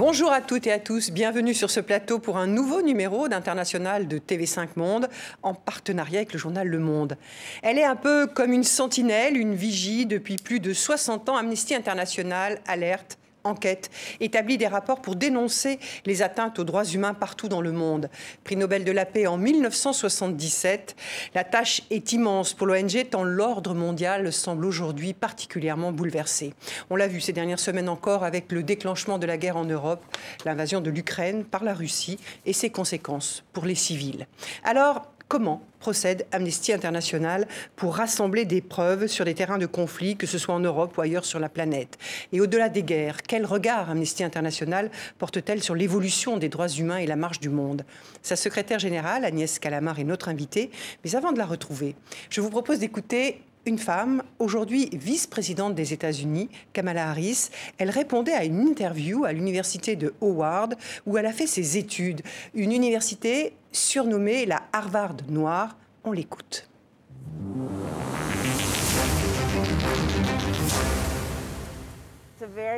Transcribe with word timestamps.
Bonjour 0.00 0.32
à 0.32 0.40
toutes 0.40 0.66
et 0.66 0.72
à 0.72 0.78
tous, 0.78 1.10
bienvenue 1.10 1.52
sur 1.52 1.70
ce 1.70 1.78
plateau 1.78 2.18
pour 2.18 2.38
un 2.38 2.46
nouveau 2.46 2.80
numéro 2.80 3.28
d'International 3.28 4.08
de 4.08 4.16
TV5 4.16 4.68
Monde 4.76 5.10
en 5.42 5.52
partenariat 5.52 6.20
avec 6.20 6.32
le 6.32 6.38
journal 6.38 6.66
Le 6.66 6.78
Monde. 6.78 7.18
Elle 7.62 7.76
est 7.76 7.84
un 7.84 7.96
peu 7.96 8.26
comme 8.26 8.54
une 8.54 8.64
sentinelle, 8.64 9.36
une 9.36 9.54
vigie 9.54 10.06
depuis 10.06 10.36
plus 10.36 10.58
de 10.58 10.72
60 10.72 11.28
ans. 11.28 11.36
Amnesty 11.36 11.74
International 11.74 12.60
alerte 12.66 13.19
enquête, 13.44 13.90
établit 14.20 14.58
des 14.58 14.66
rapports 14.66 15.00
pour 15.00 15.16
dénoncer 15.16 15.78
les 16.06 16.22
atteintes 16.22 16.58
aux 16.58 16.64
droits 16.64 16.84
humains 16.84 17.14
partout 17.14 17.48
dans 17.48 17.60
le 17.60 17.72
monde. 17.72 18.08
Prix 18.44 18.56
Nobel 18.56 18.84
de 18.84 18.92
la 18.92 19.06
paix 19.06 19.26
en 19.26 19.36
1977. 19.36 20.96
La 21.34 21.44
tâche 21.44 21.82
est 21.90 22.12
immense 22.12 22.52
pour 22.54 22.66
l'ONG 22.66 23.08
tant 23.10 23.24
l'ordre 23.24 23.74
mondial 23.74 24.32
semble 24.32 24.64
aujourd'hui 24.64 25.14
particulièrement 25.14 25.92
bouleversé. 25.92 26.54
On 26.90 26.96
l'a 26.96 27.08
vu 27.08 27.20
ces 27.20 27.32
dernières 27.32 27.60
semaines 27.60 27.88
encore 27.88 28.24
avec 28.24 28.52
le 28.52 28.62
déclenchement 28.62 29.18
de 29.18 29.26
la 29.26 29.36
guerre 29.36 29.56
en 29.56 29.64
Europe, 29.64 30.04
l'invasion 30.44 30.80
de 30.80 30.90
l'Ukraine 30.90 31.44
par 31.44 31.64
la 31.64 31.74
Russie 31.74 32.18
et 32.46 32.52
ses 32.52 32.70
conséquences 32.70 33.44
pour 33.52 33.64
les 33.64 33.74
civils. 33.74 34.26
Alors, 34.64 35.06
comment 35.30 35.62
procède 35.78 36.26
Amnesty 36.32 36.72
International 36.72 37.46
pour 37.76 37.94
rassembler 37.94 38.44
des 38.44 38.60
preuves 38.60 39.06
sur 39.06 39.24
les 39.24 39.32
terrains 39.32 39.58
de 39.58 39.64
conflit, 39.64 40.16
que 40.16 40.26
ce 40.26 40.38
soit 40.38 40.56
en 40.56 40.58
Europe 40.58 40.98
ou 40.98 41.00
ailleurs 41.02 41.24
sur 41.24 41.38
la 41.38 41.48
planète 41.48 41.98
Et 42.32 42.40
au-delà 42.40 42.68
des 42.68 42.82
guerres, 42.82 43.22
quel 43.22 43.46
regard 43.46 43.88
Amnesty 43.88 44.24
International 44.24 44.90
porte-t-elle 45.18 45.62
sur 45.62 45.76
l'évolution 45.76 46.36
des 46.36 46.48
droits 46.48 46.68
humains 46.68 46.96
et 46.96 47.06
la 47.06 47.14
marche 47.14 47.38
du 47.38 47.48
monde? 47.48 47.84
Sa 48.22 48.34
secrétaire 48.34 48.80
générale, 48.80 49.24
Agnès 49.24 49.60
Calamar, 49.60 50.00
est 50.00 50.04
notre 50.04 50.28
invitée. 50.28 50.72
Mais 51.04 51.14
avant 51.14 51.30
de 51.30 51.38
la 51.38 51.46
retrouver, 51.46 51.94
je 52.28 52.40
vous 52.40 52.50
propose 52.50 52.80
d'écouter 52.80 53.40
une 53.66 53.78
femme, 53.78 54.24
aujourd'hui 54.40 54.88
vice-présidente 54.92 55.76
des 55.76 55.92
États-Unis, 55.92 56.48
Kamala 56.72 57.08
Harris. 57.08 57.50
Elle 57.78 57.90
répondait 57.90 58.32
à 58.32 58.44
une 58.44 58.66
interview 58.66 59.24
à 59.24 59.32
l'université 59.32 59.94
de 59.94 60.12
Howard 60.20 60.74
où 61.06 61.18
elle 61.18 61.26
a 61.26 61.32
fait 61.32 61.46
ses 61.46 61.78
études. 61.78 62.22
Une 62.54 62.72
université 62.72 63.52
surnommée 63.72 64.46
la 64.46 64.62
Harvard 64.72 65.16
Noire. 65.28 65.76
On 66.04 66.12
l'écoute. 66.12 66.68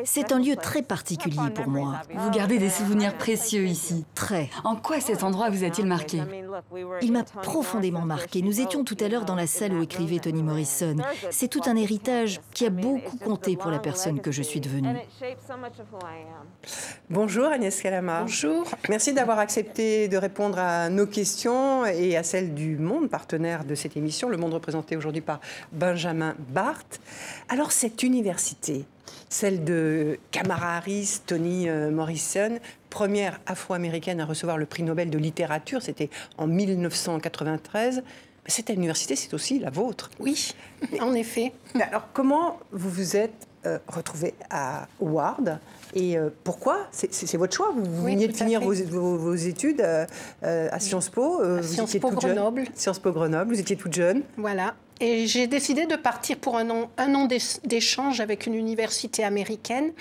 C'est 0.04 0.32
un 0.32 0.38
lieu 0.38 0.56
très 0.56 0.82
particulier 0.82 1.50
pour 1.54 1.68
moi. 1.68 2.02
Vous 2.14 2.30
gardez 2.30 2.58
des 2.58 2.70
souvenirs 2.70 3.16
précieux 3.16 3.64
ici. 3.66 4.04
Très. 4.14 4.50
En 4.64 4.76
quoi 4.76 5.00
cet 5.00 5.22
endroit 5.22 5.50
vous 5.50 5.64
a-t-il 5.64 5.86
marqué? 5.86 6.22
Il 7.00 7.12
m'a 7.12 7.24
profondément 7.24 8.02
marqué. 8.02 8.42
Nous 8.42 8.60
étions 8.60 8.84
tout 8.84 8.96
à 9.00 9.08
l'heure 9.08 9.24
dans 9.24 9.34
la 9.34 9.46
salle 9.46 9.74
où 9.74 9.82
écrivait 9.82 10.18
Toni 10.18 10.42
Morrison. 10.42 10.96
C'est 11.30 11.48
tout 11.48 11.62
un 11.66 11.76
héritage 11.76 12.40
qui 12.52 12.66
a 12.66 12.70
beaucoup 12.70 13.16
compté 13.16 13.56
pour 13.56 13.70
la 13.70 13.78
personne 13.78 14.20
que 14.20 14.32
je 14.32 14.42
suis 14.42 14.60
devenue. 14.60 14.96
Bonjour 17.10 17.46
Agnès 17.46 17.80
Calamar. 17.80 18.22
Bonjour. 18.22 18.66
Merci 18.88 19.12
d'avoir 19.12 19.38
accepté 19.38 20.08
de 20.08 20.16
répondre 20.16 20.58
à 20.58 20.88
nos 20.88 21.06
questions 21.06 21.84
et 21.86 22.16
à 22.16 22.22
celles 22.22 22.54
du 22.54 22.76
Monde, 22.76 23.08
partenaire 23.08 23.64
de 23.64 23.74
cette 23.74 23.96
émission. 23.96 24.28
Le 24.28 24.36
Monde 24.36 24.54
représenté 24.54 24.96
aujourd'hui 24.96 25.20
par 25.20 25.40
Benjamin 25.72 26.34
Barthes. 26.50 27.00
Alors 27.48 27.72
cette 27.72 28.02
université, 28.02 28.84
celle 29.28 29.64
de 29.64 30.18
Kamara 30.30 30.76
Harris, 30.76 31.20
Toni 31.26 31.68
euh, 31.68 31.90
Morrison, 31.90 32.58
première 32.90 33.40
afro-américaine 33.46 34.20
à 34.20 34.26
recevoir 34.26 34.58
le 34.58 34.66
prix 34.66 34.82
Nobel 34.82 35.10
de 35.10 35.18
littérature, 35.18 35.82
c'était 35.82 36.10
en 36.38 36.46
1993. 36.46 38.02
Cette 38.46 38.70
université, 38.70 39.14
c'est 39.14 39.32
aussi 39.34 39.58
la 39.58 39.70
vôtre. 39.70 40.10
Oui, 40.18 40.52
en 41.00 41.14
effet. 41.14 41.52
Alors, 41.80 42.08
comment 42.12 42.58
vous 42.72 42.90
vous 42.90 43.16
êtes 43.16 43.46
euh, 43.64 43.78
retrouvée 43.86 44.34
à 44.50 44.88
Howard 45.00 45.60
et 45.94 46.18
euh, 46.18 46.30
pourquoi? 46.42 46.88
C'est 46.90 47.36
votre 47.36 47.54
choix. 47.54 47.72
Vous 47.74 48.04
veniez 48.04 48.26
de 48.26 48.36
finir 48.36 48.60
vos, 48.60 49.34
études 49.34 49.80
à 50.42 50.80
Sciences 50.80 51.08
Po. 51.08 51.40
à 51.40 51.62
Sciences 51.62 51.96
Po 51.98 52.10
Grenoble. 52.10 52.64
Sciences 52.74 52.98
Po 52.98 53.12
Grenoble. 53.12 53.54
Vous 53.54 53.60
étiez 53.60 53.76
toute 53.76 53.94
jeune. 53.94 54.22
Voilà. 54.36 54.74
J'ai 55.02 55.48
décidé 55.48 55.86
de 55.86 55.96
partir 55.96 56.36
pour 56.36 56.56
un 56.56 56.70
an, 56.70 57.28
d'échange 57.64 58.20
avec 58.20 58.46
une 58.46 58.54
université 58.54 59.24
américaine. 59.24 59.92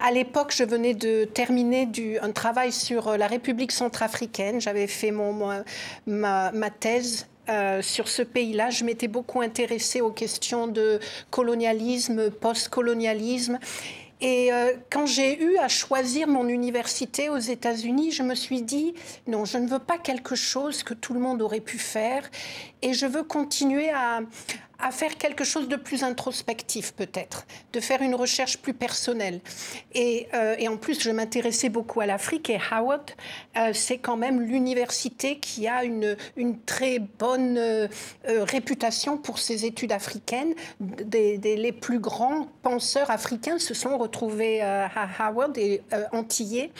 À 0.00 0.10
l'époque, 0.10 0.52
je 0.54 0.64
venais 0.64 0.92
de 0.92 1.24
terminer 1.24 1.88
un 2.20 2.30
travail 2.32 2.70
sur 2.70 3.16
la 3.16 3.26
République 3.26 3.72
centrafricaine. 3.72 4.60
J'avais 4.60 4.86
fait 4.86 5.12
mon, 5.12 5.32
ma, 6.06 6.52
ma, 6.52 6.70
thèse 6.70 7.26
euh, 7.48 7.80
sur 7.80 8.08
ce 8.08 8.20
pays-là. 8.20 8.68
Je 8.68 8.84
m'étais 8.84 9.08
beaucoup 9.08 9.40
intéressée 9.40 10.02
aux 10.02 10.12
questions 10.12 10.66
de 10.66 11.00
colonialisme, 11.30 12.30
post-colonialisme. 12.30 13.58
Et 14.20 14.52
euh, 14.52 14.72
quand 14.90 15.06
j'ai 15.06 15.40
eu 15.40 15.58
à 15.58 15.68
choisir 15.68 16.26
mon 16.26 16.48
université 16.48 17.28
aux 17.28 17.38
États-Unis, 17.38 18.10
je 18.10 18.22
me 18.22 18.34
suis 18.34 18.62
dit, 18.62 18.94
non, 19.26 19.44
je 19.44 19.58
ne 19.58 19.68
veux 19.68 19.78
pas 19.78 19.98
quelque 19.98 20.34
chose 20.34 20.82
que 20.82 20.94
tout 20.94 21.14
le 21.14 21.20
monde 21.20 21.40
aurait 21.40 21.60
pu 21.60 21.78
faire, 21.78 22.28
et 22.82 22.94
je 22.94 23.06
veux 23.06 23.22
continuer 23.22 23.90
à, 23.90 24.20
à 24.80 24.92
faire 24.92 25.18
quelque 25.18 25.42
chose 25.42 25.68
de 25.68 25.74
plus 25.76 26.04
introspectif 26.04 26.92
peut-être, 26.92 27.46
de 27.72 27.80
faire 27.80 28.00
une 28.00 28.14
recherche 28.14 28.58
plus 28.58 28.74
personnelle. 28.74 29.40
Et, 29.92 30.28
euh, 30.34 30.56
en 30.68 30.76
plus, 30.76 31.00
je 31.00 31.10
m'intéressais 31.10 31.68
beaucoup 31.68 32.00
à 32.00 32.06
l'Afrique 32.06 32.48
et 32.50 32.60
Howard, 32.70 33.10
euh, 33.56 33.72
c'est 33.72 33.98
quand 33.98 34.16
même 34.16 34.40
l'université 34.40 35.38
qui 35.38 35.66
a 35.66 35.84
une, 35.84 36.16
très 36.66 36.98
bonne 36.98 37.56
euh, 37.58 37.88
réputation 38.24 39.18
pour 39.18 39.38
ses 39.38 39.64
études 39.64 39.92
africaines. 39.92 40.54
Les 41.12 41.72
plus 41.72 41.98
grands 41.98 42.46
penseurs 42.62 43.10
africains 43.10 43.58
se 43.58 43.74
sont 43.74 43.98
retrouvés 43.98 44.60
à 44.60 44.90
Howard 45.18 45.56
et 45.58 45.82
antillais. 46.12 46.70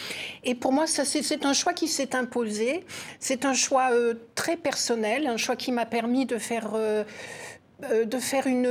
Et 0.45 0.55
pour 0.55 0.73
moi, 0.73 0.87
c'est 0.87 1.45
un 1.45 1.53
choix 1.53 1.73
qui 1.73 1.89
s'est 1.89 2.15
imposé. 2.15 2.85
C'est 3.19 3.45
un 3.45 3.55
choix 3.55 3.91
très 4.35 4.57
personnel, 4.57 5.27
un 5.27 5.37
choix 5.37 5.57
qui 5.57 5.73
m'a 5.73 5.87
permis 5.87 6.27
de 6.27 6.39
faire 6.39 6.77
de 7.81 8.19
faire 8.19 8.49
une, 8.49 8.67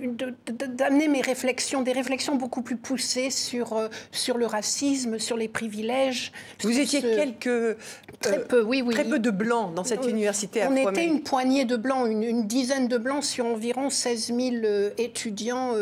une 0.00 0.34
d'amener 0.46 1.08
mes 1.08 1.20
réflexions, 1.20 1.82
des 1.82 1.92
réflexions 1.92 2.36
beaucoup 2.36 2.62
plus 2.62 2.76
poussées 2.76 3.30
sur 3.30 3.72
euh, 3.72 3.88
sur 4.12 4.38
le 4.38 4.46
racisme, 4.46 5.18
sur 5.18 5.36
les 5.36 5.48
privilèges. 5.48 6.30
Vous 6.60 6.78
étiez 6.78 7.00
quelques 7.00 7.76
très 8.20 8.44
peu, 8.44 8.62
oui, 8.62 8.82
oui, 8.82 8.94
très 8.94 9.04
peu 9.04 9.18
de 9.18 9.30
blancs 9.30 9.74
dans 9.74 9.82
cette 9.82 10.06
université. 10.06 10.62
On 10.68 10.76
était 10.76 11.04
une 11.04 11.22
poignée 11.22 11.64
de 11.64 11.76
blancs, 11.76 12.08
une, 12.08 12.46
dizaine 12.46 12.86
de 12.86 12.98
blancs 12.98 13.24
sur 13.24 13.46
environ 13.46 13.90
16 13.90 14.26
000 14.26 14.38
euh, 14.64 14.90
étudiants 14.96 15.72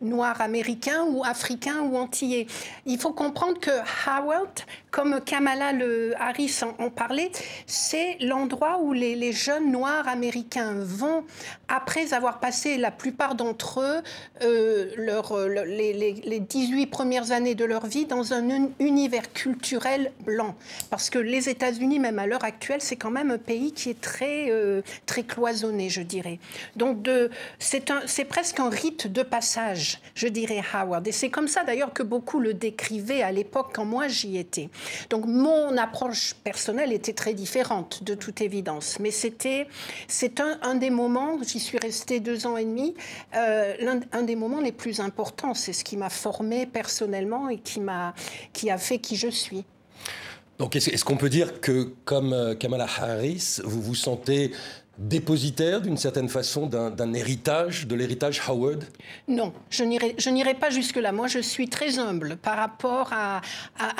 noirs 0.00 0.40
américains 0.40 1.04
ou 1.10 1.24
africains 1.24 1.80
ou 1.80 1.96
antillais. 1.96 2.46
Il 2.86 2.98
faut 2.98 3.12
comprendre 3.12 3.58
que 3.58 3.70
Howard, 4.06 4.60
comme 4.92 5.20
Kamala 5.22 5.72
le 5.72 6.12
Harris 6.20 6.60
en, 6.78 6.90
parlait, 6.90 7.32
c'est 7.66 8.18
l'endroit 8.20 8.78
où 8.80 8.92
les, 8.92 9.32
jeunes 9.32 9.72
noirs 9.72 10.06
américains 10.06 10.74
vont 10.76 11.24
après 11.68 12.12
avoir 12.12 12.38
passé 12.38 12.76
la 12.76 12.90
plupart 12.90 13.34
d'entre 13.34 13.80
eux 13.80 14.02
euh, 14.42 14.90
euh, 14.98 15.64
les, 15.64 15.94
les, 15.94 16.40
18 16.40 16.86
premières 16.86 17.32
années 17.32 17.54
de 17.54 17.64
leur 17.64 17.86
vie 17.86 18.04
dans 18.04 18.34
un 18.34 18.68
univers 18.78 19.32
culturel 19.32 20.12
blanc. 20.20 20.54
Parce 20.90 21.08
que 21.08 21.18
les 21.18 21.48
États-Unis, 21.48 21.98
même 21.98 22.18
à 22.18 22.26
l'heure 22.26 22.44
actuelle, 22.44 22.82
c'est 22.82 22.96
quand 22.96 23.10
même 23.10 23.30
un 23.30 23.38
pays 23.38 23.72
qui 23.72 23.88
est 23.88 24.00
très, 24.00 24.50
euh, 24.50 24.82
très 25.06 25.22
cloisonné, 25.22 25.88
je 25.88 26.02
dirais. 26.02 26.38
Donc 26.76 27.08
c'est 27.58 28.24
presque 28.28 28.60
un 28.60 28.68
rite 28.68 29.10
de 29.10 29.22
passage, 29.22 30.00
je 30.14 30.28
dirais, 30.28 30.62
Howard. 30.74 31.08
Et 31.08 31.12
c'est 31.12 31.30
comme 31.30 31.48
ça 31.48 31.64
d'ailleurs 31.64 31.94
que 31.94 32.02
beaucoup 32.02 32.40
le 32.40 32.52
décrivaient 32.52 33.22
à 33.22 33.32
l'époque 33.32 33.70
quand 33.72 33.86
moi 33.86 34.06
j'y 34.08 34.36
étais. 34.36 34.68
Donc 35.10 35.26
mon 35.26 35.76
approche 35.76 36.34
personnelle 36.44 36.92
était 36.92 37.12
très 37.12 37.34
différente, 37.34 38.02
de 38.02 38.14
toute 38.14 38.40
évidence. 38.40 38.98
Mais 39.00 39.10
c'était 39.10 39.66
c'est 40.08 40.40
un, 40.40 40.74
des 40.74 40.90
moments, 40.90 41.38
j'y 41.42 41.60
suis 41.60 41.78
restée 41.78 41.92
resté 41.92 42.20
deux 42.20 42.46
ans 42.46 42.56
et 42.56 42.64
demi, 42.64 42.94
euh, 43.36 43.74
l'un 43.78 44.00
un 44.12 44.22
des 44.22 44.34
moments 44.34 44.60
les 44.60 44.72
plus 44.72 45.00
importants. 45.00 45.52
C'est 45.52 45.74
ce 45.74 45.84
qui 45.84 45.98
m'a 45.98 46.08
formé 46.08 46.66
personnellement 46.66 47.50
et 47.50 47.58
qui, 47.58 47.80
m'a, 47.80 48.14
qui 48.54 48.70
a 48.70 48.78
fait 48.78 48.98
qui 48.98 49.16
je 49.16 49.28
suis. 49.28 49.64
Donc 50.58 50.74
est-ce, 50.74 51.04
qu'on 51.04 51.16
peut 51.16 51.28
dire 51.28 51.60
que, 51.60 51.92
comme 52.04 52.32
euh, 52.32 52.54
Kamala 52.54 52.86
Harris, 52.98 53.60
vous 53.64 53.82
vous 53.82 53.94
sentez 53.94 54.52
dépositaire 54.98 55.80
d'une 55.80 55.96
certaine 55.96 56.28
façon 56.28 56.66
d'un, 56.66 57.12
héritage, 57.12 57.86
de 57.86 57.94
l'héritage 57.94 58.42
Howard? 58.46 58.84
Non, 59.28 59.52
je 59.70 59.84
n'irai, 59.84 60.54
pas 60.54 60.70
jusque-là. 60.70 61.12
Moi, 61.12 61.28
je 61.28 61.38
suis 61.38 61.68
très 61.68 61.98
humble 61.98 62.36
par 62.36 62.56
rapport 62.56 63.12
à 63.12 63.40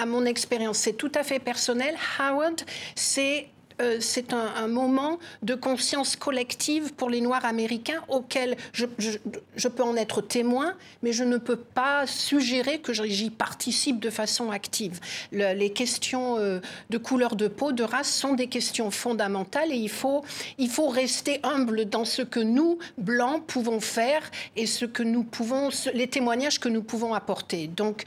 mon 0.07 0.25
expérience. 0.25 0.79
C'est 0.79 0.93
tout 0.93 1.13
à 1.15 1.23
fait 1.23 1.39
personnel. 1.39 1.95
Howard, 2.19 2.63
c'est 2.95 3.49
euh, 3.81 3.99
c'est 4.01 4.33
un, 4.33 4.67
moment 4.67 5.19
de 5.43 5.55
conscience 5.55 6.17
collective 6.17 6.93
pour 6.95 7.11
les 7.11 7.21
Noirs 7.21 7.45
américains 7.45 8.03
auquel 8.09 8.57
je, 8.73 9.69
peux 9.69 9.83
en 9.83 9.97
être 9.97 10.21
témoin, 10.21 10.75
mais 11.03 11.13
je 11.13 11.25
ne 11.25 11.37
peux 11.37 11.57
pas 11.57 12.07
suggérer 12.07 12.79
que 12.79 12.93
j'y 12.93 13.31
participe 13.31 14.01
de 14.01 14.11
façon 14.11 14.51
active. 14.51 15.01
les 15.33 15.71
questions 15.71 16.39
euh, 16.39 16.61
de 16.91 16.99
couleur 16.99 17.37
de 17.37 17.49
peau, 17.49 17.73
de 17.73 17.83
race, 17.83 18.13
sont 18.13 18.35
des 18.35 18.47
questions 18.47 18.91
fondamentales 18.91 19.73
et 19.73 19.77
il 19.77 19.91
faut, 19.91 20.25
il 20.59 20.69
faut 20.69 20.89
rester 20.89 21.41
humble 21.43 21.87
dans 21.87 22.05
ce 22.05 22.23
que 22.23 22.41
nous, 22.41 22.79
Blancs, 22.99 23.45
pouvons 23.47 23.81
faire 23.81 24.31
et 24.57 24.67
ce 24.67 24.85
que 24.85 25.03
nous 25.03 25.25
pouvons, 25.25 25.71
les 25.95 26.07
témoignages 26.07 26.61
que 26.61 26.69
nous 26.69 26.83
pouvons 26.83 27.15
apporter. 27.15 27.67
Donc, 27.67 28.05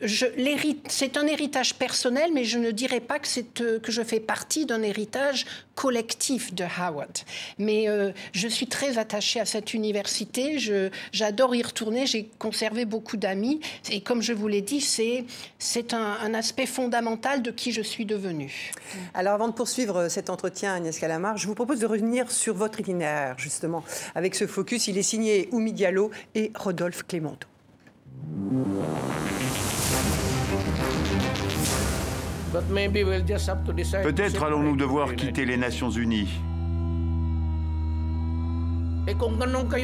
c'est 0.00 1.16
un 1.16 1.26
héritage 1.26 1.74
personnel, 1.74 2.30
mais 2.34 2.44
je 2.44 2.58
ne 2.58 2.70
dirais 2.70 3.00
pas 3.00 3.18
que, 3.18 3.28
euh, 3.62 3.78
je 3.86 4.02
fais 4.02 4.20
partie 4.20 4.66
d'un 4.66 4.82
héritage 4.82 5.46
collectif 5.74 6.54
de 6.54 6.64
Howard. 6.64 7.18
Mais 7.58 7.88
euh, 7.88 8.12
je 8.32 8.46
suis 8.46 8.66
très 8.66 8.98
attachée 8.98 9.40
à 9.40 9.46
cette 9.46 9.72
université, 9.72 10.58
j'adore 11.12 11.54
y 11.54 11.62
retourner, 11.62 12.06
j'ai 12.06 12.28
conservé 12.38 12.84
beaucoup 12.84 13.16
d'amis, 13.16 13.60
et 13.90 14.02
comme 14.02 14.20
je 14.20 14.34
vous 14.34 14.48
l'ai 14.48 14.62
dit, 14.62 14.80
c'est 14.80 15.94
un, 15.94 16.34
aspect 16.34 16.66
fondamental 16.66 17.40
de 17.40 17.50
qui 17.50 17.72
je 17.72 17.80
suis 17.80 18.04
devenue. 18.04 18.72
Alors 19.14 19.34
avant 19.34 19.48
de 19.48 19.54
poursuivre 19.54 20.08
cet 20.08 20.28
entretien, 20.28 20.74
Agnès 20.74 20.98
Calamar, 20.98 21.38
je 21.38 21.46
vous 21.46 21.54
propose 21.54 21.80
de 21.80 21.86
revenir 21.86 22.30
sur 22.30 22.54
votre 22.54 22.80
itinéraire, 22.80 23.38
justement, 23.38 23.82
avec 24.14 24.34
ce 24.34 24.46
focus. 24.46 24.88
Il 24.88 24.98
est 24.98 25.02
signé 25.02 25.48
Oumi 25.52 25.72
Diallo 25.72 26.10
et 26.34 26.52
Rodolphe 26.54 27.04
Clémenteau. 27.04 27.48
Peut-être 34.02 34.42
allons-nous 34.42 34.76
devoir 34.76 35.14
quitter 35.14 35.44
les 35.44 35.56
Nations 35.56 35.90
Unies. 35.90 36.28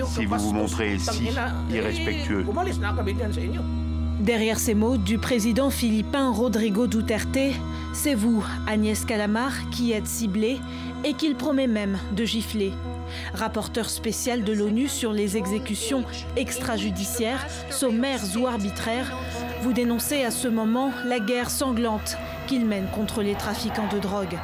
Si 0.07 0.25
vous 0.25 0.39
vous 0.39 0.53
montrez 0.53 0.99
si 0.99 1.29
irrespectueux. 1.71 2.45
Derrière 4.21 4.59
ces 4.59 4.75
mots 4.75 4.97
du 4.97 5.19
président 5.19 5.71
philippin 5.71 6.31
Rodrigo 6.31 6.87
Duterte, 6.87 7.39
c'est 7.93 8.15
vous, 8.15 8.45
Agnès 8.67 9.05
Calamar, 9.05 9.53
qui 9.71 9.93
êtes 9.93 10.07
ciblée 10.07 10.59
et 11.05 11.15
qu'il 11.15 11.35
promet 11.35 11.67
même 11.67 11.99
de 12.13 12.25
gifler. 12.25 12.73
Rapporteur 13.35 13.91
spécial 13.91 14.45
de 14.45 14.53
l'ONU 14.53 14.89
sur 14.89 15.13
les 15.13 15.37
exécutions 15.37 16.05
extrajudiciaires, 16.37 17.47
sommaires 17.71 18.23
ou 18.39 18.47
arbitraires, 18.47 19.13
vous 19.63 19.73
dénoncez 19.73 20.25
à 20.25 20.31
ce 20.31 20.49
moment 20.49 20.91
la 21.07 21.21
guerre 21.21 21.51
sanglante 21.51 22.17
qu'il 22.47 22.67
mène 22.67 22.87
contre 22.95 23.23
les 23.23 23.35
trafiquants 23.35 23.89
de 23.93 23.99
drogue. 23.99 24.39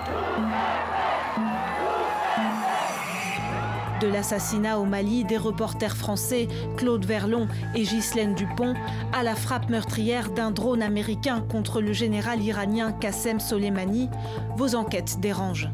De 4.01 4.07
l'assassinat 4.07 4.79
au 4.79 4.85
Mali 4.85 5.25
des 5.25 5.37
reporters 5.37 5.97
français 5.97 6.47
Claude 6.77 7.05
Verlon 7.05 7.49
et 7.75 7.83
Ghislaine 7.83 8.35
Dupont 8.35 8.75
à 9.13 9.25
la 9.25 9.35
frappe 9.35 9.71
meurtrière 9.71 10.31
d'un 10.31 10.53
drone 10.53 10.83
américain 10.83 11.41
contre 11.51 11.81
le 11.81 11.93
général 11.93 12.41
iranien 12.41 12.93
Qassem 12.93 13.41
Soleimani, 13.41 14.09
vos 14.57 14.77
enquêtes 14.77 15.19
dérangent. 15.19 15.69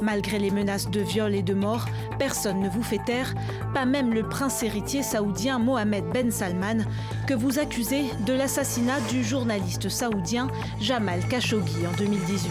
Malgré 0.00 0.38
les 0.38 0.50
menaces 0.50 0.90
de 0.90 1.00
viol 1.00 1.34
et 1.34 1.42
de 1.42 1.54
mort, 1.54 1.86
personne 2.18 2.60
ne 2.60 2.68
vous 2.68 2.82
fait 2.82 3.02
taire, 3.04 3.34
pas 3.74 3.84
même 3.84 4.12
le 4.12 4.22
prince 4.22 4.62
héritier 4.62 5.02
saoudien 5.02 5.58
Mohamed 5.58 6.04
Ben 6.12 6.30
Salman, 6.30 6.84
que 7.26 7.34
vous 7.34 7.58
accusez 7.58 8.04
de 8.26 8.32
l'assassinat 8.32 9.00
du 9.10 9.24
journaliste 9.24 9.88
saoudien 9.88 10.48
Jamal 10.80 11.20
Khashoggi 11.28 11.86
en 11.86 11.96
2018. 11.96 12.50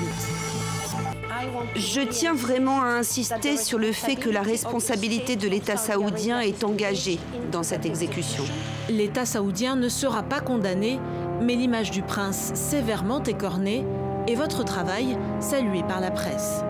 Je 1.76 2.02
tiens 2.02 2.34
vraiment 2.34 2.82
à 2.82 2.88
insister 2.88 3.58
sur 3.58 3.80
le 3.80 3.92
fait 3.92 4.16
que 4.16 4.30
la 4.30 4.42
responsabilité 4.42 5.36
de 5.36 5.48
l'État 5.48 5.78
saoudien 5.78 6.40
est 6.42 6.64
engagée 6.64 7.20
dans 7.52 7.64
cette 7.64 7.86
exécution. 7.86 8.44
L'État 8.90 9.26
saoudien 9.26 9.76
ne 9.76 9.90
sera 9.90 10.24
pas 10.24 10.40
condamné, 10.40 11.00
mais 11.42 11.56
l'image 11.56 11.92
du 11.92 12.02
prince 12.02 12.52
sévèrement 12.54 13.24
écornée 13.24 13.86
et 14.28 14.36
votre 14.36 14.64
travail 14.64 15.18
salué 15.40 15.84
par 15.84 16.00
la 16.00 16.12
presse 16.12 16.64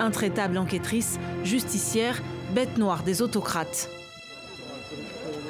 intraitable 0.00 0.58
enquêtrice, 0.58 1.18
justicière, 1.44 2.22
bête 2.54 2.78
noire 2.78 3.02
des 3.02 3.22
autocrates. 3.22 3.90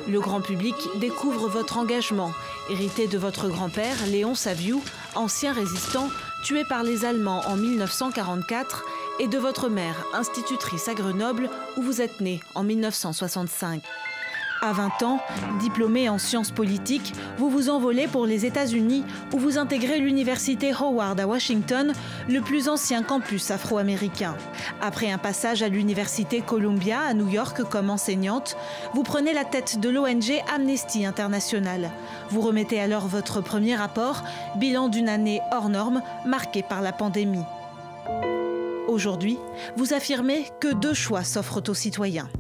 Le 0.06 0.20
grand 0.20 0.42
public 0.42 0.74
découvre 1.00 1.48
votre 1.48 1.78
engagement, 1.78 2.32
hérité 2.70 3.06
de 3.06 3.16
votre 3.16 3.48
grand-père, 3.48 3.96
Léon 4.06 4.34
Saviou, 4.34 4.82
ancien 5.14 5.52
résistant, 5.52 6.08
tué 6.42 6.62
par 6.64 6.82
les 6.82 7.06
Allemands 7.06 7.42
en 7.46 7.56
1944, 7.56 8.84
et 9.20 9.28
de 9.28 9.38
votre 9.38 9.68
mère, 9.68 10.04
institutrice 10.12 10.88
à 10.88 10.94
Grenoble, 10.94 11.48
où 11.76 11.82
vous 11.82 12.02
êtes 12.02 12.20
né 12.20 12.40
en 12.54 12.64
1965. 12.64 13.82
À 14.64 14.72
20 14.72 15.02
ans, 15.02 15.20
diplômé 15.60 16.08
en 16.08 16.16
sciences 16.16 16.50
politiques, 16.50 17.12
vous 17.36 17.50
vous 17.50 17.68
envolez 17.68 18.08
pour 18.08 18.24
les 18.24 18.46
États-Unis 18.46 19.04
où 19.34 19.38
vous 19.38 19.58
intégrez 19.58 19.98
l'université 19.98 20.72
Howard 20.72 21.20
à 21.20 21.26
Washington, 21.26 21.92
le 22.30 22.40
plus 22.40 22.70
ancien 22.70 23.02
campus 23.02 23.50
afro-américain. 23.50 24.34
Après 24.80 25.10
un 25.10 25.18
passage 25.18 25.62
à 25.62 25.68
l'université 25.68 26.40
Columbia 26.40 27.02
à 27.02 27.12
New 27.12 27.28
York 27.28 27.62
comme 27.64 27.90
enseignante, 27.90 28.56
vous 28.94 29.02
prenez 29.02 29.34
la 29.34 29.44
tête 29.44 29.80
de 29.80 29.90
l'ONG 29.90 30.32
Amnesty 30.54 31.04
International. 31.04 31.90
Vous 32.30 32.40
remettez 32.40 32.80
alors 32.80 33.06
votre 33.06 33.42
premier 33.42 33.76
rapport, 33.76 34.24
bilan 34.56 34.88
d'une 34.88 35.10
année 35.10 35.42
hors 35.52 35.68
norme 35.68 36.00
marquée 36.24 36.62
par 36.62 36.80
la 36.80 36.92
pandémie. 36.92 37.44
Aujourd'hui, 38.88 39.36
vous 39.76 39.92
affirmez 39.92 40.46
que 40.58 40.72
deux 40.72 40.94
choix 40.94 41.22
s'offrent 41.22 41.68
aux 41.68 41.74
citoyens. 41.74 42.30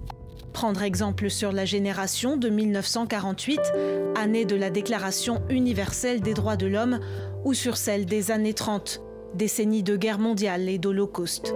Prendre 0.54 0.82
exemple 0.82 1.30
sur 1.30 1.50
la 1.50 1.64
génération 1.64 2.36
de 2.36 2.48
1948, 2.48 3.60
année 4.14 4.44
de 4.44 4.54
la 4.54 4.70
Déclaration 4.70 5.42
universelle 5.50 6.20
des 6.20 6.32
droits 6.32 6.56
de 6.56 6.68
l'homme, 6.68 7.00
ou 7.44 7.54
sur 7.54 7.76
celle 7.76 8.06
des 8.06 8.30
années 8.30 8.54
30, 8.54 9.02
décennie 9.34 9.82
de 9.82 9.96
guerre 9.96 10.20
mondiale 10.20 10.68
et 10.68 10.78
d'Holocauste. 10.78 11.52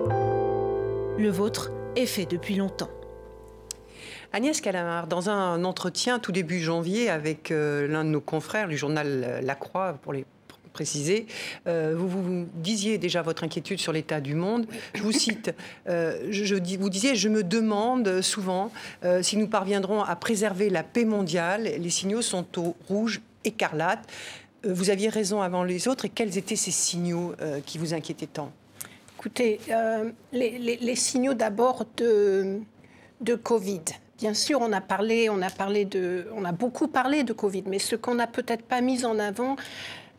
Le 1.17 1.29
vôtre 1.29 1.71
est 1.95 2.07
fait 2.07 2.27
depuis 2.27 2.57
longtemps. 2.57 2.91
Agnès 4.33 4.61
Calamar, 4.61 5.07
dans 5.07 5.31
un 5.31 5.63
entretien 5.63 6.19
tout 6.19 6.33
début 6.33 6.59
janvier 6.59 7.09
avec 7.09 7.53
euh, 7.53 7.87
l'un 7.87 8.05
de 8.05 8.11
nos 8.11 8.21
confrères 8.21 8.67
du 8.67 8.77
journal 8.77 9.41
La 9.45 9.55
Croix 9.55 9.95
pour 10.03 10.13
les 10.13 10.27
préciser. 10.79 11.27
Euh, 11.67 11.97
vous, 11.99 12.09
vous, 12.09 12.47
disiez 12.55 12.99
déjà 12.99 13.21
votre 13.21 13.43
inquiétude 13.43 13.81
sur 13.81 13.93
l'état 13.93 14.21
du 14.21 14.37
monde. 14.37 14.65
Je 14.95 15.03
vous 15.03 15.11
cite, 15.11 15.53
euh, 15.89 16.29
je, 16.31 16.55
vous 16.77 16.89
disiez, 16.89 17.17
je 17.17 17.29
me 17.29 17.43
demande 17.43 18.21
souvent 18.21 18.71
euh, 19.05 19.21
si 19.21 19.37
nous 19.37 19.49
parviendrons 19.49 20.05
à 20.05 20.15
préserver 20.15 20.71
la 20.71 20.85
paix 20.85 21.05
mondiale. 21.05 21.65
Les 21.65 21.91
signaux 21.91 22.23
sont 22.23 22.47
au 22.61 22.77
rouge 22.87 23.21
écarlate. 23.43 24.07
vous 24.63 24.89
aviez 24.91 25.09
raison 25.09 25.43
avant 25.43 25.65
les 25.65 25.89
autres. 25.89 26.05
Et 26.05 26.11
quels 26.11 26.39
étaient 26.39 26.55
ces 26.55 26.71
signaux 26.71 27.35
qui 27.67 27.79
vous 27.79 27.93
inquiétaient 27.93 28.27
tant? 28.27 28.53
Écoutez, 29.19 29.59
les, 30.33 30.95
signaux 30.95 31.35
d'abord 31.35 31.87
de, 31.97 32.61
Covid. 33.43 33.83
Bien 34.19 34.35
sûr, 34.35 34.61
on 34.61 34.73
a 34.73 34.81
parlé, 34.81 35.29
on 35.29 35.43
a 35.43 35.51
parlé 35.51 35.85
de, 35.85 36.29
on 36.37 36.45
a 36.45 36.53
beaucoup 36.53 36.87
parlé 36.87 37.25
de 37.25 37.33
Covid, 37.33 37.65
mais 37.67 37.81
ce 37.81 37.97
qu'on 37.97 38.15
n'a 38.15 38.29
peut-être 38.29 38.65
pas 38.65 38.81
mis 38.81 39.05
en 39.05 39.19
avant, 39.19 39.57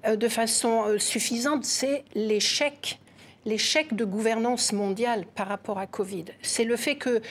de 0.08 0.28
façon 0.28 0.84
euh, 0.86 0.98
suffisante, 0.98 1.66
c'est 1.66 2.04
l'échec 2.16 3.00
l'échec 3.46 3.96
de 3.96 4.06
gouvernance 4.06 4.74
mondiale 4.74 5.26
par 5.36 5.48
rapport 5.48 5.80
à 5.80 5.88
Covid. 5.88 6.26
C'est 6.42 6.66
le 6.66 6.76
fait 6.76 6.96
que 6.96 7.22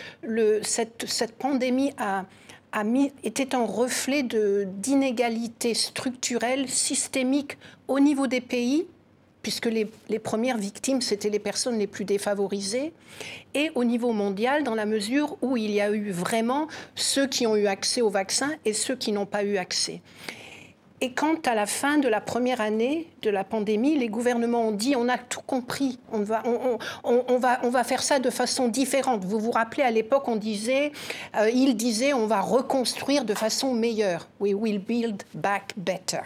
cette, 0.63 1.33
pandémie 1.39 1.93
a, 1.99 2.25
était 3.23 3.55
un 3.55 3.65
reflet 3.65 4.23
d'inégalités 4.23 5.75
structurelles, 5.75 6.69
systémiques 6.69 7.59
au 7.87 8.01
niveau 8.01 8.27
des 8.27 8.41
pays, 8.41 8.87
puisque 9.43 9.67
les, 9.67 9.89
les 10.09 10.19
premières 10.19 10.59
victimes, 10.59 11.01
c'était 11.01 11.31
les 11.31 11.39
personnes 11.39 11.79
les 11.79 11.87
plus 11.87 12.05
défavorisées, 12.05 12.93
et 13.55 13.71
au 13.75 13.85
niveau 13.85 14.13
mondial, 14.13 14.65
dans 14.65 14.75
la 14.75 14.87
mesure 14.87 15.37
où 15.41 15.57
il 15.57 15.71
y 15.71 15.81
a 15.81 15.91
eu 15.91 16.11
vraiment 16.11 16.69
ceux 16.97 17.27
qui 17.27 17.47
ont 17.47 17.55
eu 17.55 17.67
accès 17.67 18.01
au 18.01 18.11
vaccin 18.11 18.51
et 18.65 18.73
ceux 18.73 18.97
qui 18.97 19.13
n'ont 19.13 19.27
pas 19.27 19.45
eu 19.45 19.57
accès. 19.57 20.01
Et 21.01 21.13
quand 21.13 21.47
à 21.47 21.55
la 21.55 21.67
fin 21.67 21.99
de 21.99 22.09
la 22.09 22.21
première 22.21 22.61
année 22.61 23.07
de 23.23 23.31
la 23.31 23.45
pandémie, 23.45 23.97
les 23.97 24.09
gouvernements 24.09 24.69
ont 24.69 24.73
dit 24.73 24.97
on 24.97 25.09
a 25.09 25.17
tout 25.17 25.43
compris, 25.47 25.99
on 26.13 26.21
va, 26.21 26.43
on, 27.05 27.39
va, 27.39 27.61
on 27.63 27.71
va 27.71 27.85
faire 27.85 28.03
ça 28.03 28.19
de 28.19 28.31
façon 28.31 28.67
différente. 28.67 29.25
Vous 29.25 29.39
vous 29.39 29.53
rappelez 29.53 29.85
à 29.85 29.93
l'époque, 29.93 30.27
on 30.27 30.37
disait, 30.37 30.91
euh, 31.37 31.51
il 31.51 31.77
disait 31.77 32.15
on 32.15 32.27
va 32.27 32.41
reconstruire 32.41 33.25
de 33.25 33.35
façon 33.35 33.75
meilleure. 33.75 34.29
We 34.41 34.55
will 34.55 34.81
build 34.81 35.23
back 35.35 35.73
better. 35.77 36.23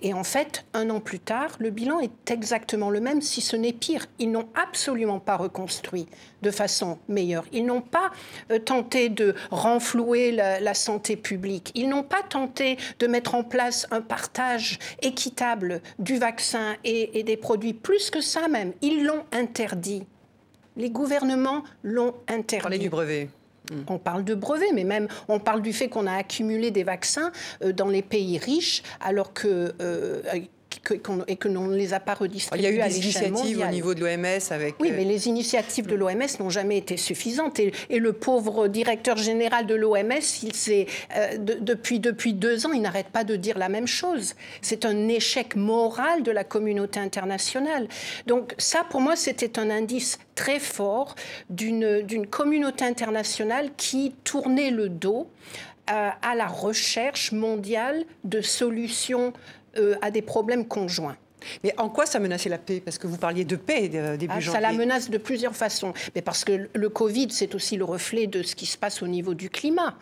Et 0.00 0.14
en 0.14 0.24
fait, 0.24 0.64
un 0.74 0.90
an 0.90 1.00
plus 1.00 1.20
tard, 1.20 1.56
le 1.58 1.70
bilan 1.70 2.00
est 2.00 2.30
exactement 2.30 2.90
le 2.90 3.00
même, 3.00 3.22
si 3.22 3.40
ce 3.40 3.56
n'est 3.56 3.72
pire. 3.72 4.06
Ils 4.18 4.30
n'ont 4.30 4.48
absolument 4.54 5.20
pas 5.20 5.36
reconstruit 5.36 6.06
de 6.42 6.50
façon 6.50 6.98
meilleure. 7.08 7.44
Ils 7.52 7.64
n'ont 7.64 7.80
pas 7.80 8.10
euh, 8.50 8.58
tenté 8.58 9.08
de 9.08 9.34
renflouer 9.50 10.32
la, 10.32 10.74
santé 10.74 11.16
publique. 11.16 11.70
Ils 11.74 11.88
n'ont 11.88 12.02
pas 12.02 12.22
tenté 12.22 12.78
de 12.98 13.06
mettre 13.06 13.34
en 13.34 13.44
place 13.44 13.86
un 13.90 14.00
partage 14.00 14.78
équitable 15.02 15.82
du 15.98 16.16
vaccin 16.16 16.76
et 16.84 17.22
des 17.22 17.36
produits. 17.36 17.74
Plus 17.74 18.10
que 18.10 18.20
ça 18.20 18.48
même, 18.48 18.72
ils 18.80 19.04
l'ont 19.04 19.24
interdit. 19.32 20.04
Les 20.76 20.90
gouvernements 20.90 21.62
l'ont 21.82 22.14
interdit. 22.28 22.62
Parlez 22.62 22.78
du 22.78 22.88
brevet. 22.88 23.28
On 23.88 23.98
parle 23.98 24.24
de 24.24 24.34
brevets, 24.34 24.72
mais 24.74 24.84
même 24.84 25.08
on 25.28 25.38
parle 25.38 25.62
du 25.62 25.72
fait 25.72 25.88
qu'on 25.88 26.06
a 26.06 26.14
accumulé 26.14 26.70
des 26.70 26.84
vaccins 26.84 27.32
euh, 27.62 27.72
dans 27.72 27.88
les 27.88 28.02
pays 28.02 28.38
riches, 28.38 28.82
alors 29.00 29.32
que 29.32 29.74
et 31.26 31.36
que 31.36 31.48
l'on 31.48 31.66
ne 31.68 31.76
les 31.76 31.94
a 31.94 32.00
pas 32.00 32.14
redistribués. 32.14 32.68
Il 32.68 32.76
y 32.76 32.80
a 32.80 32.86
eu 32.86 32.88
des 32.88 32.98
initiatives 32.98 33.60
au 33.60 33.70
niveau 33.70 33.94
de 33.94 34.00
l'OMS 34.00 34.40
avec. 34.50 34.74
Oui, 34.80 34.90
euh, 34.90 34.94
mais 34.96 35.04
les 35.04 35.28
initiatives 35.28 35.86
de 35.86 35.94
l'OMS 35.94 36.38
n'ont 36.40 36.50
jamais 36.50 36.78
été 36.78 36.96
suffisantes. 36.96 37.58
Et, 37.60 37.72
le 38.02 38.12
pauvre 38.12 38.66
directeur 38.66 39.16
général 39.16 39.66
de 39.66 39.74
l'OMS, 39.74 40.20
il 40.42 40.86
euh, 41.16 41.36
depuis, 41.38 42.00
depuis 42.00 42.32
deux 42.34 42.66
ans, 42.66 42.72
il 42.72 42.82
n'arrête 42.82 43.08
pas 43.08 43.22
de 43.22 43.36
dire 43.36 43.58
la 43.58 43.68
même 43.68 43.86
chose. 43.86 44.34
C'est 44.60 44.84
un 44.84 45.08
échec 45.08 45.54
moral 45.54 46.22
de 46.22 46.32
la 46.32 46.42
communauté 46.42 46.98
internationale. 46.98 47.86
Donc 48.26 48.54
ça, 48.58 48.84
pour 48.88 49.00
moi, 49.00 49.14
c'était 49.14 49.58
un 49.58 49.70
indice 49.70 50.18
très 50.34 50.58
fort 50.58 51.14
d'une 51.50 52.26
communauté 52.28 52.84
internationale 52.84 53.70
qui 53.76 54.14
tournait 54.24 54.70
le 54.70 54.88
dos 54.88 55.28
euh, 55.90 56.10
à 56.22 56.34
la 56.36 56.46
recherche 56.46 57.32
mondiale 57.32 58.04
de 58.22 58.40
solutions 58.40 59.32
euh, 59.78 59.94
à 60.02 60.10
des 60.10 60.22
problèmes 60.22 60.66
conjoints. 60.66 61.16
Mais 61.64 61.74
en 61.78 61.88
quoi 61.88 62.06
ça 62.06 62.18
menaçait 62.18 62.48
la 62.48 62.58
paix? 62.58 62.80
Parce 62.84 62.98
que 62.98 63.06
vous 63.06 63.16
parliez 63.16 63.44
de 63.44 63.56
paix 63.56 63.90
euh, 63.94 64.16
début 64.16 64.34
ah, 64.36 64.40
janvier. 64.40 64.60
Ça 64.60 64.60
la 64.60 64.72
menace 64.72 65.10
de 65.10 65.18
plusieurs 65.18 65.56
façons. 65.56 65.92
Mais 66.14 66.22
parce 66.22 66.44
que 66.44 66.68
le 66.72 66.88
Covid, 66.88 67.28
c'est 67.30 67.54
aussi 67.54 67.76
le 67.76 67.84
reflet 67.84 68.26
de 68.26 68.42
ce 68.42 68.54
qui 68.54 68.66
se 68.66 68.78
passe 68.78 69.02
au 69.02 69.08
niveau 69.08 69.34
du 69.34 69.50
climat 69.50 69.96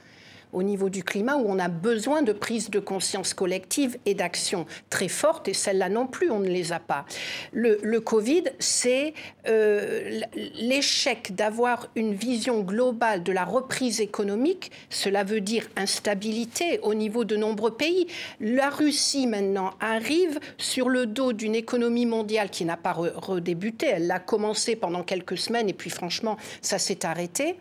au 0.53 0.63
niveau 0.63 0.89
du 0.89 1.03
climat 1.03 1.37
où 1.37 1.45
on 1.47 1.59
a 1.59 1.69
besoin 1.69 2.23
de 2.23 2.33
prise 2.33 2.71
de 2.71 2.79
conscience 2.79 3.35
collective 3.35 3.99
et 4.07 4.15
d'action 4.15 4.67
très 4.89 5.09
forte, 5.09 5.49
et 5.49 5.55
celles-là 5.55 5.89
non 5.89 6.07
plus, 6.07 6.31
on 6.31 6.41
ne 6.41 6.49
les 6.49 6.73
a 6.73 6.79
pas. 6.79 7.05
Le, 7.53 8.01
Covid, 8.01 8.45
c'est 8.59 9.15
euh, 9.49 10.21
l'échec 10.59 11.35
d'avoir 11.35 11.89
une 11.95 12.15
vision 12.15 12.61
globale 12.61 13.23
de 13.23 13.33
la 13.33 13.45
reprise 13.45 14.01
économique. 14.01 14.73
Cela 14.89 15.23
veut 15.23 15.41
dire 15.41 15.69
instabilité 15.77 16.81
au 16.83 16.95
niveau 16.95 17.25
de 17.25 17.37
nombreux 17.37 17.75
pays. 17.75 18.07
La 18.41 18.71
Russie, 18.71 19.27
maintenant, 19.27 19.75
arrive 19.81 20.41
sur 20.57 20.89
le 20.89 21.07
dos 21.07 21.33
d'une 21.33 21.55
économie 21.55 22.07
mondiale 22.07 22.51
qui 22.51 22.65
n'a 22.65 22.77
pas 22.77 22.93
redébuté. 22.93 23.87
Elle 23.87 24.07
l'a 24.07 24.19
commencé 24.19 24.77
pendant 24.77 25.03
quelques 25.03 25.39
semaines, 25.39 25.69
et 25.69 25.75
puis 25.75 25.91
franchement, 25.91 26.37
ça 26.63 26.79
s'est 26.79 27.05
arrêté. 27.05 27.57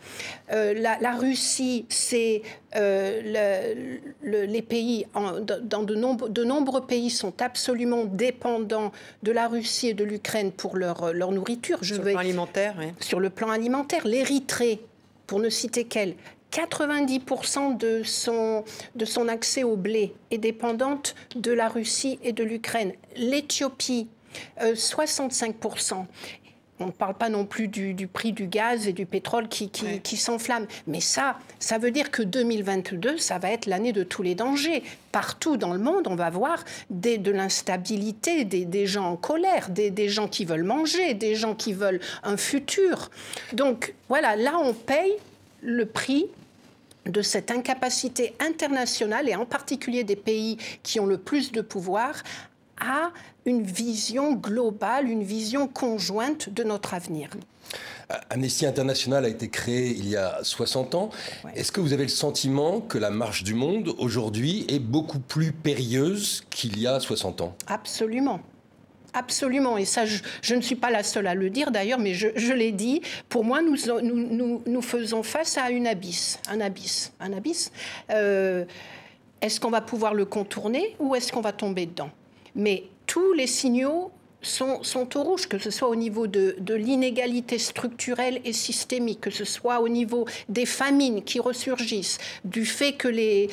Euh, 0.51 0.73
la, 0.73 0.97
la, 0.99 1.15
Russie, 1.15 1.85
c'est 1.89 2.41
euh, 2.75 3.97
les 4.21 4.61
pays, 4.61 5.05
dans 5.63 5.83
de, 5.83 6.43
nombreux 6.43 6.85
pays, 6.85 7.09
sont 7.09 7.33
absolument 7.41 8.05
dépendants 8.05 8.91
de 9.23 9.31
la 9.31 9.47
Russie 9.47 9.89
et 9.89 9.93
de 9.93 10.03
l'Ukraine 10.03 10.51
pour 10.51 10.77
leur, 10.77 11.13
nourriture. 11.31 11.79
Je 11.81 11.95
sur 11.95 12.03
le 12.03 12.11
plan 12.11 12.19
alimentaire, 12.19 12.75
Sur 12.99 13.19
le 13.19 13.29
plan 13.29 13.49
alimentaire, 13.49 14.05
l'Érythrée, 14.05 14.81
pour 15.27 15.39
ne 15.39 15.49
citer 15.49 15.85
qu'elle, 15.85 16.15
90% 16.51 17.77
de 17.77 18.01
son, 18.03 18.63
de 18.95 19.05
son 19.05 19.27
accès 19.27 19.63
au 19.63 19.75
blé 19.75 20.13
est 20.31 20.39
dépendante 20.39 21.15
de 21.35 21.51
la 21.51 21.69
Russie 21.69 22.19
et 22.23 22.33
de 22.33 22.43
l'Ukraine. 22.43 22.93
L'Éthiopie, 23.15 24.07
65%. 24.59 26.05
On 26.79 26.87
ne 26.87 26.91
parle 26.91 27.15
pas 27.15 27.29
non 27.29 27.45
plus 27.45 27.67
du, 27.67 28.07
prix 28.07 28.31
du 28.31 28.47
gaz 28.47 28.87
et 28.87 28.93
du 28.93 29.05
pétrole 29.05 29.49
qui, 29.49 29.69
qui, 29.69 30.17
s'enflamme. 30.17 30.65
Mais 30.87 31.01
ça, 31.01 31.37
ça 31.59 31.77
veut 31.77 31.91
dire 31.91 32.09
que 32.11 32.23
2022, 32.23 33.17
ça 33.17 33.37
va 33.37 33.51
être 33.51 33.65
l'année 33.65 33.91
de 33.91 34.03
tous 34.03 34.21
les 34.21 34.35
dangers. 34.35 34.83
Partout 35.11 35.57
dans 35.57 35.73
le 35.73 35.79
monde, 35.79 36.07
on 36.07 36.15
va 36.15 36.29
voir 36.29 36.63
des, 36.89 37.17
de 37.17 37.31
l'instabilité, 37.31 38.45
des, 38.45 38.85
gens 38.85 39.11
en 39.11 39.15
colère, 39.17 39.69
des, 39.69 39.91
des, 39.91 40.07
gens 40.07 40.27
qui 40.27 40.45
veulent 40.45 40.63
manger, 40.63 41.13
des 41.13 41.35
gens 41.35 41.55
qui 41.55 41.73
veulent 41.73 41.99
un 42.23 42.37
futur. 42.37 43.11
Donc 43.53 43.93
voilà, 44.07 44.35
là, 44.35 44.57
on 44.63 44.73
paye 44.73 45.13
le 45.61 45.85
prix 45.85 46.27
de 47.05 47.21
cette 47.21 47.51
incapacité 47.51 48.33
internationale, 48.39 49.29
et 49.29 49.35
en 49.35 49.45
particulier 49.45 50.03
des 50.03 50.15
pays 50.15 50.57
qui 50.83 50.99
ont 50.99 51.05
le 51.05 51.17
plus 51.17 51.51
de 51.51 51.61
pouvoir, 51.61 52.23
à 52.79 53.11
une 53.45 53.63
vision 53.63 54.33
globale, 54.33 55.09
une 55.09 55.23
vision 55.23 55.67
conjointe 55.67 56.49
de 56.49 56.63
notre 56.63 56.93
avenir. 56.93 57.29
Amnesty 58.29 58.65
International 58.65 59.25
a 59.25 59.29
été 59.29 59.49
créé 59.49 59.91
il 59.91 60.09
y 60.09 60.15
a 60.15 60.39
60 60.41 60.95
ans. 60.95 61.09
Est-ce 61.55 61.71
que 61.71 61.79
vous 61.79 61.93
avez 61.93 62.03
le 62.03 62.09
sentiment 62.09 62.81
que 62.81 62.97
la 62.97 63.11
marche 63.11 63.43
du 63.43 63.53
monde 63.53 63.93
aujourd'hui 63.99 64.65
est 64.67 64.79
beaucoup 64.79 65.19
plus 65.19 65.51
périlleuse 65.51 66.43
qu'il 66.49 66.79
y 66.79 66.87
a 66.87 66.99
60 66.99 67.41
ans? 67.41 67.55
Absolument. 67.67 68.41
Absolument, 69.13 69.77
et 69.77 69.85
ça, 69.85 70.03
je, 70.05 70.55
ne 70.55 70.61
suis 70.61 70.75
pas 70.75 70.91
la 70.91 71.01
seule 71.01 71.25
à 71.25 71.33
le 71.33 71.49
dire 71.49 71.71
d'ailleurs, 71.71 71.97
mais 71.97 72.13
je, 72.13 72.53
l'ai 72.53 72.71
dit. 72.71 73.01
Pour 73.27 73.43
moi, 73.43 73.61
nous, 73.61 73.75
nous, 74.03 74.61
nous, 74.65 74.81
faisons 74.83 75.23
face 75.23 75.57
à 75.57 75.71
une 75.71 75.87
abysse, 75.87 76.39
un 76.47 76.61
abysse, 76.61 77.11
un 77.19 77.33
abysse. 77.33 77.71
Euh, 78.11 78.65
est-ce 79.41 79.59
qu'on 79.59 79.71
va 79.71 79.81
pouvoir 79.81 80.13
le 80.13 80.25
contourner 80.25 80.95
ou 80.99 81.15
est-ce 81.15 81.31
qu'on 81.31 81.41
va 81.41 81.53
tomber 81.53 81.87
dedans? 81.87 82.11
Mais 82.55 82.83
tous 83.05 83.33
les 83.33 83.47
signaux 83.47 84.11
sont, 84.41 85.17
au 85.17 85.23
rouge, 85.23 85.47
que 85.47 85.57
ce 85.57 85.69
soit 85.69 85.89
au 85.89 85.95
niveau 85.95 86.27
de, 86.27 86.55
l'inégalité 86.73 87.57
structurelle 87.57 88.39
et 88.45 88.53
systémique, 88.53 89.21
que 89.21 89.31
ce 89.31 89.45
soit 89.45 89.81
au 89.81 89.89
niveau 89.89 90.25
des 90.47 90.65
famines 90.65 91.23
qui 91.23 91.39
ressurgissent, 91.39 92.17
du 92.45 92.65
fait 92.65 92.93
que, 92.93 93.07
les, 93.07 93.49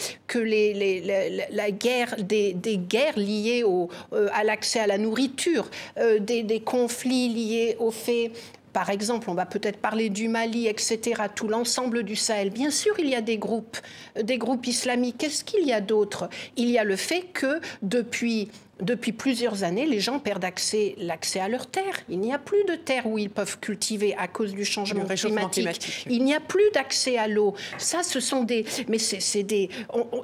la, 1.50 1.70
guerre, 1.70 2.14
des, 2.18 2.54
guerres 2.88 3.18
liées 3.18 3.64
au, 3.64 3.88
euh, 4.12 4.28
à 4.32 4.44
l'accès 4.44 4.80
à 4.80 4.86
la 4.86 4.98
nourriture, 4.98 5.68
euh, 5.98 6.18
des, 6.18 6.42
des, 6.42 6.60
conflits 6.60 7.28
liés 7.28 7.76
au 7.78 7.90
fait 7.90 8.32
par 8.76 8.90
exemple, 8.90 9.30
on 9.30 9.34
va 9.34 9.46
peut-être 9.46 9.78
parler 9.78 10.10
du 10.10 10.28
Mali, 10.28 10.66
etc., 10.66 11.22
tout 11.34 11.48
l'ensemble 11.48 12.02
du 12.02 12.14
Sahel. 12.14 12.50
Bien 12.50 12.70
sûr, 12.70 12.94
il 12.98 13.08
y 13.08 13.14
a 13.14 13.22
des 13.22 13.38
groupes, 13.38 13.78
des 14.22 14.36
groupes 14.36 14.66
islamiques. 14.66 15.16
Qu'est-ce 15.16 15.44
qu'il 15.44 15.66
y 15.66 15.72
a 15.72 15.80
d'autre? 15.80 16.28
Il 16.58 16.68
y 16.68 16.76
a 16.76 16.84
le 16.84 16.96
fait 16.96 17.22
que 17.32 17.62
depuis 17.80 18.50
depuis 18.80 19.12
plusieurs 19.12 19.64
années, 19.64 19.86
les 19.86 20.00
gens 20.00 20.18
perdent 20.18 20.44
l'accès 20.98 21.40
à 21.40 21.48
leurs 21.48 21.66
terres. 21.66 22.00
Il 22.08 22.20
n'y 22.20 22.32
a 22.32 22.38
plus 22.38 22.62
de 22.64 22.74
terres 22.74 23.06
où 23.06 23.16
ils 23.18 23.30
peuvent 23.30 23.58
cultiver 23.58 24.14
à 24.18 24.28
cause 24.28 24.52
du 24.52 24.64
changement 24.64 25.04
climatique. 25.06 26.04
Il 26.10 26.24
n'y 26.24 26.34
a 26.34 26.40
plus 26.40 26.70
d'accès 26.74 27.16
à 27.16 27.26
l'eau. 27.26 27.54
Ça, 27.78 28.02
ce 28.02 28.20
sont 28.20 28.44
des, 28.44 28.66
mais 28.88 28.98
c'est 28.98 29.42
des, 29.42 29.70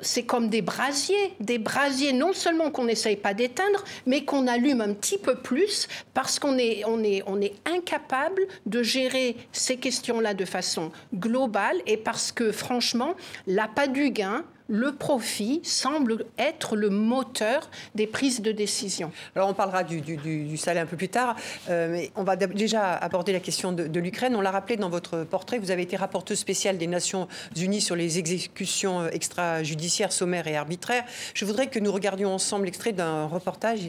c'est 0.03 0.25
comme 0.25 0.49
des 0.49 0.61
brasiers, 0.61 1.33
des 1.41 1.59
brasiers 1.59 2.13
non 2.13 2.33
seulement 2.35 2.71
qu'on 2.71 2.85
n'essaye 2.85 3.17
pas 3.17 3.33
d'éteindre, 3.33 3.85
mais 4.07 4.25
qu'on 4.25 4.47
allume 4.47 4.83
un 4.83 4.93
petit 4.93 5.19
peu 5.19 5.37
plus 5.37 5.89
parce 6.13 6.39
qu'on 6.39 6.59
est, 6.59 6.85
on 6.87 7.03
est, 7.03 7.23
on 7.27 7.41
est 7.41 7.55
incapable 7.67 8.43
de 8.67 8.83
gérer 8.83 9.37
ces 9.53 9.77
questions-là 9.77 10.35
de 10.35 10.45
façon 10.45 10.93
globale 11.15 11.81
et 11.87 11.97
parce 11.97 12.33
que 12.33 12.53
franchement, 12.53 13.15
l'appât 13.47 13.87
du 13.87 14.11
gain 14.11 14.45
le 14.69 14.93
profit 14.93 15.61
semble 15.65 16.25
être 16.39 16.77
le 16.77 16.91
moteur 16.91 17.71
des 17.95 18.07
prises 18.07 18.43
de 18.43 18.53
décision. 18.53 19.13
Alors 19.35 19.49
on 19.49 19.55
parlera 19.55 19.85
du, 19.85 20.01
du, 20.01 20.57
salaire 20.57 20.85
un 20.85 20.87
peu 20.87 20.97
plus 20.97 21.09
tard, 21.09 21.37
euh, 21.69 21.89
mais 21.91 22.11
on 22.17 22.25
va 22.25 22.37
déjà 22.37 22.95
aborder 22.95 23.33
la 23.33 23.41
question 23.41 23.73
de, 23.73 24.01
l'Ukraine. 24.01 24.35
On 24.35 24.41
l'a 24.41 24.51
rappelé 24.51 24.77
dans 24.77 24.89
votre 24.89 25.25
portrait, 25.25 25.59
vous 25.59 25.71
avez 25.71 25.83
été 25.83 25.97
rapporteuse 25.97 26.39
spéciale 26.39 26.79
des 26.79 26.87
Nations 26.87 27.29
Unies 27.57 27.81
sur 27.81 27.97
les 27.97 28.19
exécutions 28.19 29.03
euh, 29.03 29.09
extrajudiciaires, 29.11 30.13
sommaires 30.13 30.47
et 30.47 30.57
arbitraires. 30.57 31.05
Je 31.35 31.45
voudrais 31.45 31.69
que 31.69 31.79
nous 31.79 31.93
regardions 31.93 32.35
ensemble 32.35 32.65
l'extrait 32.65 32.93
d'un 32.93 33.27
reportage. 33.27 33.81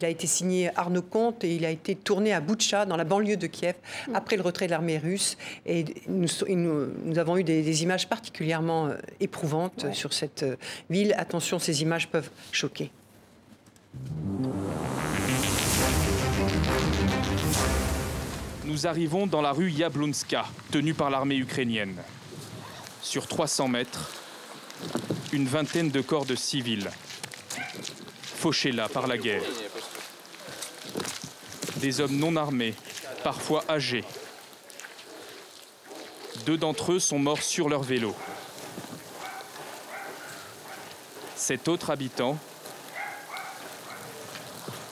Il 0.00 0.04
a 0.04 0.08
été 0.08 0.26
signé 0.26 0.70
Arnaud 0.76 1.02
Comte 1.02 1.44
et 1.44 1.54
il 1.54 1.64
a 1.64 1.70
été 1.70 1.94
tourné 1.94 2.32
à 2.32 2.40
Boutcha, 2.40 2.86
dans 2.86 2.96
la 2.96 3.04
banlieue 3.04 3.36
de 3.36 3.46
Kiev, 3.46 3.74
mm. 4.08 4.14
après 4.14 4.36
le 4.36 4.42
retrait 4.42 4.66
de 4.66 4.70
l'armée 4.70 4.98
russe. 4.98 5.36
Et 5.66 5.84
nous, 6.08 6.26
nous, 6.48 7.18
avons 7.18 7.36
eu 7.36 7.44
des, 7.44 7.82
images 7.82 8.08
particulièrement 8.08 8.88
euh, 8.88 8.94
éprouvantes 9.20 9.86
sur 9.92 10.12
cette 10.20 10.42
euh, 10.42 10.56
ville. 10.90 11.14
Attention, 11.16 11.58
ces 11.58 11.82
images 11.82 12.08
peuvent 12.08 12.30
choquer. 12.52 12.90
Nous 18.64 18.86
arrivons 18.86 19.26
dans 19.26 19.40
la 19.40 19.52
rue 19.52 19.70
Yablonska, 19.70 20.44
tenue 20.70 20.94
par 20.94 21.10
l'armée 21.10 21.36
ukrainienne. 21.36 21.96
Sur 23.02 23.26
300 23.26 23.68
mètres, 23.68 24.10
une 25.32 25.46
vingtaine 25.46 25.90
de 25.90 26.02
corps 26.02 26.26
de 26.26 26.36
civils, 26.36 26.90
fauchés 28.22 28.72
là 28.72 28.88
par 28.88 29.06
la 29.06 29.16
guerre. 29.16 29.42
Des 31.76 32.00
hommes 32.00 32.16
non 32.16 32.36
armés, 32.36 32.74
parfois 33.24 33.64
âgés. 33.68 34.04
Deux 36.44 36.58
d'entre 36.58 36.92
eux 36.92 36.98
sont 36.98 37.18
morts 37.18 37.42
sur 37.42 37.68
leur 37.68 37.82
vélo. 37.82 38.14
Cet 41.50 41.66
autre 41.66 41.90
habitant 41.90 42.38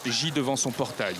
gît 0.05 0.33
devant 0.33 0.57
son 0.57 0.73
portail. 0.73 1.15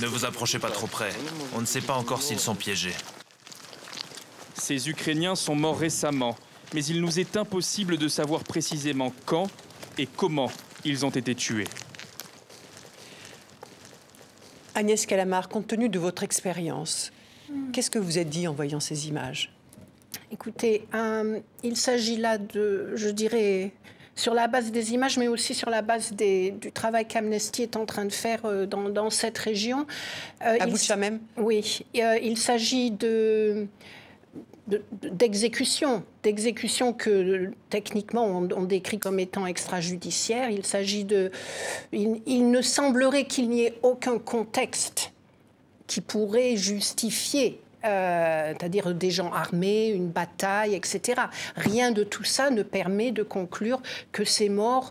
Ne 0.00 0.06
vous 0.08 0.24
approchez 0.24 0.58
pas 0.58 0.72
trop 0.72 0.88
près. 0.88 1.12
On 1.54 1.60
ne 1.60 1.64
sait 1.64 1.80
pas 1.80 1.94
encore 1.94 2.22
s'ils 2.22 2.40
sont 2.40 2.56
piégés. 2.56 2.96
Ces 4.54 4.88
Ukrainiens 4.88 5.36
sont 5.36 5.54
morts 5.54 5.78
récemment, 5.78 6.34
mais 6.74 6.84
il 6.86 7.00
nous 7.00 7.20
est 7.20 7.36
impossible 7.36 7.98
de 7.98 8.08
savoir 8.08 8.42
précisément 8.42 9.14
quand 9.26 9.46
et 9.96 10.08
comment 10.08 10.50
ils 10.84 11.06
ont 11.06 11.10
été 11.10 11.36
tués. 11.36 11.68
Agnès 14.74 15.06
Calamar, 15.06 15.48
compte 15.48 15.68
tenu 15.68 15.88
de 15.88 16.00
votre 16.00 16.24
expérience, 16.24 17.12
qu'est-ce 17.72 17.92
que 17.92 18.00
vous 18.00 18.18
êtes 18.18 18.28
dit 18.28 18.48
en 18.48 18.54
voyant 18.54 18.80
ces 18.80 19.06
images? 19.06 19.52
Écoutez, 20.30 20.86
il 21.62 21.76
s'agit 21.76 22.16
là 22.16 22.38
de, 22.38 22.92
je 22.94 23.08
dirais, 23.08 23.72
sur 24.18 24.34
la 24.34 24.48
base 24.48 24.72
des 24.72 24.92
images, 24.92 25.16
mais 25.16 25.28
aussi 25.28 25.54
sur 25.54 25.70
la 25.70 25.80
base 25.80 26.12
du 26.12 26.72
travail 26.74 27.06
qu'Amnesty 27.06 27.62
est 27.62 27.76
en 27.76 27.86
train 27.86 28.04
de 28.04 28.12
faire 28.12 28.40
euh, 28.44 28.66
dans, 28.66 29.10
cette 29.10 29.38
région. 29.38 29.86
Euh, 30.44 30.56
à 30.58 30.66
Boucha 30.66 30.96
même? 30.96 31.20
Oui. 31.36 31.86
Euh, 31.96 32.18
il 32.22 32.36
s'agit 32.36 32.90
de 32.90 33.66
d'exécution, 35.02 36.02
d'exécution 36.22 36.92
que 36.92 37.52
techniquement 37.70 38.26
on, 38.26 38.64
décrit 38.64 38.98
comme 38.98 39.18
étant 39.18 39.46
extrajudiciaire. 39.46 40.50
Il 40.50 40.66
s'agit 40.66 41.04
de, 41.04 41.30
il 41.90 42.50
ne 42.50 42.60
semblerait 42.60 43.24
qu'il 43.24 43.48
n'y 43.48 43.62
ait 43.62 43.78
aucun 43.82 44.18
contexte 44.18 45.12
qui 45.86 46.02
pourrait 46.02 46.56
justifier 46.56 47.62
euh, 47.84 48.52
c'est-à-dire 48.58 48.94
des 48.94 49.10
gens 49.10 49.32
armés, 49.32 49.88
une 49.88 50.08
bataille, 50.08 50.74
etc. 50.74 51.22
Rien 51.56 51.92
de 51.92 52.02
tout 52.02 52.24
ça 52.24 52.50
ne 52.50 52.62
permet 52.62 53.12
de 53.12 53.22
conclure 53.22 53.80
que 54.12 54.24
ces 54.24 54.48
morts 54.48 54.90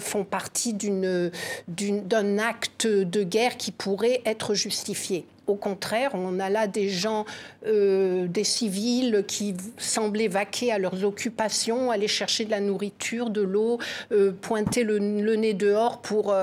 font 0.00 0.24
partie 0.24 0.74
d'un 0.74 2.38
acte 2.38 2.86
de 2.86 3.22
guerre 3.22 3.56
qui 3.56 3.72
pourrait 3.72 4.22
être 4.24 4.54
justifié. 4.54 5.26
Au 5.46 5.56
contraire, 5.56 6.12
on 6.14 6.38
a 6.38 6.48
là 6.48 6.68
des 6.68 6.88
gens, 6.88 7.24
euh, 7.66 8.28
des 8.28 8.44
civils 8.44 9.24
qui 9.26 9.56
semblaient 9.78 10.28
vaquer 10.28 10.70
à 10.70 10.78
leurs 10.78 11.04
occupations, 11.04 11.90
aller 11.90 12.06
chercher 12.06 12.44
de 12.44 12.50
la 12.50 12.60
nourriture, 12.60 13.30
de 13.30 13.40
l'eau, 13.40 13.78
euh, 14.12 14.30
pointer 14.30 14.84
le, 14.84 14.98
nez 14.98 15.54
dehors 15.54 16.00
pour... 16.00 16.34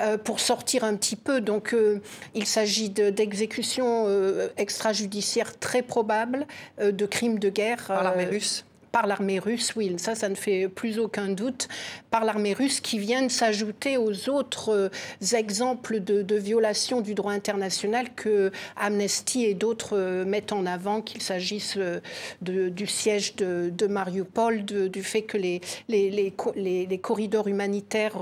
Euh, 0.00 0.16
pour 0.16 0.40
sortir 0.40 0.84
un 0.84 0.96
petit 0.96 1.16
peu. 1.16 1.40
Donc 1.40 1.74
euh, 1.74 2.00
il 2.34 2.46
s'agit 2.46 2.90
d'exécutions 2.90 4.04
euh, 4.06 4.48
extrajudiciaires 4.56 5.58
très 5.58 5.82
probables, 5.82 6.46
de 6.80 7.06
crimes 7.06 7.38
de 7.38 7.50
guerre. 7.50 7.84
Par 7.86 8.02
l'armée 8.02 8.24
russe 8.24 8.64
par 8.92 9.06
l'armée 9.06 9.38
russe, 9.38 9.74
oui, 9.76 9.94
ça, 9.98 10.14
ça 10.14 10.28
ne 10.28 10.34
fait 10.34 10.68
plus 10.68 10.98
aucun 10.98 11.28
doute, 11.28 11.68
par 12.10 12.24
l'armée 12.24 12.52
russe 12.52 12.80
qui 12.80 12.98
viennent 12.98 13.28
s'ajouter 13.28 13.96
aux 13.96 14.28
autres 14.28 14.70
euh, 14.70 15.36
exemples 15.36 16.00
de, 16.00 16.36
violations 16.36 17.00
du 17.00 17.14
droit 17.14 17.32
international 17.32 18.08
que 18.14 18.50
Amnesty 18.76 19.44
et 19.44 19.54
d'autres 19.54 19.96
euh, 19.96 20.24
mettent 20.24 20.52
en 20.52 20.66
avant, 20.66 21.02
qu'il 21.02 21.22
s'agisse 21.22 21.76
euh, 21.76 22.00
du 22.40 22.86
siège 22.86 23.36
de, 23.36 23.86
Mariupol, 23.86 24.64
du 24.64 25.02
fait 25.02 25.22
que 25.22 25.36
les, 25.36 25.60
les, 25.88 26.10
les, 26.10 26.98
corridors 26.98 27.48
humanitaires 27.48 28.18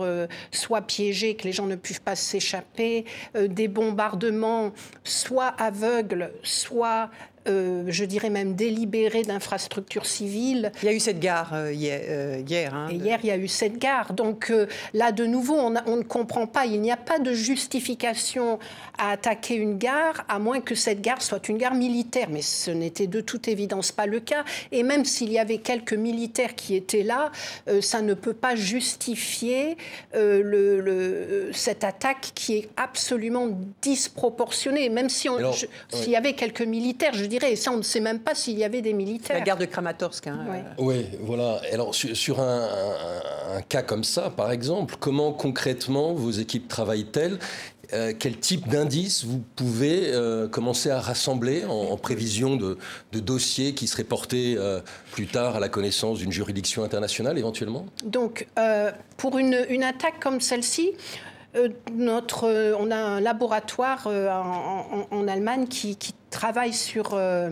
soient 0.50 0.82
piégés, 0.82 1.34
que 1.34 1.44
les 1.44 1.52
gens 1.52 1.66
ne 1.66 1.76
puissent 1.76 1.98
pas 1.98 2.16
s'échapper, 2.16 3.04
des 3.34 3.68
bombardements 3.68 4.72
soit 5.04 5.54
aveugles, 5.58 6.30
soit 6.42 7.10
euh, 7.48 7.84
je 7.88 8.04
dirais 8.04 8.30
même 8.30 8.54
délibéré 8.54 9.22
d'infrastructures 9.22 10.06
civiles. 10.06 10.72
Il 10.82 10.86
y 10.86 10.88
a 10.88 10.92
eu 10.92 11.00
cette 11.00 11.20
gare 11.20 11.52
euh, 11.54 11.72
euh, 11.72 12.42
hier. 12.46 12.74
Hein, 12.74 12.88
Et 12.90 12.96
hier, 12.96 13.18
il 13.22 13.28
y 13.28 13.30
a 13.30 13.36
eu 13.36 13.48
cette 13.48 13.78
gare. 13.78 14.12
Donc 14.12 14.52
là, 14.94 15.12
de 15.12 15.24
nouveau, 15.24 15.54
on, 15.54 15.74
on, 15.86 15.96
ne 15.96 16.02
comprend 16.02 16.46
pas. 16.46 16.66
Il 16.66 16.80
n'y 16.80 16.92
a 16.92 16.96
pas 16.96 17.18
de 17.18 17.32
justification 17.32 18.58
à 18.98 19.12
attaquer 19.12 19.54
une 19.54 19.78
gare, 19.78 20.24
à 20.28 20.38
moins 20.38 20.60
que 20.60 20.74
cette 20.74 21.00
gare 21.00 21.22
soit 21.22 21.48
une 21.48 21.58
gare 21.58 21.74
militaire. 21.74 22.28
Mais 22.30 22.42
ce 22.42 22.70
n'était 22.70 23.06
de 23.06 23.20
toute 23.20 23.48
évidence 23.48 23.92
pas 23.92 24.06
le 24.06 24.20
cas. 24.20 24.44
Et 24.72 24.82
même 24.82 25.04
s'il 25.04 25.32
y 25.32 25.38
avait 25.38 25.58
quelques 25.58 25.94
militaires 25.94 26.54
qui 26.54 26.74
étaient 26.74 27.02
là, 27.02 27.30
ça 27.80 28.02
ne 28.02 28.14
peut 28.14 28.34
pas 28.34 28.56
justifier 28.56 29.76
le, 30.14 31.50
cette 31.52 31.84
attaque 31.84 32.32
qui 32.34 32.56
est 32.56 32.68
absolument 32.76 33.48
disproportionnée. 33.82 34.88
Même 34.88 35.08
si 35.08 35.28
s'il 35.90 36.10
y 36.10 36.16
avait 36.16 36.32
quelques 36.32 36.62
militaires, 36.62 37.12
je 37.14 37.24
et 37.46 37.56
ça, 37.56 37.72
on 37.72 37.78
ne 37.78 37.82
sait 37.82 38.00
même 38.00 38.20
pas 38.20 38.34
s'il 38.34 38.58
y 38.58 38.64
avait 38.64 38.82
des 38.82 38.92
militaires. 38.92 39.36
La 39.36 39.42
guerre 39.42 39.56
de 39.56 39.64
Kramatorsk. 39.64 40.26
Hein, 40.26 40.38
oui, 40.78 41.06
voilà. 41.20 41.60
Alors, 41.72 41.94
sur, 41.94 42.40
un, 42.40 42.68
cas 43.68 43.82
comme 43.82 44.04
ça, 44.04 44.30
par 44.30 44.52
exemple, 44.52 44.96
comment 44.98 45.32
concrètement 45.32 46.12
vos 46.14 46.30
équipes 46.30 46.68
travaillent-elles? 46.68 47.38
Euh, 47.94 48.12
quel 48.18 48.36
type 48.36 48.68
d'indices 48.68 49.24
vous 49.24 49.42
pouvez 49.56 50.12
euh, 50.12 50.46
commencer 50.46 50.90
à 50.90 51.00
rassembler 51.00 51.64
en, 51.64 51.96
prévision 51.96 52.56
de, 52.56 52.76
dossiers 53.12 53.72
qui 53.72 53.86
seraient 53.86 54.04
portés 54.04 54.56
euh, 54.58 54.80
plus 55.12 55.26
tard 55.26 55.56
à 55.56 55.60
la 55.60 55.70
connaissance 55.70 56.18
d'une 56.18 56.32
juridiction 56.32 56.84
internationale 56.84 57.38
éventuellement? 57.38 57.86
Donc, 58.04 58.46
pour 59.16 59.38
une, 59.38 59.54
attaque 59.82 60.20
comme 60.20 60.40
celle-ci, 60.40 60.92
notre, 61.94 62.74
on 62.78 62.90
a 62.90 62.96
un 62.96 63.20
laboratoire 63.20 64.06
en, 64.06 65.28
Allemagne 65.28 65.66
qui, 65.66 65.96
qui 65.96 66.12
travaille 66.30 66.72
sur, 66.72 67.10
euh, 67.14 67.50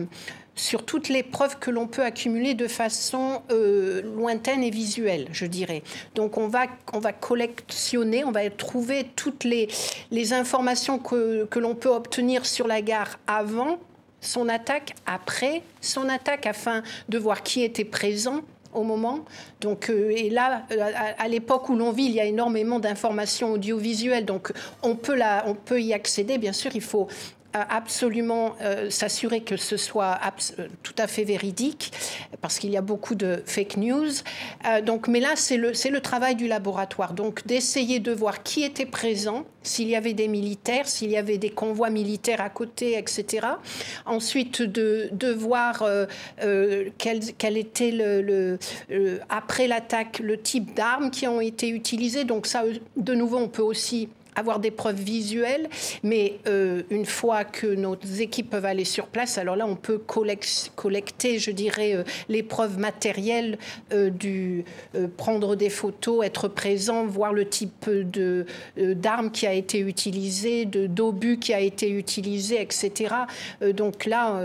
sur 0.55 0.85
toutes 0.85 1.09
les 1.09 1.23
preuves 1.23 1.57
que 1.59 1.71
l'on 1.71 1.87
peut 1.87 2.03
accumuler 2.03 2.53
de 2.53 2.67
façon 2.67 3.41
euh, 3.51 4.01
lointaine 4.01 4.63
et 4.63 4.69
visuelle, 4.69 5.27
je 5.31 5.45
dirais. 5.45 5.83
Donc 6.15 6.37
on 6.37 6.47
va, 6.47 6.65
on 6.93 6.99
va 6.99 7.13
collectionner, 7.13 8.23
on 8.23 8.31
va 8.31 8.49
trouver 8.49 9.07
toutes 9.15 9.43
les, 9.43 9.67
les 10.11 10.33
informations 10.33 10.99
que, 10.99 11.45
que 11.45 11.59
l'on 11.59 11.75
peut 11.75 11.89
obtenir 11.89 12.45
sur 12.45 12.67
la 12.67 12.81
gare 12.81 13.19
avant 13.27 13.79
son 14.19 14.49
attaque, 14.49 14.95
après 15.05 15.61
son 15.79 16.09
attaque, 16.09 16.47
afin 16.47 16.81
de 17.07 17.17
voir 17.17 17.43
qui 17.43 17.63
était 17.63 17.85
présent, 17.85 18.41
au 18.73 18.83
moment. 18.83 19.25
Donc, 19.61 19.89
euh, 19.89 20.13
et 20.15 20.29
là, 20.29 20.65
à, 21.17 21.27
l'époque 21.27 21.69
où 21.69 21.75
l'on 21.75 21.91
vit, 21.91 22.05
il 22.05 22.11
y 22.11 22.19
a 22.19 22.25
énormément 22.25 22.79
d'informations 22.79 23.53
audiovisuelles. 23.53 24.25
Donc, 24.25 24.51
on 24.83 24.95
peut, 24.95 25.15
la, 25.15 25.43
on 25.47 25.55
peut 25.55 25.81
y 25.81 25.93
accéder. 25.93 26.37
Bien 26.37 26.53
sûr, 26.53 26.71
il 26.75 26.81
faut 26.81 27.07
absolument 27.61 28.55
euh, 28.61 28.89
s'assurer 28.89 29.41
que 29.41 29.57
ce 29.57 29.77
soit 29.77 30.19
euh, 30.59 30.67
tout 30.83 30.95
à 30.97 31.07
fait 31.07 31.23
véridique, 31.23 31.91
parce 32.41 32.59
qu'il 32.59 32.69
y 32.71 32.77
a 32.77 32.81
beaucoup 32.81 33.15
de 33.15 33.41
fake 33.45 33.77
news. 33.77 34.09
Euh, 34.65 34.81
donc, 34.81 35.07
mais 35.07 35.19
là, 35.19 35.35
c'est 35.35 35.57
le, 35.57 35.99
travail 36.01 36.35
du 36.35 36.47
laboratoire. 36.47 37.13
Donc, 37.13 37.45
d'essayer 37.47 37.99
de 37.99 38.11
voir 38.11 38.43
qui 38.43 38.63
était 38.63 38.85
présent, 38.85 39.45
s'il 39.63 39.87
y 39.87 39.95
avait 39.95 40.13
des 40.13 40.27
militaires, 40.27 40.87
s'il 40.87 41.09
y 41.11 41.17
avait 41.17 41.37
des 41.37 41.49
convois 41.49 41.89
militaires 41.89 42.39
à 42.39 42.49
côté, 42.49 42.97
etc. 42.97 43.47
Ensuite, 44.05 44.61
de, 44.61 45.31
voir 45.33 45.83
quel, 46.97 47.57
était, 47.57 48.57
après 49.29 49.67
l'attaque, 49.67 50.19
le 50.19 50.39
type 50.39 50.73
d'armes 50.75 51.11
qui 51.11 51.27
ont 51.27 51.41
été 51.41 51.69
utilisées. 51.69 52.23
Donc, 52.23 52.47
ça, 52.47 52.63
de 52.95 53.13
nouveau, 53.13 53.37
on 53.37 53.49
peut 53.49 53.63
aussi 53.63 54.09
avoir 54.37 54.59
des 54.59 54.71
preuves 54.71 55.01
visuelles, 55.01 55.67
mais 56.03 56.39
euh, 56.47 56.83
une 56.89 57.05
fois 57.05 57.43
que 57.43 57.67
nos 57.67 57.95
équipes 58.19 58.51
peuvent 58.51 58.65
aller 58.65 58.85
sur 58.85 59.07
place, 59.07 59.37
alors 59.37 59.55
là, 59.55 59.65
on 59.67 59.75
peut 59.75 59.97
collecter, 59.97 61.39
je 61.39 61.51
dirais, 61.51 61.95
euh, 61.95 62.03
les 62.29 62.43
preuves 62.43 62.77
matérielles 62.77 63.57
euh, 63.91 64.09
du 64.09 64.63
prendre 65.17 65.55
des 65.55 65.69
photos, 65.69 66.25
être 66.25 66.47
présent, 66.47 67.05
voir 67.05 67.33
le 67.33 67.47
type 67.47 67.89
de 67.89 68.45
d'armes 68.77 69.31
qui 69.31 69.47
a 69.47 69.53
été 69.53 69.79
utilisé, 69.79 70.65
de 70.65 70.87
d'obus 70.87 71.39
qui 71.39 71.53
a 71.53 71.59
été 71.59 71.89
utilisé, 71.89 72.61
etc. 72.61 73.13
donc 73.73 74.05
là, 74.05 74.41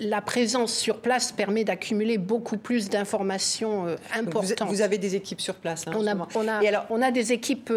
la 0.00 0.20
présence 0.20 0.74
sur 0.74 0.98
place 0.98 1.32
permet 1.32 1.64
d'accumuler 1.64 2.18
beaucoup 2.18 2.56
plus 2.56 2.88
d'informations 2.88 3.86
importantes. 4.14 4.68
Vous, 4.68 4.80
avez 4.80 4.98
des 4.98 5.14
équipes 5.14 5.40
sur 5.40 5.54
place. 5.54 5.84
Hein, 5.86 5.92
on, 5.96 6.06
a, 6.06 6.28
on, 6.34 6.48
a, 6.48 6.62
Et 6.62 6.68
alors, 6.68 6.86
on 6.90 7.02
a 7.02 7.10
des 7.10 7.32
équipes 7.32 7.72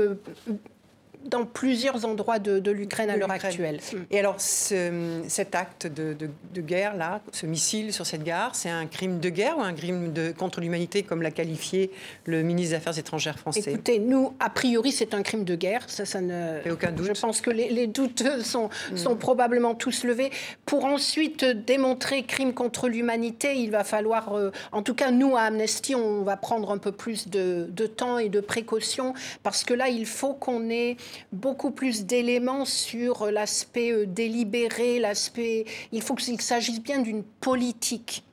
dans 1.25 1.45
plusieurs 1.45 2.05
endroits 2.05 2.39
de, 2.39 2.71
l'Ukraine 2.71 3.09
à 3.09 3.17
l'heure 3.17 3.31
actuelle. 3.31 3.79
Et 4.09 4.19
alors, 4.19 4.35
cet 4.39 5.55
acte 5.55 5.87
de, 5.87 6.61
guerre, 6.61 6.95
là, 6.95 7.21
ce 7.31 7.45
missile 7.45 7.93
sur 7.93 8.05
cette 8.05 8.23
gare, 8.23 8.55
c'est 8.55 8.69
un 8.69 8.85
crime 8.85 9.19
de 9.19 9.29
guerre 9.29 9.57
ou 9.57 9.61
un 9.61 9.73
crime 9.73 10.13
de, 10.13 10.31
contre 10.31 10.61
l'humanité, 10.61 11.03
comme 11.03 11.21
l'a 11.21 11.31
qualifié 11.31 11.91
le 12.25 12.41
ministre 12.43 12.71
des 12.71 12.75
Affaires 12.75 12.97
étrangères 12.97 13.39
français? 13.39 13.71
Écoutez, 13.71 13.99
nous, 13.99 14.33
a 14.39 14.49
priori, 14.49 14.91
c'est 14.91 15.13
un 15.13 15.23
crime 15.23 15.43
de 15.43 15.55
guerre. 15.55 15.89
Ça, 15.89 16.05
ça 16.05 16.21
ne. 16.21 16.65
Et 16.65 16.71
aucun 16.71 16.91
doute. 16.91 17.07
Je 17.13 17.19
pense 17.19 17.41
que 17.41 17.49
les, 17.49 17.87
doutes 17.87 18.23
sont, 18.43 18.69
mm. 18.91 18.97
sont 18.97 19.15
probablement 19.15 19.75
tous 19.75 20.03
levés. 20.03 20.31
Pour 20.65 20.85
ensuite 20.85 21.43
démontrer 21.43 22.23
crime 22.23 22.53
contre 22.53 22.87
l'humanité, 22.87 23.55
il 23.55 23.71
va 23.71 23.83
falloir. 23.83 24.33
Euh, 24.33 24.51
en 24.71 24.83
tout 24.83 24.93
cas, 24.93 25.11
nous, 25.11 25.35
à 25.35 25.41
Amnesty, 25.41 25.95
on 25.95 26.23
va 26.23 26.37
prendre 26.37 26.71
un 26.71 26.77
peu 26.77 26.91
plus 26.91 27.27
de 27.27 27.87
temps 27.87 28.17
et 28.17 28.29
de 28.29 28.39
précautions, 28.39 29.13
parce 29.43 29.63
que 29.63 29.73
là, 29.73 29.89
il 29.89 30.05
faut 30.05 30.33
qu'on 30.33 30.69
ait 30.69 30.97
beaucoup 31.31 31.71
plus 31.71 32.05
d'éléments 32.05 32.65
sur 32.65 33.31
l'aspect 33.31 33.91
euh, 33.91 34.05
délibéré, 34.05 34.99
l'aspect. 34.99 35.65
Il 35.91 36.01
faut 36.01 36.15
qu'il 36.15 36.41
s'agisse 36.41 36.81
bien 36.81 36.99
d'une 36.99 37.23
politique 37.23 38.23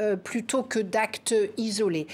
euh, 0.00 0.16
plutôt 0.16 0.62
que 0.62 0.78
d'actes 0.78 1.34
isolés. 1.56 2.06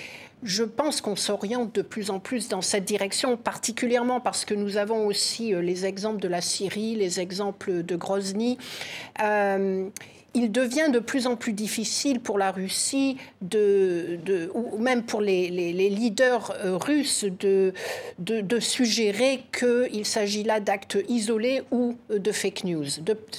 Je 0.43 0.65
pense 0.65 1.01
qu'on 1.01 1.17
s'oriente 1.17 1.75
de 1.75 1.83
plus 1.83 2.11
en 2.11 2.21
plus 2.21 2.49
dans 2.49 2.61
cette 2.61 2.85
direction, 2.85 3.37
particulièrement 3.37 4.21
parce 4.21 4.45
que 4.45 4.55
nous 4.55 4.77
avons 4.77 5.07
aussi 5.07 5.55
euh, 5.55 5.63
les 5.63 5.87
exemples 5.87 6.21
de 6.21 6.29
la 6.29 6.41
Syrie, 6.41 6.95
les 6.97 7.21
exemples 7.21 7.83
de 7.83 7.97
Grozny 7.97 8.59
il 10.35 10.51
devient 10.51 10.91
de 10.93 10.99
plus 10.99 11.27
en 11.27 11.37
plus 11.37 11.53
difficile 11.53 12.21
pour 12.21 12.39
la 12.39 12.51
Russie, 12.51 13.17
de, 13.41 14.19
de 14.25 14.51
ou 14.55 14.79
même 14.79 15.05
pour 15.05 15.21
les, 15.21 15.49
leaders 15.49 16.53
euh, 16.65 16.77
russes, 16.77 17.25
de, 17.25 17.73
de, 18.19 18.41
de 18.41 18.61
suggérer 18.61 19.45
qu'il 19.57 20.05
s'agit 20.05 20.43
là 20.43 20.61
d'actes 20.61 20.99
isolés 21.09 21.63
ou 21.71 21.97
de 22.11 22.33
fake 22.33 22.65
news. 22.65 22.87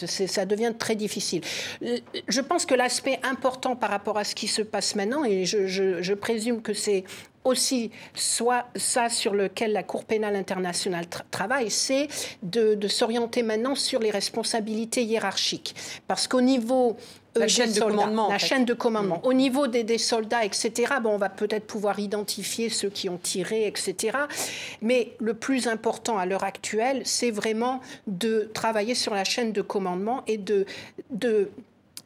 ça 0.07 0.45
devient 0.45 0.73
très 0.77 0.95
difficile. 0.95 1.41
Je 1.81 2.41
pense 2.41 2.65
que 2.65 2.75
l'aspect 2.75 3.19
important 3.23 3.75
par 3.75 3.89
rapport 3.89 4.17
à 4.17 4.23
ce 4.23 4.35
qui 4.35 4.47
se 4.47 4.61
passe 4.61 4.95
maintenant, 4.95 5.25
et 5.25 5.45
je, 5.45 5.67
je 5.67 6.13
présume 6.13 6.61
que 6.61 6.73
c'est 6.73 7.03
aussi 7.45 7.91
soit 8.13 8.65
ça 8.75 9.09
sur 9.09 9.33
lequel 9.33 9.71
la 9.71 9.83
Cour 9.83 10.03
pénale 10.03 10.35
internationale 10.35 11.05
travaille, 11.31 11.71
c'est 11.71 12.07
de, 12.43 12.87
s'orienter 12.87 13.43
maintenant 13.43 13.75
sur 13.75 13.99
les 13.99 14.11
responsabilités 14.11 15.03
hiérarchiques. 15.03 15.75
Parce 16.07 16.27
qu'au 16.27 16.41
niveau 16.41 16.97
euh, 17.37 17.41
la 17.41 17.47
chaîne 17.47 17.73
de 17.73 17.79
commandement. 17.79 18.29
La 18.29 18.37
chaîne 18.37 18.65
de 18.65 18.73
commandement. 18.73 19.19
Au 19.23 19.33
niveau 19.33 19.67
des, 19.67 19.97
soldats, 19.97 20.45
etc., 20.45 20.93
bon, 21.01 21.11
on 21.11 21.17
va 21.17 21.29
peut-être 21.29 21.65
pouvoir 21.65 21.99
identifier 21.99 22.69
ceux 22.69 22.89
qui 22.89 23.09
ont 23.09 23.17
tiré, 23.17 23.67
etc. 23.67 24.17
Mais 24.81 25.13
le 25.19 25.33
plus 25.33 25.67
important 25.67 26.17
à 26.17 26.25
l'heure 26.25 26.43
actuelle, 26.43 27.01
c'est 27.03 27.31
vraiment 27.31 27.81
de 28.07 28.49
travailler 28.53 28.95
sur 28.95 29.13
la 29.13 29.23
chaîne 29.23 29.51
de 29.51 29.61
commandement 29.61 30.23
et 30.27 30.37
de, 30.37 30.65
de 31.09 31.49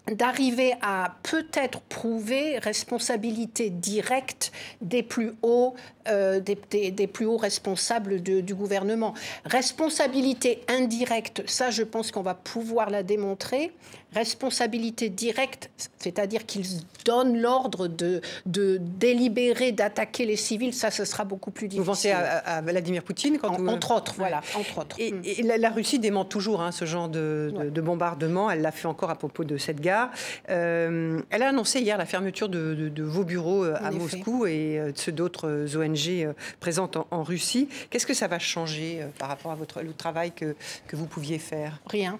d'arriver 0.07 0.73
à 0.81 1.15
peut-être 1.23 1.81
prouver 1.81 2.57
responsabilité 2.59 3.69
directe 3.69 4.51
des 4.81 5.03
plus 5.03 5.33
hauts, 5.41 5.75
euh, 6.07 6.39
des, 6.39 7.07
plus 7.07 7.25
hauts 7.25 7.37
responsables 7.37 8.21
du 8.21 8.55
gouvernement. 8.55 9.13
Responsabilité 9.45 10.61
indirecte, 10.67 11.43
ça 11.47 11.69
je 11.69 11.83
pense 11.83 12.11
qu'on 12.11 12.23
va 12.23 12.33
pouvoir 12.33 12.89
la 12.89 13.03
démontrer. 13.03 13.71
Responsabilité 14.13 15.09
directe, 15.09 15.69
c'est-à-dire 15.99 16.45
qu'ils 16.45 16.65
donnent 17.05 17.39
l'ordre 17.39 17.87
de, 17.87 18.21
de 18.45 18.77
délibérer, 18.81 19.71
d'attaquer 19.71 20.25
les 20.25 20.35
civils, 20.35 20.73
ça 20.73 20.91
ce 20.91 21.05
sera 21.05 21.25
beaucoup 21.25 21.51
plus 21.51 21.67
difficile. 21.67 21.81
Vous 21.81 21.91
pensez 21.91 22.11
à, 22.11 22.61
Vladimir 22.61 23.03
Poutine 23.03 23.37
quand 23.37 23.67
Entre 23.67 23.91
autres, 23.91 24.15
voilà. 24.17 24.41
Entre 24.55 24.77
autres. 24.79 24.95
Et, 24.99 25.11
mm. 25.11 25.51
la, 25.57 25.69
Russie 25.69 25.99
dément 25.99 26.25
toujours 26.25 26.61
hein, 26.61 26.71
ce 26.71 26.85
genre 26.85 27.09
de, 27.09 27.69
de 27.71 27.81
bombardement. 27.81 28.49
Elle 28.49 28.61
l'a 28.61 28.71
fait 28.71 28.87
encore 28.87 29.09
à 29.09 29.15
propos 29.15 29.43
de 29.43 29.57
cette 29.57 29.79
gare. 29.79 30.09
Euh, 30.49 31.21
elle 31.29 31.43
a 31.43 31.49
annoncé 31.49 31.79
hier 31.79 31.97
la 31.97 32.05
fermeture 32.05 32.49
de, 32.49 32.91
vos 32.99 33.23
bureaux 33.23 33.63
euh, 33.63 33.75
à 33.81 33.91
Moscou 33.91 34.45
et 34.45 34.79
euh, 34.79 34.91
ceux 34.95 35.11
d'autres 35.11 35.75
ONG 35.75 36.33
présentes 36.59 36.97
en, 37.11 37.23
Russie. 37.23 37.69
Qu'est-ce 37.89 38.05
que 38.05 38.13
ça 38.13 38.27
va 38.27 38.39
changer 38.39 39.05
par 39.19 39.27
rapport 39.27 39.51
à 39.51 39.55
votre, 39.55 39.81
le 39.81 39.93
travail 39.93 40.31
que, 40.31 40.55
que 40.87 40.95
vous 40.95 41.05
pouviez 41.05 41.37
faire? 41.37 41.79
Rien. 41.85 42.19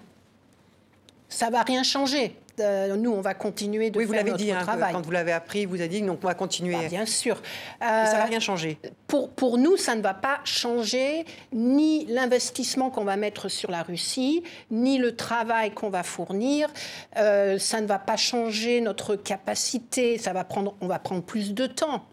Ça 1.30 1.48
va 1.48 1.62
rien 1.62 1.82
changer. 1.82 2.36
Euh, 2.58 2.96
nous, 2.96 3.12
on 3.12 3.20
va 3.20 3.32
continuer 3.34 3.90
de 3.90 3.96
oui, 3.96 4.04
faire 4.04 4.08
vous 4.08 4.26
l'avez 4.26 4.36
dit, 4.36 4.50
hein, 4.50 4.66
quand 4.92 5.00
vous 5.00 5.10
l'avez 5.10 5.32
appris, 5.32 5.64
vous 5.64 5.76
avez 5.76 5.88
dit 5.88 6.02
donc 6.02 6.18
on 6.22 6.26
va 6.26 6.34
continuer. 6.34 6.74
Bah, 6.74 6.88
bien 6.88 7.06
sûr. 7.06 7.40
ça 7.80 8.12
ne 8.12 8.18
va 8.18 8.24
rien 8.24 8.40
changer. 8.40 8.78
Pour, 9.06 9.30
pour 9.30 9.56
nous, 9.56 9.76
ça 9.76 9.94
ne 9.94 10.02
va 10.02 10.12
pas 10.12 10.40
changer 10.44 11.24
ni 11.52 12.04
l'investissement 12.06 12.90
qu'on 12.90 13.04
va 13.04 13.16
mettre 13.16 13.48
sur 13.48 13.70
la 13.70 13.82
Russie, 13.82 14.42
ni 14.70 14.98
le 14.98 15.16
travail 15.16 15.70
qu'on 15.70 15.88
va 15.88 16.02
fournir. 16.02 16.68
Euh, 17.16 17.58
ça 17.58 17.80
ne 17.80 17.86
va 17.86 17.98
pas 17.98 18.16
changer 18.16 18.80
notre 18.80 19.16
capacité. 19.16 20.18
Ça 20.18 20.32
va 20.32 20.44
prendre, 20.44 20.74
on 20.80 20.86
va 20.86 20.98
prendre 20.98 21.22
plus 21.22 21.54
de 21.54 21.66
temps 21.66 22.04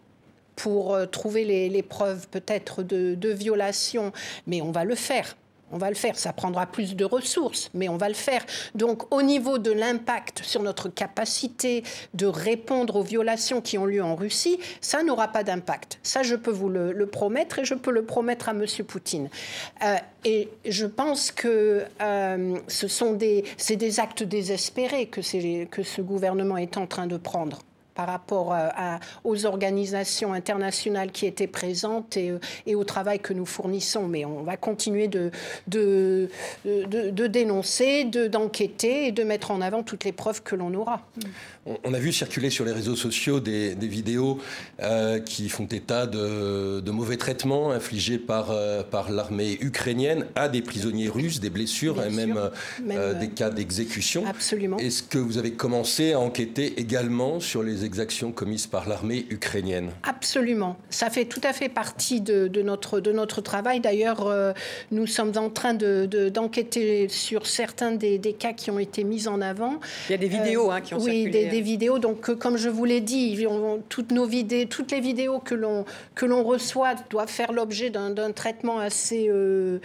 pour 0.56 0.94
euh, 0.94 1.06
trouver 1.06 1.44
les, 1.44 1.82
preuves 1.82 2.26
peut-être 2.28 2.82
de, 2.82 3.14
de 3.14 3.28
violation, 3.30 4.12
mais 4.46 4.62
on 4.62 4.72
va 4.72 4.84
le 4.84 4.94
faire. 4.94 5.36
On 5.72 5.78
va 5.78 5.88
le 5.88 5.94
faire, 5.94 6.18
ça 6.18 6.32
prendra 6.32 6.66
plus 6.66 6.96
de 6.96 7.04
ressources, 7.04 7.70
mais 7.74 7.88
on 7.88 7.96
va 7.96 8.08
le 8.08 8.14
faire. 8.14 8.44
Donc 8.74 9.12
au 9.14 9.22
niveau 9.22 9.58
de 9.58 9.70
l'impact 9.70 10.42
sur 10.42 10.62
notre 10.62 10.88
capacité 10.88 11.82
de 12.14 12.26
répondre 12.26 12.96
aux 12.96 13.02
violations 13.02 13.60
qui 13.60 13.78
ont 13.78 13.86
lieu 13.86 14.02
en 14.02 14.14
Russie, 14.14 14.58
ça 14.80 15.02
n'aura 15.02 15.28
pas 15.28 15.44
d'impact. 15.44 15.98
Ça, 16.02 16.22
je 16.22 16.34
peux 16.34 16.50
vous 16.50 16.68
le, 16.68 17.06
promettre 17.06 17.58
et 17.58 17.64
je 17.64 17.74
peux 17.74 17.90
le 17.90 18.04
promettre 18.04 18.48
à 18.48 18.52
M. 18.52 18.64
Poutine. 18.86 19.28
Euh, 19.84 19.96
et 20.24 20.48
je 20.66 20.86
pense 20.86 21.30
que 21.30 21.84
euh, 22.02 22.58
ce 22.66 22.88
sont 22.88 23.12
des, 23.14 23.44
des 23.68 24.00
actes 24.00 24.22
désespérés 24.22 25.06
que, 25.06 25.20
que 25.64 25.82
ce 25.82 26.02
gouvernement 26.02 26.56
est 26.56 26.76
en 26.76 26.86
train 26.86 27.06
de 27.06 27.16
prendre 27.16 27.60
par 27.98 28.06
rapport 28.06 28.54
euh, 28.54 28.68
aux 29.24 29.44
organisations 29.44 30.32
internationales 30.32 31.10
qui 31.10 31.26
étaient 31.26 31.48
présentes 31.48 32.16
euh, 32.16 32.38
et, 32.64 32.76
au 32.76 32.84
travail 32.84 33.18
que 33.18 33.32
nous 33.32 33.44
fournissons. 33.44 34.06
Mais 34.06 34.24
on 34.24 34.44
va 34.44 34.56
continuer 34.56 35.08
de, 35.08 35.32
de, 35.66 36.28
de, 36.64 37.26
dénoncer, 37.26 38.04
d'enquêter 38.04 39.08
et 39.08 39.12
de 39.12 39.24
mettre 39.24 39.50
en 39.50 39.60
avant 39.60 39.82
toutes 39.82 40.04
les 40.04 40.12
preuves 40.12 40.44
que 40.44 40.54
l'on 40.54 40.72
aura. 40.74 41.02
On, 41.84 41.92
a 41.92 41.98
vu 41.98 42.12
circuler 42.12 42.50
sur 42.50 42.64
les 42.64 42.70
réseaux 42.70 42.94
sociaux 42.94 43.40
des, 43.40 43.74
vidéos 43.74 44.38
euh, 44.80 45.18
qui 45.18 45.48
font 45.48 45.66
état 45.66 46.06
de, 46.06 46.90
mauvais 46.92 47.16
traitements 47.16 47.72
infligés 47.72 48.18
par, 48.18 48.54
par 48.92 49.10
l'armée 49.10 49.58
ukrainienne 49.60 50.26
à 50.36 50.48
des 50.48 50.62
prisonniers 50.62 51.08
russes, 51.08 51.40
des 51.40 51.50
blessures 51.50 52.00
et 52.04 52.10
même, 52.10 52.38
des 52.78 53.28
cas 53.30 53.50
d'exécution. 53.50 54.24
Absolument. 54.24 54.76
Est-ce 54.76 55.02
que 55.02 55.18
vous 55.18 55.36
avez 55.36 55.52
commencé 55.52 56.12
à 56.12 56.20
enquêter 56.20 56.78
également 56.80 57.40
sur 57.40 57.64
les 57.64 57.87
exactions 57.88 58.32
commises 58.32 58.66
par 58.66 58.86
l'armée 58.86 59.24
ukrainienne. 59.30 59.90
Absolument. 60.02 60.76
Ça 60.90 61.08
fait 61.08 61.24
tout 61.24 61.40
à 61.42 61.54
fait 61.54 61.70
partie 61.70 62.20
de, 62.20 62.62
notre, 62.62 63.00
de 63.00 63.12
notre 63.12 63.40
travail. 63.40 63.80
D'ailleurs, 63.80 64.26
euh, 64.26 64.52
nous 64.92 65.06
sommes 65.06 65.32
en 65.36 65.48
train 65.48 65.72
d'enquêter 65.72 67.06
de, 67.06 67.12
sur 67.12 67.46
certains 67.46 67.92
des, 67.92 68.18
cas 68.38 68.52
qui 68.52 68.70
ont 68.70 68.78
été 68.78 69.04
mis 69.04 69.26
en 69.26 69.40
avant. 69.40 69.80
Il 70.08 70.12
y 70.12 70.14
a 70.14 70.18
des 70.18 70.28
vidéos 70.28 70.70
hein, 70.70 70.82
qui 70.82 70.92
ont 70.92 70.98
oui, 70.98 71.22
circulé. 71.22 71.44
Oui, 71.44 71.50
des, 71.50 71.60
vidéos. 71.62 71.98
Donc, 71.98 72.28
euh, 72.28 72.34
comme 72.34 72.58
je 72.58 72.68
vous 72.68 72.84
l'ai 72.84 73.00
dit, 73.00 73.46
toutes, 73.88 74.12
nos 74.12 74.26
vidéos, 74.26 74.66
toutes 74.68 74.92
les 74.92 75.00
vidéos 75.00 75.38
que 75.38 75.54
l'on 75.54 76.44
reçoit 76.44 76.94
doivent 77.08 77.30
faire 77.30 77.52
l'objet 77.52 77.88
d'un 77.88 78.32
traitement 78.32 78.78
assez 78.78 79.28
euh, 79.30 79.78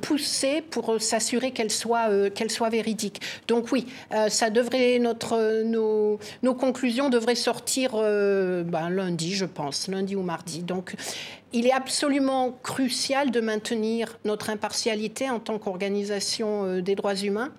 poussé 0.00 0.62
pour 0.70 1.00
s'assurer 1.02 1.50
qu'elles 1.50 1.70
soient, 1.70 2.30
qu'elles 2.30 2.50
soient 2.50 2.70
véridiques. 2.70 3.20
Donc 3.46 3.70
oui, 3.72 3.86
ça 4.28 4.48
devrait, 4.48 4.98
notre, 4.98 5.62
nos, 5.64 6.18
nos 6.42 6.54
conclusions 6.54 7.10
devraient 7.10 7.41
sortir 7.42 7.92
euh, 7.94 8.62
ben, 8.62 8.88
lundi, 8.88 9.34
je 9.34 9.44
pense, 9.44 9.88
lundi 9.88 10.16
ou 10.16 10.22
mardi. 10.22 10.62
Donc, 10.62 10.94
il 11.52 11.66
est 11.66 11.72
absolument 11.72 12.58
crucial 12.62 13.30
de 13.30 13.40
maintenir 13.40 14.18
notre 14.24 14.50
impartialité 14.50 15.28
en 15.30 15.38
tant 15.38 15.58
qu'organisation 15.58 16.64
euh, 16.64 16.80
des 16.80 16.94
droits 16.94 17.16
humains. 17.16 17.52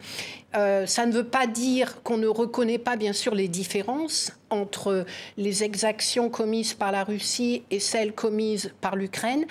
Euh, 0.56 0.86
ça 0.86 1.08
ne 1.08 1.12
veut 1.12 1.24
pas 1.24 1.48
dire 1.48 2.04
qu'on 2.04 2.18
ne 2.18 2.28
reconnaît 2.28 2.78
pas, 2.78 2.96
bien 2.96 3.14
sûr, 3.14 3.34
les 3.34 3.48
différences 3.48 4.32
entre 4.52 5.04
les 5.36 5.64
exactions 5.64 6.30
commises 6.30 6.76
par 6.76 6.92
la 6.92 7.04
Russie 7.04 7.64
et 7.72 7.80
celles 7.80 8.14
commises 8.14 8.72
par 8.80 8.96
l'Ukraine, 8.96 9.46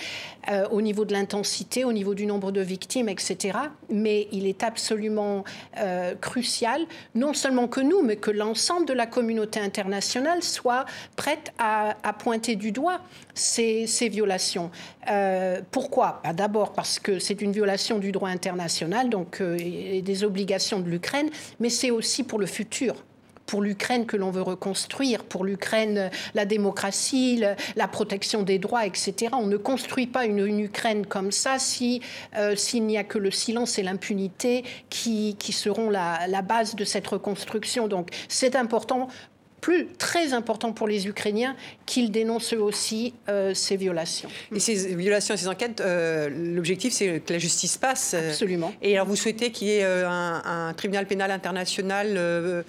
euh, 0.49 0.69
au 0.71 0.81
niveau 0.81 1.05
de 1.05 1.13
l'intensité, 1.13 1.85
au 1.85 1.93
niveau 1.93 2.15
du 2.15 2.25
nombre 2.25 2.53
de 2.53 2.61
victimes, 2.61 3.09
etc. 3.09 3.59
Mais 3.91 4.29
il 4.31 4.47
est 4.47 4.63
absolument 4.63 5.43
crucial, 6.21 6.83
non 7.17 7.35
seulement 7.35 7.67
que 7.67 7.81
nous, 7.81 8.03
mais 8.03 8.15
que 8.15 8.31
l'ensemble 8.31 8.87
de 8.87 8.93
la 8.93 9.07
communauté 9.07 9.59
internationale 9.59 10.43
soit 10.45 10.85
prête 11.17 11.53
à, 11.59 11.95
pointer 12.21 12.55
du 12.55 12.71
doigt 12.71 13.01
ces, 13.35 13.87
ces 13.87 14.09
violations 14.09 14.71
euh, 15.11 15.61
pourquoi? 15.71 16.21
Bah, 16.25 16.33
D'abord 16.33 16.73
parce 16.73 16.99
que 16.99 17.19
c'est 17.19 17.41
une 17.41 17.53
violation 17.53 17.99
du 17.99 18.13
droit 18.13 18.29
international, 18.29 19.11
donc 19.11 19.41
euh, 19.41 19.57
et 19.59 20.03
des 20.03 20.25
obligations 20.25 20.81
de 20.81 20.89
l'Ukraine, 20.89 21.31
mais 21.61 21.71
c'est 21.71 21.91
aussi 21.91 22.25
pour 22.25 22.39
le 22.39 22.47
futur 22.47 22.95
pour 23.47 23.61
l'Ukraine 23.61 24.07
que 24.07 24.17
l'on 24.17 24.31
veut 24.31 24.41
reconstruire, 24.41 25.25
pour 25.25 25.45
l'Ukraine, 25.45 26.11
la 26.33 26.47
démocratie, 26.47 27.43
la 27.77 27.89
protection 27.89 28.43
des 28.43 28.59
droits, 28.59 28.87
etc. 28.87 29.33
On 29.33 29.47
ne 29.47 29.59
construit 29.59 30.07
pas 30.07 30.25
une, 30.25 30.43
Ukraine 30.59 31.05
comme 31.05 31.33
ça 31.33 31.59
si 31.59 32.01
euh, 32.37 32.57
s'il 32.57 32.87
n'y 32.87 32.97
a 32.97 33.05
que 33.05 33.19
le 33.19 33.31
silence 33.31 33.79
et 33.79 33.83
l'impunité 33.83 34.65
qui, 34.89 35.37
seront 35.51 35.91
la, 35.91 36.27
la, 36.29 36.41
base 36.41 36.75
de 36.77 36.85
cette 36.85 37.07
reconstruction. 37.07 37.89
Donc 37.89 38.09
c'est 38.29 38.57
important 38.57 39.09
plus 39.63 39.87
très 39.97 40.35
important 40.35 40.73
pour 40.73 40.89
les 40.89 41.07
Ukrainiens 41.07 41.57
qu'ils 41.87 42.11
dénoncent 42.11 42.53
eux 42.53 42.61
aussi 42.61 43.15
euh, 43.29 43.55
ces 43.55 43.77
violations. 43.77 44.29
Et 44.55 44.59
ces 44.59 44.95
violations, 44.97 45.37
ces 45.37 45.49
enquêtes, 45.49 45.81
euh, 45.81 46.29
l'objectif 46.29 46.93
c'est 46.93 47.21
que 47.21 47.33
la 47.33 47.39
justice 47.39 47.79
passe. 47.79 48.15
Absolument. 48.15 48.75
Et 48.83 48.97
alors 48.97 49.07
vous 49.07 49.17
souhaitez 49.17 49.53
qu'il 49.53 49.69
y 49.69 49.71
ait 49.71 49.85
euh, 49.85 50.11
un, 50.11 50.75
tribunal 50.75 51.07
pénal 51.07 51.31
international 51.31 52.65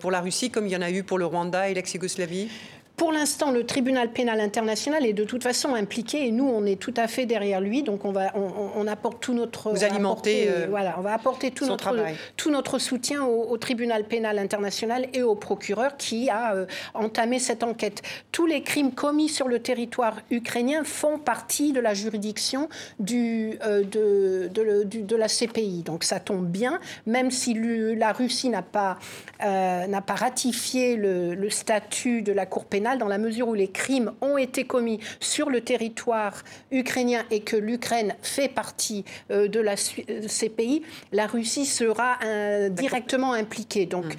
pour 0.00 0.10
la 0.10 0.20
Russie 0.20 0.50
comme 0.50 0.66
il 0.66 0.72
y 0.72 0.76
en 0.76 0.82
a 0.82 0.90
eu 0.90 1.02
pour 1.02 1.18
le 1.18 1.26
Rwanda 1.26 1.68
et 1.68 1.74
l'ex-Yougoslavie? 1.74 2.48
Pour 2.96 3.10
l'instant, 3.10 3.50
le 3.50 3.64
tribunal 3.64 4.12
pénal 4.12 4.38
international 4.40 5.06
est 5.06 5.12
de 5.12 5.24
toute 5.24 5.42
façon 5.42 5.74
impliqué 5.74 6.26
et 6.26 6.30
nous, 6.30 6.44
on 6.46 6.64
est 6.66 6.78
tout 6.78 6.92
à 6.96 7.08
fait 7.08 7.26
derrière 7.26 7.60
lui. 7.60 7.82
Donc, 7.82 8.04
on, 8.04 8.12
va, 8.12 8.32
on, 8.36 8.86
apporte 8.86 9.20
tout 9.20 9.32
notre. 9.32 9.70
Vous 9.70 9.84
alimentez. 9.84 10.48
Euh, 10.48 10.66
voilà, 10.68 10.96
on 10.98 11.00
va 11.00 11.14
apporter 11.14 11.50
tout, 11.50 11.66
notre, 11.66 11.96
tout 12.36 12.50
notre 12.50 12.78
soutien 12.78 13.24
au, 13.24 13.56
tribunal 13.56 14.04
pénal 14.04 14.38
international 14.38 15.08
et 15.14 15.22
au 15.22 15.34
procureur 15.34 15.96
qui 15.96 16.28
a 16.28 16.54
euh, 16.54 16.66
entamé 16.94 17.38
cette 17.38 17.62
enquête. 17.62 18.02
Tous 18.30 18.46
les 18.46 18.62
crimes 18.62 18.92
commis 18.92 19.28
sur 19.28 19.48
le 19.48 19.58
territoire 19.58 20.16
ukrainien 20.30 20.84
font 20.84 21.18
partie 21.18 21.72
de 21.72 21.80
la 21.80 21.94
juridiction 21.94 22.68
du, 22.98 23.58
euh, 23.64 23.84
de, 23.84 24.50
de, 24.52 25.16
la 25.16 25.28
CPI. 25.28 25.82
Donc, 25.82 26.04
ça 26.04 26.20
tombe 26.20 26.46
bien, 26.46 26.78
même 27.06 27.30
si 27.30 27.54
la 27.54 28.12
Russie 28.12 28.50
n'a 28.50 28.62
pas, 28.62 28.98
n'a 29.40 30.00
pas 30.02 30.14
ratifié 30.14 30.96
le, 30.96 31.34
le 31.34 31.50
statut 31.50 32.22
de 32.22 32.32
la 32.32 32.46
Cour 32.46 32.64
pénale 32.64 32.91
dans 32.96 33.08
la 33.08 33.18
mesure 33.18 33.48
où 33.48 33.54
les 33.54 33.68
crimes 33.68 34.12
ont 34.20 34.36
été 34.36 34.64
commis 34.64 35.00
sur 35.20 35.50
le 35.50 35.60
territoire 35.60 36.42
ukrainien 36.70 37.24
et 37.30 37.40
que 37.40 37.56
l'Ukraine 37.56 38.14
fait 38.22 38.48
partie 38.48 39.04
euh, 39.30 39.48
de 39.48 39.60
la, 39.60 39.76
ces 39.76 40.48
pays, 40.48 40.82
la 41.12 41.26
Russie 41.26 41.66
sera 41.66 42.18
euh, 42.24 42.68
directement 42.68 43.32
impliquée. 43.32 43.86
Donc, 43.86 44.06
hmm. 44.06 44.18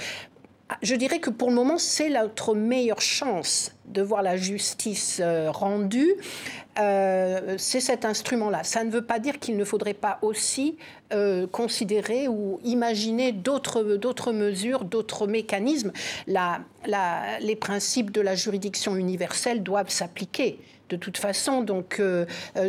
Je 0.81 0.95
dirais 0.95 1.19
que 1.19 1.29
pour 1.29 1.49
le 1.49 1.55
moment, 1.55 1.77
c'est 1.77 2.09
notre 2.09 2.55
meilleure 2.55 3.01
chance 3.01 3.71
de 3.85 4.01
voir 4.01 4.23
la 4.23 4.37
justice 4.37 5.19
euh, 5.21 5.51
rendue. 5.51 6.15
Euh, 6.79 7.55
c'est 7.57 7.79
cet 7.79 8.05
instrument-là. 8.05 8.63
Ça 8.63 8.83
ne 8.83 8.89
veut 8.89 9.05
pas 9.05 9.19
dire 9.19 9.39
qu'il 9.39 9.57
ne 9.57 9.65
faudrait 9.65 9.93
pas 9.93 10.19
aussi 10.21 10.77
euh, 11.13 11.45
considérer 11.47 12.27
ou 12.27 12.59
imaginer 12.63 13.31
d'autres 13.31 14.31
mesures, 14.31 14.85
d'autres 14.85 15.27
mécanismes. 15.27 15.91
les 16.27 17.55
principes 17.55 18.11
de 18.11 18.21
la 18.21 18.35
juridiction 18.35 18.95
universelle 18.95 19.63
doivent 19.63 19.91
s'appliquer 19.91 20.59
de 20.89 20.97
toute 20.97 21.17
façon. 21.17 21.61
Donc, 21.61 21.99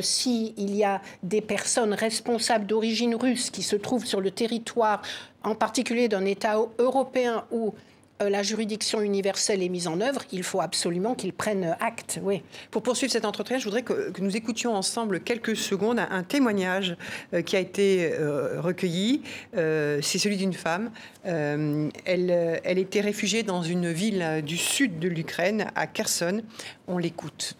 s'il 0.01 0.75
y 0.75 0.85
a 0.85 1.03
des 1.23 1.43
personnes 1.43 1.93
responsables 1.93 2.65
d'origine 2.65 3.15
russe 3.15 3.51
qui 3.51 3.63
se 3.63 3.77
trouvent 3.77 4.07
sur 4.07 4.21
le 4.21 4.31
territoire, 4.31 5.03
en 5.45 5.55
particulier 5.55 6.09
d'un 6.09 6.25
État 6.25 6.57
européen 6.79 7.45
où 7.51 7.75
euh, 8.23 8.31
la 8.31 8.43
juridiction 8.43 9.01
universelle 9.01 9.63
est 9.63 9.69
mise 9.69 9.89
en 9.89 10.01
œuvre, 10.01 10.23
il 10.31 10.45
faut 10.45 10.61
absolument 10.61 11.15
qu'ils 11.15 11.33
prennent 11.33 11.77
acte. 11.81 12.21
Oui. 12.23 12.43
Pour 12.71 12.83
poursuivre 12.83 13.13
cet 13.13 13.25
entretien, 13.25 13.59
je 13.59 13.65
voudrais 13.65 13.83
que, 13.83 14.13
nous 14.21 14.37
écoutions 14.37 14.75
ensemble 14.75 15.21
quelques 15.21 15.57
secondes 15.57 15.99
un, 15.99 16.23
témoignage 16.23 16.97
euh, 17.33 17.43
qui 17.43 17.57
a 17.57 17.61
été 17.61 18.13
euh, 18.13 18.61
recueilli. 18.61 19.23
C'est 19.55 20.19
celui 20.19 20.37
d'une 20.37 20.53
femme. 20.53 20.91
elle, 21.25 21.91
elle 22.05 22.79
était 22.79 23.01
réfugiée 23.01 23.43
dans 23.43 23.63
une 23.63 23.91
ville 23.91 24.43
du 24.45 24.57
sud 24.57 24.99
de 24.99 25.09
l'Ukraine, 25.09 25.67
à 25.75 25.87
Kherson. 25.87 26.43
On 26.87 26.99
l'écoute. 26.99 27.57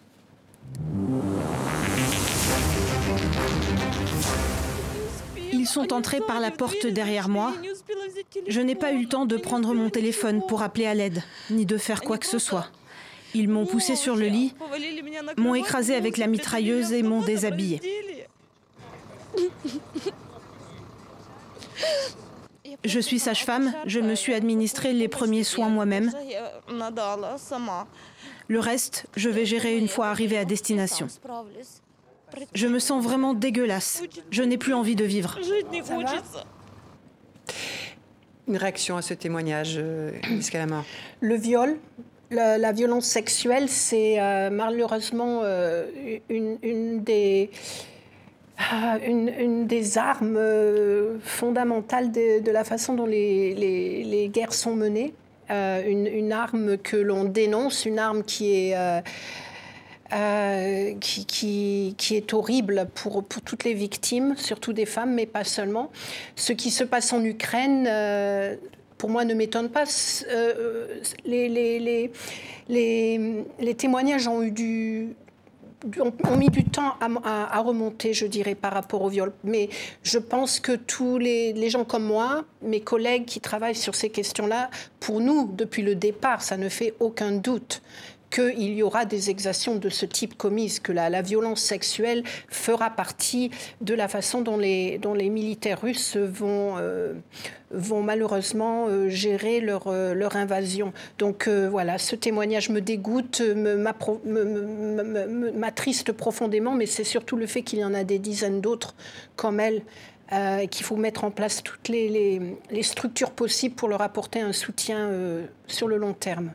Ils 5.53 5.67
sont 5.67 5.93
entrés 5.93 6.21
par 6.21 6.39
la 6.39 6.51
porte 6.51 6.85
derrière 6.87 7.27
moi. 7.29 7.53
Je 8.47 8.61
n'ai 8.61 8.75
pas 8.75 8.91
eu 8.91 9.01
le 9.03 9.07
temps 9.07 9.25
de 9.25 9.37
prendre 9.37 9.73
mon 9.73 9.89
téléphone 9.89 10.41
pour 10.47 10.61
appeler 10.61 10.85
à 10.85 10.93
l'aide, 10.93 11.23
ni 11.49 11.65
de 11.65 11.77
faire 11.77 12.01
quoi 12.01 12.17
que 12.17 12.25
ce 12.25 12.39
soit. 12.39 12.67
Ils 13.33 13.49
m'ont 13.49 13.65
poussé 13.65 13.95
sur 13.95 14.15
le 14.15 14.27
lit, 14.27 14.53
m'ont 15.37 15.55
écrasé 15.55 15.95
avec 15.95 16.17
la 16.17 16.27
mitrailleuse 16.27 16.93
et 16.93 17.03
m'ont 17.03 17.21
déshabillé. 17.21 17.81
Je 22.85 22.99
suis 22.99 23.19
sage-femme, 23.19 23.73
je 23.85 23.99
me 23.99 24.15
suis 24.15 24.33
administré 24.33 24.93
les 24.93 25.07
premiers 25.07 25.43
soins 25.43 25.69
moi-même. 25.69 26.11
Le 28.47 28.59
reste, 28.59 29.07
je 29.15 29.29
vais 29.29 29.45
gérer 29.45 29.77
une 29.77 29.87
fois 29.87 30.07
arrivé 30.07 30.37
à 30.37 30.45
destination. 30.45 31.07
Je 32.53 32.67
me 32.67 32.79
sens 32.79 33.03
vraiment 33.03 33.33
dégueulasse. 33.33 34.03
Je 34.29 34.43
n'ai 34.43 34.57
plus 34.57 34.73
envie 34.73 34.95
de 34.95 35.05
vivre. 35.05 35.37
Une 38.47 38.57
réaction 38.57 38.95
à 38.95 39.01
ce 39.01 39.13
témoignage, 39.13 39.75
euh, 39.77 40.11
Le 41.21 41.35
viol, 41.35 41.77
la, 42.29 42.71
violence 42.71 43.05
sexuelle, 43.05 43.69
c'est 43.69 44.19
euh, 44.19 44.49
malheureusement 44.51 45.41
euh, 45.43 45.87
une, 46.29 47.03
des... 47.03 47.49
Armes 49.97 50.39
fondamentales 51.23 52.11
de, 52.11 52.51
la 52.51 52.63
façon 52.63 52.93
dont 52.93 53.05
les, 53.05 54.29
guerres 54.31 54.53
sont 54.53 54.75
menées. 54.75 55.13
Une, 55.49 56.31
arme 56.31 56.77
que 56.77 56.97
l'on 56.97 57.25
dénonce, 57.25 57.85
une 57.85 57.99
arme 57.99 58.23
qui 58.23 58.55
est 58.55 59.03
euh, 60.13 60.93
qui, 60.99 61.95
est 62.11 62.33
horrible 62.33 62.87
pour, 62.93 63.23
toutes 63.27 63.63
les 63.63 63.73
victimes, 63.73 64.35
surtout 64.37 64.71
des 64.71 64.85
femmes, 64.85 65.13
mais 65.13 65.25
pas 65.25 65.43
seulement. 65.43 65.91
Ce 66.35 66.53
qui 66.53 66.69
se 66.69 66.83
passe 66.83 67.11
en 67.11 67.23
Ukraine, 67.23 67.87
euh, 67.89 68.55
pour 68.99 69.09
moi, 69.09 69.25
ne 69.25 69.33
m'étonne 69.33 69.69
pas. 69.69 69.85
Euh, 70.29 70.99
les, 71.25 72.11
témoignages 73.77 74.27
ont 74.27 74.39
mis 74.39 74.51
du 74.51 75.15
temps 76.71 76.93
à, 77.01 77.57
à, 77.57 77.59
remonter, 77.61 78.13
je 78.13 78.27
dirais, 78.27 78.53
par 78.53 78.73
rapport 78.73 79.01
au 79.01 79.09
viol. 79.09 79.33
Mais 79.43 79.69
je 80.03 80.19
pense 80.19 80.59
que 80.59 80.73
tous 80.73 81.17
les, 81.17 81.69
gens 81.71 81.83
comme 81.83 82.05
moi, 82.05 82.45
mes 82.61 82.81
collègues 82.81 83.25
qui 83.25 83.41
travaillent 83.41 83.73
sur 83.73 83.95
ces 83.95 84.11
questions-là, 84.11 84.69
pour 84.99 85.19
nous, 85.19 85.51
depuis 85.51 85.81
le 85.81 85.95
départ, 85.95 86.43
ça 86.43 86.57
ne 86.57 86.69
fait 86.69 86.93
aucun 86.99 87.31
doute 87.31 87.81
qu'il 88.35 88.73
y 88.73 88.83
aura 88.83 89.05
des 89.05 89.29
exactions 89.29 89.75
de 89.75 89.87
ce 89.87 90.05
type 90.05 90.37
commises, 90.37 90.81
que 90.81 90.91
la, 90.91 91.21
violence 91.21 91.61
sexuelle 91.61 92.23
fera 92.49 92.89
partie 92.89 93.49
de 93.79 93.93
la 93.93 94.09
façon 94.09 94.41
dont 94.41 94.57
les, 94.57 94.99
militaires 95.29 95.79
russes 95.81 96.17
vont, 96.17 96.75
euh, 96.77 97.13
malheureusement 97.71 98.87
euh, 98.87 99.07
gérer 99.07 99.61
leur, 99.61 99.87
euh, 99.87 100.13
leur 100.13 100.35
invasion. 100.35 100.91
Donc 101.17 101.47
voilà, 101.47 101.97
ce 101.97 102.17
témoignage 102.17 102.69
me 102.69 102.81
dégoûte, 102.81 103.41
m'attriste 105.55 106.11
profondément, 106.11 106.73
mais 106.73 106.87
c'est 106.87 107.05
surtout 107.05 107.37
le 107.37 107.47
fait 107.47 107.61
qu'il 107.61 107.79
y 107.79 107.85
en 107.85 107.93
a 107.93 108.03
des 108.03 108.19
dizaines 108.19 108.59
d'autres 108.59 108.95
comme 109.37 109.61
elle. 109.61 109.81
qu'il 110.69 110.85
faut 110.85 110.97
mettre 110.97 111.23
en 111.23 111.31
place 111.31 111.63
toutes 111.63 111.87
les, 111.87 112.41
structures 112.81 113.31
possibles 113.31 113.75
pour 113.75 113.87
leur 113.87 114.01
apporter 114.01 114.41
un 114.41 114.53
soutien 114.53 115.09
sur 115.67 115.87
le 115.87 115.97
long 115.97 116.13
terme. 116.13 116.51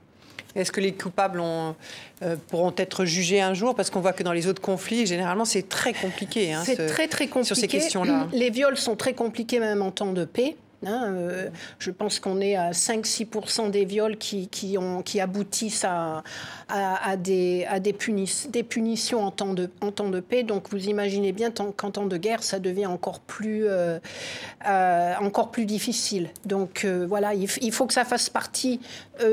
Est-ce 0.54 0.72
que 0.72 0.80
les 0.80 0.92
coupables 0.92 1.40
euh, 1.40 2.36
pourront 2.48 2.74
être 2.76 3.04
jugés 3.04 3.40
un 3.40 3.54
jour? 3.54 3.74
Parce 3.74 3.90
qu'on 3.90 4.00
voit 4.00 4.12
que 4.12 4.22
dans 4.22 4.32
les 4.32 4.46
autres 4.46 4.62
conflits, 4.62 5.06
généralement, 5.06 5.44
c'est 5.44 5.68
très 5.68 5.92
compliqué. 5.92 6.52
Hein, 6.52 6.62
c'est 6.64 6.86
très, 6.86 7.08
très 7.08 7.26
compliqué. 7.26 7.46
Sur 7.46 7.56
ces 7.56 7.68
questions-là. 7.68 8.28
Les 8.32 8.50
viols 8.50 8.76
sont 8.76 8.96
très 8.96 9.14
compliqués, 9.14 9.60
même 9.60 9.82
en 9.82 9.90
temps 9.90 10.12
de 10.12 10.24
paix. 10.24 10.56
Hein, 10.86 11.12
euh, 11.12 11.50
je 11.78 11.90
pense 11.90 12.20
qu'on 12.20 12.40
est 12.40 12.56
à 12.56 12.70
5-6% 12.70 13.70
des 13.70 13.84
viols 13.84 14.16
qui, 14.16 14.48
qui, 14.48 15.20
aboutissent 15.20 15.84
à, 15.84 16.22
à, 16.68 17.16
des, 17.18 17.66
à 17.68 17.80
des, 17.80 17.94
des, 18.48 18.62
punitions 18.62 19.22
en 19.22 19.30
temps, 19.30 19.52
de, 19.52 19.68
en 19.82 19.92
temps 19.92 20.08
de 20.08 20.20
paix. 20.20 20.42
Donc 20.42 20.70
vous 20.70 20.88
imaginez 20.88 21.32
bien 21.32 21.50
qu'en 21.50 21.90
temps 21.90 22.06
de 22.06 22.16
guerre, 22.16 22.42
ça 22.42 22.58
devient 22.58 22.86
encore 22.86 23.20
plus, 23.20 23.66
euh, 23.66 23.98
euh, 24.66 25.14
encore 25.20 25.50
plus 25.50 25.66
difficile. 25.66 26.30
Donc 26.46 26.86
voilà, 26.86 27.34
il, 27.34 27.46
il, 27.60 27.72
faut 27.72 27.86
que 27.86 27.94
ça 27.94 28.06
fasse 28.06 28.30
partie 28.30 28.80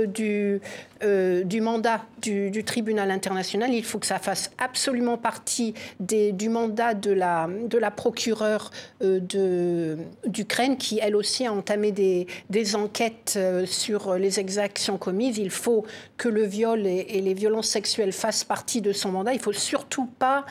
du, 0.08 0.60
du 1.02 1.62
mandat 1.62 2.02
du, 2.22 2.52
du, 2.52 2.66
tribunal 2.66 3.10
international. 3.10 3.74
Il 3.74 3.86
faut 3.86 4.00
que 4.00 4.06
ça 4.06 4.20
fasse 4.20 4.52
absolument 4.58 5.18
partie 5.18 5.74
des, 6.02 6.34
du 6.34 6.50
mandat 6.50 6.94
de 6.94 7.12
la, 7.12 7.48
de 7.48 7.78
la 7.78 7.92
procureure 7.92 8.72
d'Ukraine 9.00 10.76
qui, 10.78 11.00
elle 11.02 11.16
aussi, 11.16 11.37
à 11.46 11.54
entamer 11.54 11.92
des, 11.92 12.28
des, 12.50 12.76
enquêtes 12.76 13.36
euh, 13.38 13.66
sur 13.66 14.16
les 14.16 14.40
exactions 14.40 14.98
commises. 14.98 15.38
Il 15.38 15.52
faut 15.52 15.86
que 16.18 16.30
le 16.30 16.44
viol 16.44 16.88
et, 16.88 17.06
et 17.10 17.22
les 17.22 17.34
violences 17.34 17.68
sexuelles 17.68 18.14
fassent 18.14 18.44
partie 18.44 18.82
de 18.82 18.94
son 18.94 19.12
mandat. 19.12 19.34
Il 19.34 19.38
ne 19.38 19.42
faut 19.42 19.54
surtout 19.54 20.08
pas 20.20 20.46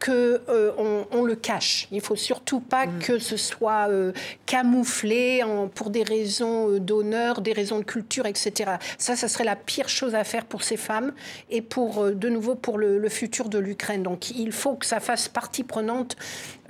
qu'on 0.00 0.12
euh, 0.12 1.04
on 1.10 1.24
le 1.24 1.34
cache. 1.34 1.88
Il 1.90 2.00
faut 2.00 2.16
surtout 2.16 2.60
pas 2.60 2.86
mm. 2.86 2.98
que 3.00 3.18
ce 3.18 3.36
soit 3.36 3.88
euh, 3.88 4.12
camouflé 4.46 5.42
en, 5.42 5.68
pour 5.68 5.90
des 5.90 6.02
raisons 6.02 6.70
euh, 6.70 6.80
d'honneur, 6.80 7.40
des 7.40 7.52
raisons 7.52 7.78
de 7.78 7.84
culture, 7.84 8.26
etc. 8.26 8.72
Ça, 8.98 9.16
ça 9.16 9.28
serait 9.28 9.44
la 9.44 9.56
pire 9.56 9.88
chose 9.88 10.14
à 10.14 10.24
faire 10.24 10.44
pour 10.44 10.62
ces 10.62 10.76
femmes 10.76 11.12
et 11.50 11.62
pour, 11.62 12.10
de 12.10 12.28
nouveau, 12.28 12.54
pour 12.54 12.78
le, 12.78 13.08
futur 13.08 13.48
de 13.48 13.58
l'Ukraine. 13.58 14.02
Donc, 14.02 14.30
il 14.30 14.52
faut 14.52 14.74
que 14.74 14.86
ça 14.86 15.00
fasse 15.00 15.28
partie 15.28 15.62
prenante 15.62 16.16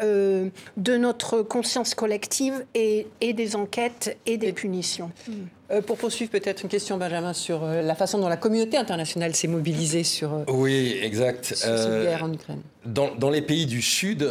de 0.01 0.51
notre 0.77 1.43
conscience 1.43 1.95
collective 1.95 2.65
et, 2.75 3.07
et, 3.21 3.33
des 3.33 3.57
enquêtes 3.57 4.19
et 4.27 4.37
des 4.37 4.53
punitions. 4.53 5.11
Mm. 5.29 5.33
Euh, 5.71 5.81
pour 5.81 5.97
poursuivre, 5.97 6.31
peut-être 6.31 6.63
une 6.63 6.69
question, 6.69 6.99
Benjamin, 6.99 7.33
sur 7.33 7.65
euh, 7.65 7.81
la 7.81 7.95
façon 7.95 8.19
dont 8.19 8.29
la 8.29 8.37
communauté 8.37 8.77
internationale 8.77 9.35
s'est 9.35 9.49
mobilisée 9.49 10.05
sur, 10.05 10.35
euh, 10.35 10.45
oui, 10.49 10.99
exact. 11.01 11.55
cette 11.55 12.03
guerre 12.03 12.25
en 12.25 12.33
Ukraine. 12.33 12.61
Dans, 12.85 13.31
les 13.31 13.41
pays 13.41 13.65
du 13.65 13.81
Sud, 13.81 14.31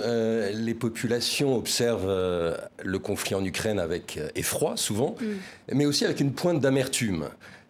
les 0.54 0.74
populations 0.76 1.56
observent 1.56 2.58
le 2.84 3.00
conflit 3.00 3.34
en 3.34 3.44
Ukraine 3.44 3.80
avec 3.80 4.20
effroi, 4.36 4.78
souvent, 4.78 5.16
mm. 5.20 5.76
mais 5.76 5.86
aussi 5.86 6.06
avec 6.06 6.20
une 6.20 6.34
pointe 6.34 6.60
d'amertume. 6.60 7.30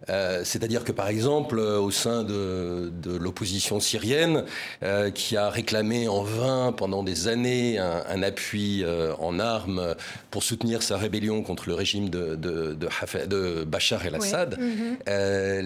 Euh, 0.09 0.41
c'est-à-dire 0.43 0.83
que, 0.83 0.91
par 0.91 1.07
exemple, 1.07 1.59
euh, 1.59 1.79
au 1.79 1.91
sein 1.91 2.23
de, 2.23 2.91
l'opposition 3.19 3.79
syrienne, 3.79 4.43
euh, 4.83 5.11
qui 5.11 5.37
a 5.37 5.49
réclamé 5.49 6.07
en 6.07 6.23
vain 6.23 6.73
pendant 6.75 7.03
des 7.03 7.27
années 7.27 7.77
un, 7.77 8.23
appui 8.23 8.85
en 9.19 9.39
armes 9.39 9.95
pour 10.31 10.43
soutenir 10.43 10.81
sa 10.81 10.97
rébellion 10.97 11.43
contre 11.43 11.67
le 11.67 11.75
régime 11.75 12.09
de, 12.09 12.35
de, 12.35 13.63
Bachar 13.65 14.05
el-Assad, 14.05 14.57
mhm. 14.59 14.97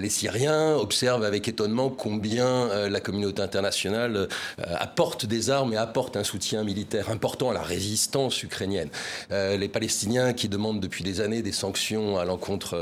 les 0.02 0.10
Syriens 0.10 0.76
observent 0.76 1.24
avec 1.24 1.48
étonnement 1.48 1.90
combien 1.90 2.88
la 2.90 3.00
communauté 3.00 3.42
internationale 3.42 4.28
apporte 4.58 5.26
des 5.26 5.50
armes 5.50 5.74
et 5.74 5.78
apporte 5.78 6.18
un 6.18 6.24
soutien 6.24 6.64
militaire 6.64 7.10
important 7.10 7.52
à 7.52 7.54
la 7.54 7.62
résistance 7.62 8.42
ukrainienne. 8.42 8.90
les 9.30 9.68
Palestiniens 9.68 10.34
qui 10.34 10.50
demandent 10.50 10.80
depuis 10.80 11.04
des 11.04 11.22
années 11.22 11.42
des 11.42 11.52
sanctions 11.52 12.18
à 12.18 12.26
l'encontre 12.26 12.76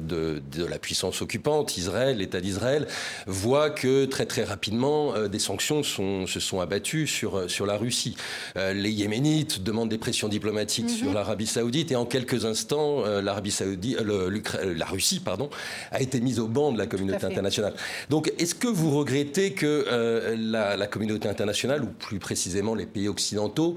de, 0.00 0.42
de 0.52 0.64
la 0.64 0.78
puissance 0.78 0.89
occupante, 1.20 1.76
Israël, 1.76 2.18
l'État 2.18 2.40
d'Israël, 2.40 2.86
voit 3.26 3.70
que 3.70 4.04
très 4.04 4.26
très 4.26 4.44
rapidement 4.44 5.14
euh, 5.14 5.28
des 5.28 5.38
sanctions 5.38 5.82
se 5.82 6.40
sont 6.40 6.60
abattues 6.60 7.06
sur, 7.06 7.36
euh, 7.36 7.48
sur 7.48 7.66
la 7.66 7.76
Russie. 7.76 8.16
Euh, 8.56 8.72
les 8.72 8.90
Yéménites 8.90 9.62
demandent 9.62 9.88
des 9.88 9.98
pressions 9.98 10.28
diplomatiques 10.28 10.90
mhm. 10.90 10.96
sur 10.96 11.12
l'Arabie 11.12 11.46
Saoudite 11.46 11.92
et 11.92 11.96
en 11.96 12.04
quelques 12.04 12.44
instants, 12.44 13.04
l'Arabie 13.22 13.50
Saoudite, 13.50 13.98
la 14.00 14.86
Russie, 14.86 15.20
pardon, 15.20 15.50
a 15.90 16.00
été 16.00 16.20
mise 16.20 16.38
au 16.38 16.46
banc 16.46 16.72
de 16.72 16.78
la 16.78 16.86
communauté 16.86 17.26
internationale. 17.26 17.74
Donc, 18.08 18.32
est-ce 18.38 18.54
que 18.54 18.68
vous 18.68 18.90
regrettez 18.96 19.52
que 19.52 20.34
la, 20.36 20.86
communauté 20.86 21.28
internationale, 21.28 21.82
ou 21.82 21.86
plus 21.86 22.18
précisément 22.18 22.74
les 22.74 22.86
pays 22.86 23.08
occidentaux, 23.08 23.76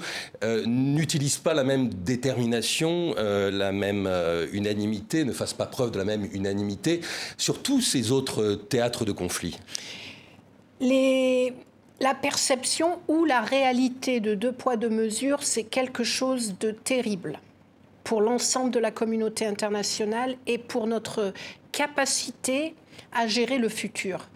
n'utilisent 0.66 1.38
pas 1.38 1.54
la 1.54 1.64
même 1.64 1.90
détermination, 1.90 3.16
la 3.18 3.72
même 3.72 4.10
unanimité, 4.52 5.24
ne 5.24 5.32
fassent 5.32 5.54
pas 5.54 5.66
preuve 5.66 5.92
de 5.92 5.98
la 5.98 6.06
même 6.06 6.28
unanimité 6.34 7.02
sur 7.38 7.62
tous 7.62 7.82
ces 7.82 8.12
autres 8.12 8.56
théâtres 8.56 9.06
de 9.06 9.12
conflit 9.12 9.60
La 10.80 12.14
perception 12.16 13.00
ou 13.08 13.26
la 13.26 13.42
réalité 13.42 14.20
de 14.20 14.36
deux 14.36 14.52
poids, 14.52 14.76
deux 14.76 14.90
mesures, 14.90 15.44
c'est 15.44 15.64
quelque 15.64 16.04
chose 16.04 16.56
de 16.60 16.72
terrible 16.72 17.40
pour 18.04 18.22
l'ensemble 18.22 18.72
de 18.72 18.80
la 18.80 18.92
communauté 18.92 19.46
internationale 19.46 20.36
et 20.48 20.58
pour 20.58 20.88
notre 20.88 21.34
capacité 21.72 22.76
à 23.14 23.28
gérer 23.28 23.58
le 23.58 23.70
futur. 23.70 24.28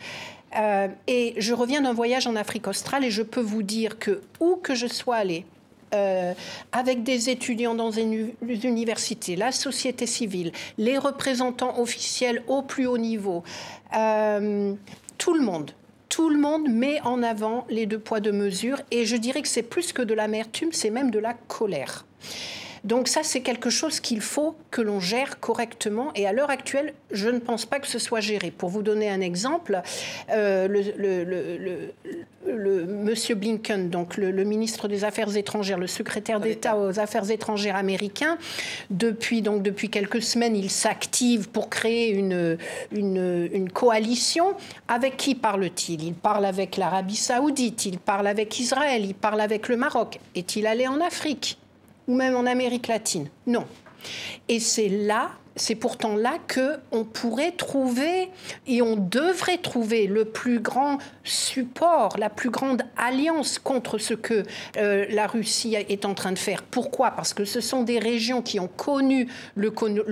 Euh, 0.57 0.87
et 1.07 1.33
je 1.37 1.53
reviens 1.53 1.81
d'un 1.81 1.93
voyage 1.93 2.27
en 2.27 2.35
Afrique 2.35 2.67
australe 2.67 3.03
et 3.03 3.11
je 3.11 3.21
peux 3.21 3.41
vous 3.41 3.63
dire 3.63 3.99
que 3.99 4.21
où 4.39 4.55
que 4.55 4.75
je 4.75 4.87
sois 4.87 5.17
allée, 5.17 5.45
euh, 5.93 6.33
avec 6.71 7.03
des 7.03 7.29
étudiants 7.29 7.75
dans 7.75 7.91
les 7.91 8.65
universités, 8.65 9.35
la 9.35 9.51
société 9.51 10.05
civile, 10.05 10.51
les 10.77 10.97
représentants 10.97 11.79
officiels 11.79 12.43
au 12.47 12.61
plus 12.61 12.87
haut 12.87 12.97
niveau, 12.97 13.43
euh, 13.95 14.73
tout 15.17 15.33
le 15.33 15.41
monde. 15.41 15.71
Tout 16.09 16.29
le 16.29 16.37
monde 16.37 16.69
met 16.69 17.01
en 17.01 17.21
avant 17.23 17.65
les 17.69 17.85
deux 17.85 17.99
poids, 17.99 18.19
deux 18.19 18.31
mesures, 18.31 18.81
et 18.91 19.05
je 19.05 19.15
dirais 19.15 19.41
que 19.41 19.47
c'est 19.47 19.63
plus 19.63 19.93
que 19.93 20.01
de 20.01 20.13
l'amertume, 20.13 20.69
c'est 20.71 20.89
même 20.89 21.11
de 21.11 21.19
la 21.19 21.33
colère. 21.33 22.05
Donc 22.87 23.09
ça, 23.09 23.21
c'est 23.21 23.41
quelque 23.41 23.69
chose 23.69 23.99
qu'il 23.99 24.21
faut 24.21 24.55
que 24.71 24.81
l'on 24.81 25.01
gère 25.01 25.41
correctement. 25.41 26.11
Et 26.15 26.25
à 26.25 26.31
l'heure 26.31 26.49
actuelle, 26.49 26.93
je 27.11 27.27
ne 27.27 27.39
pense 27.39 27.65
pas 27.65 27.79
que 27.79 27.87
ce 27.87 27.99
soit 27.99 28.21
géré. 28.21 28.49
Pour 28.49 28.69
vous 28.69 28.81
donner 28.81 29.09
un 29.09 29.19
exemple, 29.19 29.81
euh, 30.31 30.69
le, 30.69 31.93
Monsieur 32.85 33.35
Blinken, 33.35 33.89
donc 33.89 34.15
le, 34.15 34.31
ministre 34.45 34.87
des 34.87 35.03
Affaires 35.03 35.35
étrangères, 35.35 35.77
le 35.77 35.87
secrétaire 35.87 36.39
d'État 36.39 36.77
aux 36.77 36.97
Affaires 36.97 37.29
étrangères 37.29 37.75
américain, 37.75 38.37
depuis 38.89 39.41
donc 39.41 39.63
depuis 39.63 39.89
quelques 39.89 40.21
semaines, 40.21 40.55
il 40.55 40.69
s'active 40.69 41.49
pour 41.49 41.69
créer 41.69 42.11
une, 42.11 42.57
une, 42.93 43.49
une 43.51 43.69
coalition. 43.69 44.53
Avec 44.87 45.17
qui 45.17 45.35
parle-t-il? 45.35 46.05
Il 46.05 46.13
parle 46.13 46.45
avec 46.45 46.77
l'Arabie 46.77 47.17
Saoudite, 47.17 47.85
il 47.85 47.99
parle 47.99 48.27
avec 48.27 48.57
Israël, 48.61 49.03
il 49.03 49.13
parle 49.13 49.41
avec 49.41 49.67
le 49.67 49.75
Maroc. 49.75 50.19
Est-il 50.35 50.65
allé 50.67 50.87
en 50.87 51.01
Afrique? 51.01 51.57
Ou 52.07 52.15
même 52.15 52.35
en 52.35 52.45
Amérique 52.45 52.87
latine. 52.87 53.29
Non. 53.45 53.65
Et 54.47 54.59
c'est 54.59 54.89
là, 54.89 55.31
c'est 55.57 55.75
pourtant 55.75 56.15
là 56.15 56.37
que 56.47 56.77
on 56.91 57.03
pourrait 57.03 57.51
trouver 57.51 58.29
et 58.67 58.81
on 58.81 58.95
devrait 58.95 59.57
trouver 59.57 60.07
le 60.07 60.25
plus 60.25 60.59
grand 60.59 60.99
support, 61.23 62.15
la 62.17 62.29
plus 62.29 62.49
grande 62.49 62.83
alliance 62.95 63.59
contre 63.59 63.97
ce 63.97 64.13
que 64.13 64.43
euh, 64.77 65.05
la 65.09 65.27
Russie 65.27 65.75
est 65.75 66.05
en 66.05 66.13
train 66.13 66.31
de 66.31 66.39
faire. 66.39 66.63
Pourquoi? 66.63 67.11
Parce 67.11 67.33
que 67.33 67.43
ce 67.43 67.59
sont 67.59 67.83
des 67.83 67.99
régions 67.99 68.41
qui 68.41 68.59
ont 68.59 68.69
connu 68.69 69.27
le, 69.55 69.71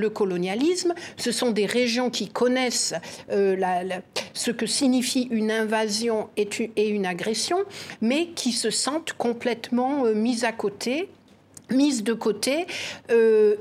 colonialisme, 0.09 0.93
ce 1.17 1.31
sont 1.31 1.51
des 1.51 1.65
régions 1.65 2.09
qui 2.09 2.27
connaissent 2.27 2.93
euh, 3.31 3.55
ce 4.33 4.51
que 4.51 4.65
signifie 4.65 5.27
une 5.31 5.51
invasion 5.51 6.29
et, 6.37 6.89
une 6.89 7.05
agression, 7.05 7.59
mais 8.01 8.27
qui 8.27 8.51
se 8.51 8.69
sentent 8.69 9.13
complètement 9.13 10.05
euh, 10.05 10.13
mises 10.13 10.43
à 10.43 10.51
côté 10.51 11.09
mise 11.69 12.03
de 12.03 12.13
côté. 12.13 12.67
Euh, 13.11 13.55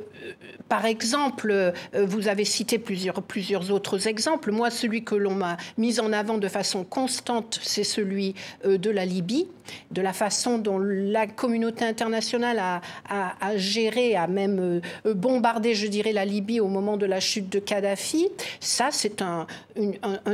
par 0.68 0.86
exemple, 0.86 1.50
euh, 1.50 1.72
vous 1.94 2.28
avez 2.28 2.44
cité 2.44 2.78
plusieurs, 2.78 3.22
plusieurs 3.22 3.70
autres 3.70 4.08
exemples. 4.08 4.50
Moi, 4.50 4.70
celui 4.70 5.04
que 5.04 5.14
l'on 5.14 5.34
m'a 5.34 5.56
mis 5.78 6.00
en 6.00 6.12
avant 6.12 6.38
de 6.38 6.48
façon 6.48 6.84
constante, 6.84 7.60
c'est 7.62 7.84
celui 7.84 8.34
euh, 8.64 8.78
de 8.78 8.90
la 8.90 9.04
Libye, 9.04 9.46
de 9.90 10.02
la 10.02 10.12
façon 10.12 10.58
dont 10.58 10.78
la 10.78 11.26
communauté 11.26 11.84
internationale 11.84 12.58
a, 12.58 13.56
géré, 13.56 14.14
a 14.14 14.26
même 14.26 14.80
bombardé, 15.04 15.74
je 15.74 15.86
dirais, 15.86 16.12
la 16.12 16.24
Libye 16.24 16.60
au 16.60 16.68
moment 16.68 16.96
de 16.96 17.06
la 17.06 17.20
chute 17.20 17.48
de 17.48 17.58
Kadhafi. 17.58 18.28
Ça, 18.60 18.88
c'est 18.90 19.22
un, 19.22 19.46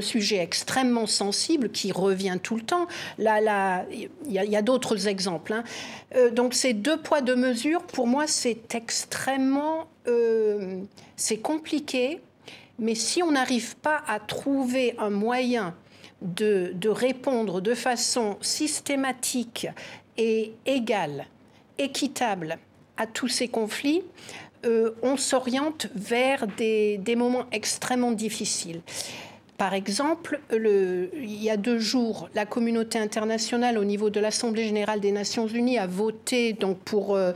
sujet 0.00 0.38
extrêmement 0.38 1.06
sensible 1.06 1.70
qui 1.70 1.92
revient 1.92 2.38
tout 2.42 2.56
le 2.56 2.62
temps. 2.62 2.86
Là, 3.18 3.84
il 3.92 4.08
y 4.32 4.56
a, 4.56 4.62
d'autres 4.62 5.06
exemples. 5.06 5.52
Hein. 5.52 5.64
donc, 6.32 6.54
c'est 6.54 6.72
deux 6.72 7.00
poids, 7.00 7.20
deux 7.20 7.36
mesures 7.36 7.82
pour 7.82 8.06
moi, 8.06 8.26
c'est 8.26 8.74
extrêmement... 8.74 9.79
Euh, 10.06 10.82
c'est 11.16 11.38
compliqué, 11.38 12.20
mais 12.78 12.94
si 12.94 13.22
on 13.22 13.32
n'arrive 13.32 13.76
pas 13.76 14.02
à 14.06 14.18
trouver 14.18 14.94
un 14.98 15.10
moyen 15.10 15.74
de, 16.22 16.74
répondre 16.88 17.60
de 17.60 17.74
façon 17.74 18.36
systématique 18.40 19.68
et 20.16 20.52
égale, 20.66 21.26
équitable 21.78 22.58
à 22.96 23.06
tous 23.06 23.28
ces 23.28 23.48
conflits, 23.48 24.02
euh, 24.66 24.92
on 25.02 25.16
s'oriente 25.16 25.86
vers 25.94 26.46
des, 26.46 26.98
des, 26.98 27.16
moments 27.16 27.46
extrêmement 27.50 28.12
difficiles. 28.12 28.82
Par 29.60 29.74
exemple, 29.74 30.40
il 30.50 31.42
y 31.42 31.50
a 31.50 31.58
deux 31.58 31.78
jours, 31.78 32.30
la 32.34 32.46
communauté 32.46 32.98
internationale 32.98 33.76
au 33.76 33.84
niveau 33.84 34.08
de 34.08 34.18
l'Assemblée 34.18 34.64
générale 34.64 35.00
des 35.00 35.12
Nations 35.12 35.46
unies 35.46 35.76
a 35.76 35.86
voté 35.86 36.54
donc 36.54 36.78
pour, 36.78 37.14
euh, 37.14 37.32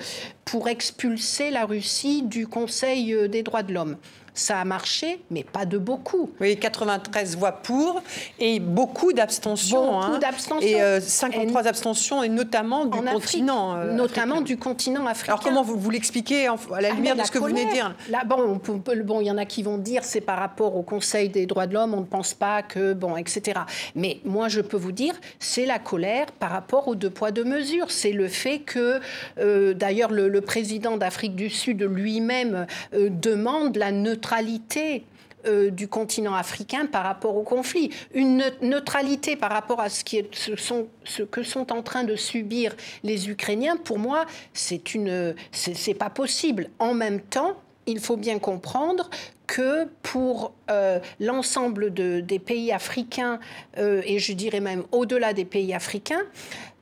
expulser 0.67 1.51
la 1.51 1.67
Russie 1.67 2.23
du 2.23 2.47
Conseil 2.47 3.13
euh, 3.13 3.29
des 3.29 3.43
droits 3.43 3.63
de 3.63 3.75
l'homme. 3.75 3.99
Ça 4.37 4.59
a 4.59 4.65
marché, 4.65 5.21
mais 5.31 5.45
pas 5.45 5.65
de 5.65 5.79
beaucoup. 5.79 6.29
Oui, 6.41 6.57
93 6.59 7.37
voix 7.37 7.53
pour 7.53 8.03
et 8.41 8.59
beaucoup 8.59 9.13
d'abstentions. 9.13 9.93
Beaucoup 9.93 10.15
hein. 10.15 10.19
d'abstentions. 10.19 10.67
Et 10.67 11.01
53 11.01 11.63
euh, 11.63 11.69
abstentions, 11.69 12.23
et 12.25 12.29
notamment 12.29 12.85
du 12.87 13.01
continent. 13.01 13.77
Euh, 13.77 13.93
notamment 13.93 14.41
du 14.41 14.57
continent 14.57 15.07
africain. 15.07 15.35
Alors 15.35 15.45
comment 15.45 15.63
vous, 15.63 15.79
vous 15.79 15.91
l'expliquez 15.91 16.49
à 16.49 16.57
la 16.81 16.89
ah, 16.91 16.95
lumière 16.95 17.15
de 17.15 17.23
ce 17.23 17.31
que 17.31 17.39
vous 17.39 17.47
venez 17.47 17.67
de 17.67 17.71
dire? 17.71 17.95
Là, 18.11 18.25
bon, 18.25 18.61
bon, 19.05 19.21
il 19.21 19.27
y 19.27 19.31
en 19.31 19.39
a 19.39 19.45
qui 19.45 19.63
vont 19.63 19.79
dire 19.79 20.03
c'est 20.03 20.21
par 20.21 20.41
rapport 20.41 20.75
au 20.75 20.83
Conseil 20.83 21.29
des 21.29 21.47
droits 21.47 21.69
de 21.69 21.75
l'homme, 21.75 21.95
on 21.95 22.01
ne 22.01 22.07
pense 22.07 22.35
pas 22.35 22.63
que, 22.63 22.93
bon, 22.93 23.17
etc. 23.17 23.61
Mais 23.95 24.19
moi, 24.25 24.49
je 24.49 24.61
peux 24.61 24.77
vous 24.77 24.93
dire, 24.93 25.15
c'est 25.39 25.65
la 25.65 25.79
colère 25.79 26.27
par 26.33 26.51
rapport 26.51 26.89
aux 26.89 26.97
deux 26.97 27.11
poids, 27.11 27.31
deux 27.31 27.45
mesures. 27.45 27.93
C'est 27.93 28.11
le 28.11 28.27
fait 28.27 28.59
que, 28.59 28.99
euh, 29.39 29.75
d'ailleurs, 29.75 30.11
le, 30.11 30.41
président 30.41 30.97
d'Afrique 30.97 31.37
du 31.37 31.49
Sud 31.49 31.83
lui-même 31.83 32.67
demande 32.93 33.77
la 33.77 33.93
neutralité 33.93 34.24
neutralité 34.25 35.05
euh, 35.47 35.71
du 35.71 35.89
continent 35.89 36.35
africain 36.35 36.87
par 36.87 37.05
rapport 37.05 37.37
au 37.37 37.43
conflit, 37.43 37.91
une 38.15 38.43
neutralité 38.63 39.37
par 39.37 39.51
rapport 39.51 39.81
à 39.81 39.91
ce, 39.91 40.03
qui 40.03 40.17
est, 40.17 40.35
ce, 40.35 41.23
que 41.23 41.43
sont 41.43 41.71
en 41.71 41.83
train 41.83 42.05
de 42.05 42.17
subir 42.17 42.75
les 43.03 43.29
Ukrainiens, 43.29 43.77
pour 43.77 43.99
moi, 43.99 44.25
c'est 44.55 44.95
une, 44.95 45.35
c'est 45.53 45.95
pas 45.95 46.09
possible. 46.09 46.71
En 46.79 46.95
même 46.95 47.21
temps, 47.21 47.57
il 47.87 48.01
faut 48.01 48.17
bien 48.17 48.39
comprendre 48.39 49.11
que 49.47 49.87
pour 50.03 50.53
euh, 50.71 50.99
l'ensemble 51.21 51.93
de, 51.93 52.21
des 52.21 52.39
pays 52.39 52.73
africains, 52.73 53.41
euh, 53.79 54.03
et 54.05 54.19
je 54.19 54.33
dirais 54.33 54.61
même 54.61 54.85
au-delà 54.93 55.33
des 55.33 55.45
pays 55.45 55.75
africains, 55.75 56.23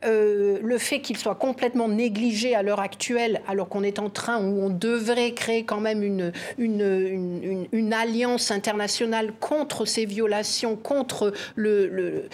euh, 0.04 0.58
le 0.62 0.78
fait 0.78 1.00
qu'il 1.00 1.16
soit 1.16 1.36
complètement 1.36 1.88
négligé 1.88 2.54
à 2.56 2.62
l'heure 2.62 2.80
actuelle, 2.80 3.40
alors 3.46 3.68
qu'on 3.68 3.84
est 3.84 3.98
en 3.98 4.10
train, 4.10 4.38
où 4.38 4.62
on 4.62 4.68
devrait 4.68 5.32
créer 5.32 5.64
quand 5.64 5.80
même 5.80 6.02
une, 6.02 7.92
alliance 7.92 8.50
internationale 8.50 9.32
contre 9.38 9.84
ces 9.84 10.06
violations, 10.06 10.76
contre 10.76 11.32
le, 11.54 12.28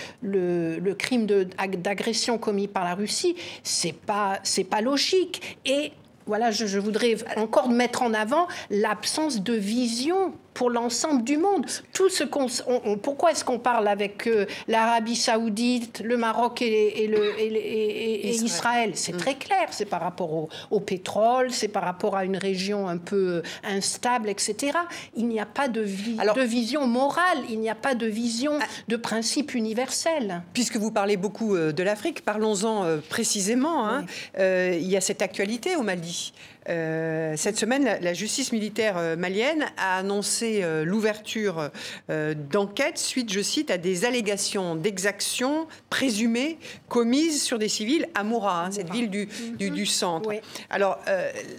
crime 0.99 1.27
d'agression 1.27 2.39
commis 2.39 2.69
par 2.69 2.85
la 2.85 2.95
Russie, 2.95 3.37
c'est 3.63 3.93
pas, 3.93 4.41
pas 4.71 4.81
logique. 4.81 5.59
Et 5.67 5.93
voilà, 6.29 6.51
je, 6.51 6.79
voudrais 6.79 7.17
encore 7.37 7.71
mettre 7.71 8.03
en 8.03 8.13
avant 8.15 8.47
l'absence 8.71 9.43
de 9.43 9.55
vision 9.55 10.35
pour 10.59 10.71
l'ensemble 10.71 11.23
du 11.23 11.37
monde. 11.37 11.67
Tout 11.93 12.09
ce 12.09 12.25
qu'on, 12.25 12.49
pourquoi 12.97 13.31
est-ce 13.31 13.45
qu'on 13.45 13.61
parle 13.61 13.87
avec 13.87 14.29
l'Arabie 14.67 15.15
Saoudite, 15.15 16.03
le 16.05 16.17
Maroc 16.17 16.63
et, 16.63 17.07
le, 17.07 17.41
et, 17.41 18.31
Israël, 18.31 18.91
C'est 18.95 19.13
mm. 19.13 19.19
très 19.19 19.37
clair. 19.37 19.69
C'est 19.71 19.85
par 19.85 20.01
rapport 20.01 20.33
au, 20.33 20.49
au 20.73 20.81
pétrole, 20.81 21.53
c'est 21.53 21.69
par 21.69 21.85
rapport 21.85 22.17
à 22.17 22.25
une 22.25 22.37
région 22.37 22.89
un 22.89 22.99
peu 22.99 23.41
instable, 23.63 24.29
etc. 24.29 24.73
Il 25.15 25.29
n'y 25.29 25.39
a 25.39 25.47
pas 25.47 25.69
de, 25.69 25.83
de 25.83 26.43
vision 26.43 26.89
morale, 26.89 27.39
il 27.49 27.61
n'y 27.61 27.71
a 27.71 27.77
pas 27.77 27.95
de 27.95 28.07
vision 28.07 28.59
ah. 28.61 28.65
de 28.89 28.97
principe 28.97 29.55
universel. 29.55 30.43
Puisque 30.55 30.77
vous 30.77 30.91
parlez 30.91 31.17
beaucoup 31.17 31.57
de 31.57 31.83
l'Afrique, 31.85 32.25
parlons-en 32.25 32.99
précisément. 33.09 33.89
Hein. 33.89 34.07
il 34.37 34.89
y 34.89 34.97
a 34.97 35.01
cette 35.01 35.23
actualité 35.23 35.77
au 35.77 35.83
Mali. 35.83 36.33
Euh, 36.69 37.35
cette 37.37 37.57
semaine, 37.57 37.99
la, 38.01 38.15
justice 38.15 38.53
militaire 38.53 38.97
euh, 38.99 39.17
malienne 39.17 39.67
a 39.77 39.99
annoncé 39.99 40.61
euh, 40.63 40.85
l'ouverture 40.85 41.71
d'enquêtes 42.09 42.99
suite, 42.99 43.33
je 43.33 43.41
cite, 43.41 43.71
à 43.71 43.79
des 43.79 44.05
allégations 44.05 44.75
d'exactions 44.75 45.67
présumées 45.91 46.59
commises 46.89 47.43
sur 47.43 47.59
des 47.59 47.69
civils 47.69 48.07
à 48.15 48.25
Moura, 48.25 48.65
hein, 48.65 48.71
cette 48.71 48.91
ville 48.91 49.11
du, 49.11 49.29
du, 49.59 49.87
centre. 49.87 50.31
Alors, 50.71 50.99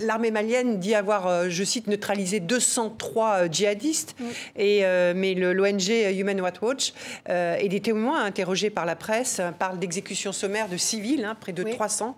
l'armée 0.02 0.32
malienne 0.32 0.80
dit 0.80 0.96
avoir, 0.96 1.50
je 1.50 1.64
cite, 1.64 1.88
neutralisé 1.88 2.40
203 2.40 3.50
djihadistes, 3.50 4.16
et, 4.58 4.82
mais 5.16 5.34
l'ONG 5.36 5.90
Human 6.18 6.42
Rights 6.42 6.62
Watch 6.62 6.94
et 7.28 7.70
des 7.70 7.80
témoins 7.80 8.24
interrogés 8.24 8.70
par 8.70 8.86
la 8.86 8.96
presse 8.96 9.42
parlent 9.60 9.80
d'exécutions 9.80 10.32
sommaires 10.32 10.70
de 10.70 10.78
civils, 10.78 11.26
hein, 11.26 11.36
près 11.40 11.54
de 11.54 11.64
300, 11.64 12.18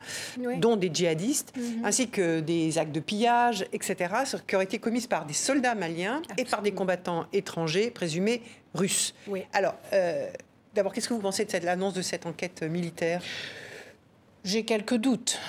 dont 0.58 0.78
des 0.78 0.90
djihadistes, 0.94 1.54
mhm. 1.56 1.86
ainsi 1.86 2.10
que 2.10 2.40
des 2.40 2.78
actes 2.82 2.92
de 2.92 3.00
pillage, 3.00 3.66
etc., 3.72 4.14
qui 4.48 4.56
auraient 4.56 4.66
été 4.66 4.80
commises 4.80 5.08
par 5.08 5.26
des 5.26 5.34
soldats 5.34 5.76
maliens 5.76 6.22
et 6.38 6.46
par 6.46 6.62
des 6.62 6.72
combattants 6.72 7.26
étrangers 7.34 7.92
présumés 7.92 8.42
russes. 8.74 9.14
Oui. 9.28 9.44
Alors, 9.54 9.76
euh, 9.94 10.30
d'abord, 10.74 10.94
qu'est-ce 10.94 11.08
que 11.08 11.14
vous 11.14 11.22
pensez 11.22 11.46
de 11.46 11.66
l'annonce 11.66 11.94
de 11.94 12.02
cette 12.02 12.26
enquête 12.26 12.64
militaire? 12.64 13.22
J'ai 14.44 14.64
quelques 14.64 14.96
doutes. 14.96 15.40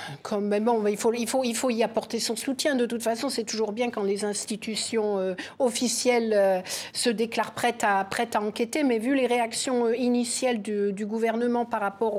Mais 0.41 0.61
bon, 0.61 0.87
il 0.87 0.97
faut, 0.97 1.71
y 1.71 1.83
apporter 1.83 2.19
son 2.21 2.37
soutien. 2.37 2.75
De 2.75 2.87
toute 2.87 3.03
façon, 3.03 3.29
c'est 3.29 3.45
toujours 3.45 3.73
bien 3.73 3.91
quand 3.91 4.03
les 4.03 4.25
institutions 4.25 5.19
euh, 5.19 5.35
officielles 5.59 6.33
euh, 6.35 6.61
se 6.93 7.09
déclarent 7.09 7.53
prêtes 7.53 7.85
à, 7.85 8.07
enquêter. 8.41 8.83
Mais 8.85 8.99
vu 8.99 9.15
les 9.15 9.27
réactions 9.27 9.87
euh, 9.87 9.97
initiales 9.97 10.61
du, 10.61 11.07
gouvernement 11.07 11.65
par 11.65 11.81
rapport 11.81 12.17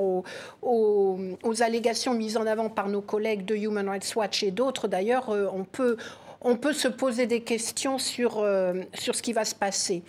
aux, 0.62 1.62
allégations 1.62 2.14
mises 2.14 2.36
en 2.36 2.46
avant 2.46 2.68
par 2.68 2.88
nos 2.88 3.00
collègues 3.00 3.44
de 3.44 3.54
Human 3.54 3.88
Rights 3.88 4.14
Watch 4.16 4.42
et 4.42 4.50
d'autres, 4.50 4.88
d'ailleurs, 4.88 5.30
on 5.30 5.64
peut 5.64 6.72
se 6.72 6.88
poser 6.88 7.26
des 7.26 7.40
questions 7.40 7.98
sur 7.98 8.40
ce 8.40 9.22
qui 9.22 9.32
va 9.32 9.44
se 9.44 9.54
passer. 9.54 10.02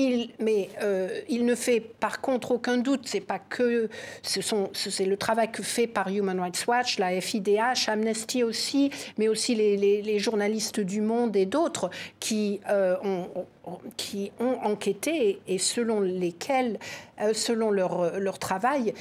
Il, 0.00 0.30
mais 0.38 0.68
euh, 0.80 1.08
il 1.28 1.44
ne 1.44 1.56
fait 1.56 1.80
par 1.80 2.20
contre 2.20 2.52
aucun 2.52 2.78
doute, 2.78 3.00
c'est 3.06 3.20
pas 3.20 3.40
que 3.40 3.88
ce 4.22 4.40
c'est 4.72 5.04
le 5.04 5.16
travail 5.16 5.50
que 5.50 5.64
fait 5.64 5.88
par 5.88 6.06
Human 6.06 6.38
Rights 6.38 6.64
Watch, 6.68 7.00
la 7.00 7.20
FIDH, 7.20 7.88
Amnesty 7.88 8.44
aussi, 8.44 8.92
mais 9.18 9.26
aussi 9.26 9.56
les, 9.56 10.18
journalistes 10.20 10.78
du 10.78 11.00
Monde 11.00 11.34
et 11.34 11.46
d'autres 11.46 11.90
qui 12.20 12.60
euh, 12.70 12.96
ont 13.02 14.56
enquêté 14.62 15.40
et 15.48 15.58
selon 15.58 16.00
lesquels, 16.00 16.78
euh, 17.20 17.34
selon 17.34 17.72
leur 17.72 18.38
travail, 18.38 18.94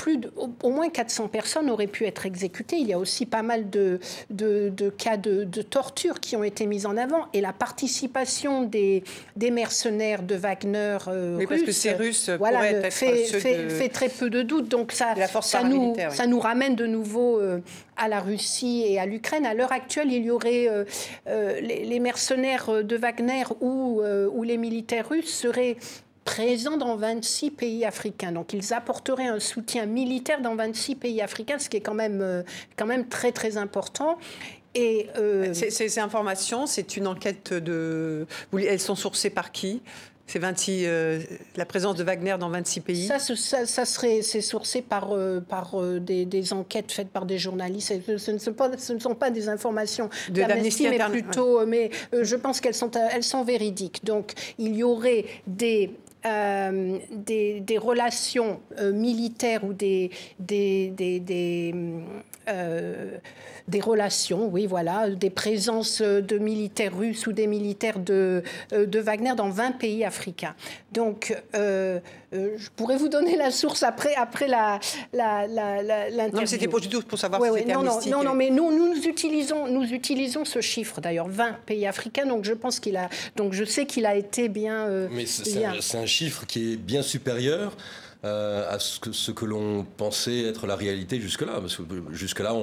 plus 0.00 0.18
au, 0.36 0.70
moins 0.70 0.88
400 0.88 1.28
personnes 1.28 1.68
auraient 1.68 1.86
pu 1.86 2.06
être 2.06 2.24
exécutées. 2.24 2.76
Il 2.76 2.86
y 2.86 2.94
a 2.94 2.98
aussi 2.98 3.26
pas 3.26 3.42
mal 3.42 3.68
de, 3.68 4.00
de, 4.30 4.70
cas 4.96 5.18
de, 5.18 5.44
torture 5.60 6.20
qui 6.20 6.36
ont 6.36 6.42
été 6.42 6.64
mis 6.64 6.86
en 6.86 6.96
avant. 6.96 7.26
Et 7.34 7.42
la 7.42 7.52
participation 7.52 8.62
des, 8.62 9.04
des 9.36 9.50
mercenaires 9.50 10.22
de 10.22 10.34
Wagner 10.36 10.96
euh, 11.08 11.44
parce 11.46 11.62
que 11.62 11.72
ces 11.72 11.92
Russes 11.92 12.30
voilà, 12.30 12.90
fait, 12.90 13.26
fait, 13.26 13.88
très 13.90 14.08
peu 14.08 14.30
de 14.30 14.40
doutes. 14.40 14.68
Donc 14.68 14.92
ça, 14.92 15.14
ça, 15.42 15.64
nous, 15.64 15.94
ça 16.08 16.26
nous 16.26 16.40
ramène 16.40 16.76
de 16.76 16.86
nouveau 16.86 17.38
euh, 17.38 17.60
à 17.98 18.08
la 18.08 18.20
Russie 18.20 18.84
et 18.86 18.98
à 18.98 19.04
l'Ukraine. 19.04 19.44
À 19.44 19.52
l'heure 19.52 19.72
actuelle, 19.72 20.10
il 20.10 20.24
y 20.24 20.30
aurait 20.30 20.66
euh, 20.66 21.60
les, 21.60 21.84
les, 21.84 22.00
mercenaires 22.00 22.82
de 22.82 22.96
Wagner 22.96 23.44
ou, 23.60 24.00
ou 24.00 24.42
les 24.44 24.56
militaires 24.56 25.10
russes 25.10 25.34
seraient 25.34 25.76
présents 26.24 26.76
dans 26.76 26.96
26 26.96 27.50
pays 27.50 27.84
africains. 27.84 28.32
Donc 28.32 28.52
ils 28.52 28.72
apporteraient 28.72 29.28
un 29.28 29.40
soutien 29.40 29.86
militaire 29.86 30.40
dans 30.40 30.54
26 30.54 30.96
pays 30.96 31.20
africains, 31.20 31.58
ce 31.58 31.68
qui 31.68 31.78
est 31.78 31.80
quand 31.80 31.94
même, 31.94 32.20
euh, 32.22 32.42
quand 32.76 32.86
même 32.86 33.08
très 33.08 33.32
très 33.32 33.56
important. 33.56 34.18
Et 34.74 35.08
euh, 35.18 35.52
ces, 35.52 35.98
informations, 35.98 36.66
c'est 36.66 36.96
une 36.96 37.08
enquête 37.08 37.52
de. 37.52 38.26
Elles 38.56 38.80
sont 38.80 38.94
sourcées 38.94 39.30
par 39.30 39.50
qui? 39.50 39.82
C'est 40.28 40.38
26, 40.38 40.84
euh, 40.86 41.20
la 41.56 41.66
présence 41.66 41.96
de 41.96 42.04
Wagner 42.04 42.36
dans 42.38 42.50
26 42.50 42.80
pays? 42.82 43.08
Ça, 43.08 43.18
ça, 43.18 43.84
serait, 43.84 44.22
c'est 44.22 44.40
sourcé 44.40 44.80
par, 44.80 45.12
par 45.48 45.74
des, 46.00 46.52
enquêtes 46.52 46.92
faites 46.92 47.08
par 47.08 47.26
des 47.26 47.36
journalistes. 47.36 47.92
Ce 48.16 48.30
ne 48.30 48.38
sont 48.38 48.52
pas, 48.52 48.70
ce 48.78 48.92
ne 48.92 49.00
sont 49.00 49.16
pas 49.16 49.30
des 49.30 49.48
informations 49.48 50.08
de 50.28 50.40
d'Amnesty, 50.40 50.88
mais 50.88 51.00
plutôt, 51.00 51.66
mais 51.66 51.90
je 52.12 52.36
pense 52.36 52.60
qu'elles 52.60 52.74
sont, 52.74 52.92
elles 52.92 53.24
sont 53.24 53.42
véridiques. 53.42 54.04
Donc, 54.04 54.34
il 54.56 54.76
y 54.76 54.84
aurait 54.84 55.24
des 55.48 55.96
euh, 56.26 56.98
des, 57.10 57.78
relations 57.78 58.60
euh, 58.78 58.92
militaires 58.92 59.64
ou 59.64 59.72
des, 59.72 60.10
des, 60.38 60.90
des, 60.90 61.74
euh, 62.48 63.16
des, 63.68 63.80
relations, 63.80 64.48
oui, 64.48 64.66
voilà, 64.66 65.10
des 65.10 65.30
présences 65.30 66.02
de 66.02 66.38
militaires 66.38 66.96
russes 66.96 67.26
ou 67.26 67.32
des 67.32 67.46
militaires 67.46 67.98
de, 67.98 68.42
de 68.70 68.98
Wagner 68.98 69.34
dans 69.36 69.50
20 69.50 69.72
pays 69.72 70.04
africains. 70.04 70.54
Donc, 70.92 71.36
je 71.52 72.68
pourrais 72.76 72.96
vous 72.96 73.08
donner 73.08 73.36
la 73.36 73.50
source 73.50 73.82
après, 73.82 74.14
après 74.14 74.48
la, 74.48 74.80
la, 75.12 75.46
la, 75.46 76.28
Non, 76.30 76.46
c'était 76.46 76.68
pour, 76.68 76.80
pour 77.06 77.18
savoir 77.18 77.42
si 77.42 77.58
c'était 77.58 77.74
non, 77.74 77.82
non, 77.82 78.00
non, 78.08 78.24
non, 78.24 78.34
mais 78.34 78.50
nous, 78.50 78.70
nous 78.72 79.06
utilisons, 79.06 79.68
nous 79.68 79.84
utilisons 79.92 80.44
ce 80.44 80.60
chiffre, 80.60 81.00
d'ailleurs, 81.00 81.28
20 81.28 81.52
pays 81.66 81.86
africains, 81.86 82.26
donc 82.26 82.44
je 82.44 82.52
pense 82.52 82.80
qu'il 82.80 82.96
a, 82.96 83.08
donc 83.36 83.52
je 83.52 83.64
sais 83.64 83.86
qu'il 83.86 84.06
a 84.06 84.16
été 84.16 84.48
bien... 84.48 85.08
mais 85.10 85.26
c'est 85.26 85.64
un, 85.64 86.06
chiffre 86.06 86.46
qui 86.46 86.72
est 86.72 86.76
bien 86.76 87.02
supérieur 87.02 87.30
euh, 87.70 88.09
à 88.22 88.78
ce 88.78 89.00
que, 89.00 89.12
ce 89.12 89.30
que 89.30 89.44
l'on 89.44 89.84
pensait 89.96 90.42
être 90.42 90.66
la 90.66 90.76
réalité 90.76 91.20
jusque-là. 91.20 91.60
Parce 91.60 91.76
que 91.76 91.82
jusque-là, 92.12 92.54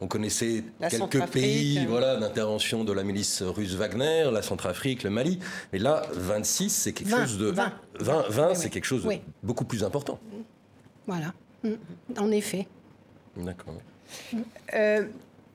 on, 0.00 0.06
connaissait 0.06 0.64
quelques 0.88 1.26
pays 1.26 1.78
euh. 1.78 1.88
voilà, 1.88 2.16
d'intervention 2.16 2.84
de 2.84 2.92
la 2.92 3.02
milice 3.02 3.42
russe 3.42 3.74
Wagner, 3.74 4.30
la 4.32 4.42
Centrafrique, 4.42 5.02
le 5.02 5.10
Mali. 5.10 5.38
Mais 5.72 5.78
là, 5.78 6.02
26, 6.12 6.70
c'est 6.70 6.92
quelque 6.92 7.10
chose 7.10 7.38
de... 7.38 7.46
20, 7.46 7.72
20, 8.28 8.54
c'est 8.54 8.70
quelque 8.70 8.84
chose 8.84 9.04
de 9.04 9.10
beaucoup 9.42 9.64
plus 9.64 9.84
important. 9.84 10.18
Voilà, 11.06 11.32
mm. 11.64 11.74
en 12.18 12.30
effet. 12.30 12.66
D'accord. 13.36 13.74
Euh, 14.74 15.04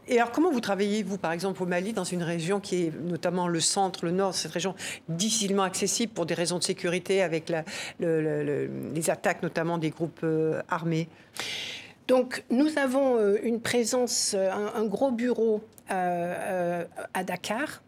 et 0.09 0.19
alors, 0.19 0.31
comment 0.31 0.51
vous 0.51 0.61
travaillez, 0.61 1.03
vous, 1.03 1.17
par 1.17 1.33
exemple, 1.33 1.61
au 1.61 1.65
Mali, 1.65 1.91
dans 1.91 2.05
une 2.05 2.23
région 2.23 2.61
qui 2.61 2.85
est 2.85 2.93
notamment 3.01 3.47
le 3.47 3.59
centre, 3.59 4.05
le 4.05 4.11
nord, 4.11 4.33
cette 4.33 4.53
région 4.53 4.73
difficilement 5.09 5.63
accessible 5.63 6.13
pour 6.13 6.25
des 6.25 6.33
raisons 6.33 6.59
de 6.59 6.63
sécurité, 6.63 7.21
avec 7.21 7.51
les 7.99 9.09
attaques 9.09 9.43
notamment 9.43 9.77
des 9.77 9.89
groupes 9.89 10.21
euh, 10.23 10.61
armés? 10.69 11.09
Donc, 12.07 12.45
nous 12.49 12.77
avons 12.77 13.17
euh, 13.17 13.37
une 13.43 13.59
présence, 13.59 14.33
euh, 14.33 14.49
un, 14.75 14.85
gros 14.85 15.11
bureau 15.11 15.61
à 15.89 17.23
Dakar, 17.25 17.81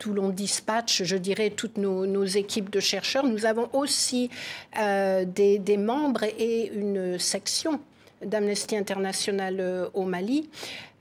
d'où 0.00 0.12
l'on 0.12 0.30
dispatche, 0.30 1.02
je 1.04 1.16
dirais, 1.16 1.50
toutes 1.50 1.78
nos, 1.78 2.24
équipes 2.24 2.70
de 2.70 2.80
chercheurs. 2.80 3.24
Nous 3.24 3.46
avons 3.46 3.68
aussi 3.72 4.30
des, 4.74 5.76
membres 5.78 6.24
et 6.24 6.72
une 6.74 7.20
section 7.20 7.80
d'Amnesty 8.20 8.76
International 8.76 9.88
au 9.94 10.02
Mali. 10.02 10.50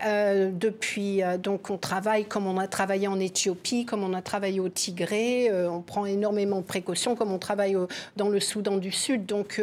Euh, 0.05 0.49
depuis, 0.53 1.21
euh, 1.23 1.37
donc, 1.37 1.69
on 1.69 1.77
travaille 1.77 2.23
comme 2.23 2.47
on 2.47 2.57
a 2.57 2.67
travaillé 2.67 3.07
en 3.09 3.19
Éthiopie, 3.19 3.85
comme 3.85 4.03
on 4.03 4.13
a 4.13 4.21
travaillé 4.21 4.61
au 4.61 4.69
Tigré. 4.69 5.49
Euh, 5.49 5.69
on 5.69 5.81
prend 5.81 6.05
énormément 6.05 6.59
de 6.59 6.65
précautions, 6.65 7.15
comme 7.15 7.33
on 7.33 7.37
travaille 7.37 7.75
dans 8.15 8.29
le 8.29 8.39
Soudan 8.39 8.77
du 8.77 8.91
Sud. 8.91 9.25
Donc, 9.25 9.61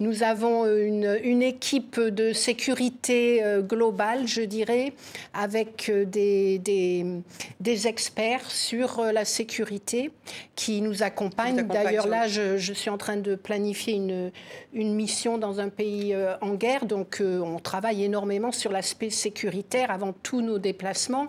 nous 0.00 0.22
avons 0.22 0.66
une, 0.66 1.18
une, 1.22 1.42
équipe 1.42 2.00
de 2.00 2.32
sécurité 2.32 3.42
globale, 3.60 4.26
je 4.26 4.42
dirais, 4.42 4.92
avec 5.32 5.90
des, 5.90 6.58
des, 6.58 7.06
des, 7.60 7.86
experts 7.86 8.50
sur 8.50 9.02
la 9.12 9.24
sécurité 9.24 10.10
qui 10.56 10.80
nous 10.82 11.02
accompagnent. 11.02 11.62
D'ailleurs, 11.62 12.08
là, 12.08 12.26
je, 12.26 12.56
je, 12.56 12.72
suis 12.72 12.90
en 12.90 12.98
train 12.98 13.16
de 13.16 13.34
planifier 13.36 13.94
une, 13.94 14.32
une 14.72 14.94
mission 14.94 15.38
dans 15.38 15.60
un 15.60 15.68
pays 15.68 16.14
en 16.40 16.54
guerre. 16.54 16.86
Donc, 16.86 17.22
on 17.22 17.58
travaille 17.58 18.02
énormément 18.02 18.52
sur 18.52 18.72
l'aspect 18.72 19.10
sécurité 19.10 19.67
avant 19.88 20.12
tous 20.12 20.40
nos 20.40 20.58
déplacements. 20.58 21.28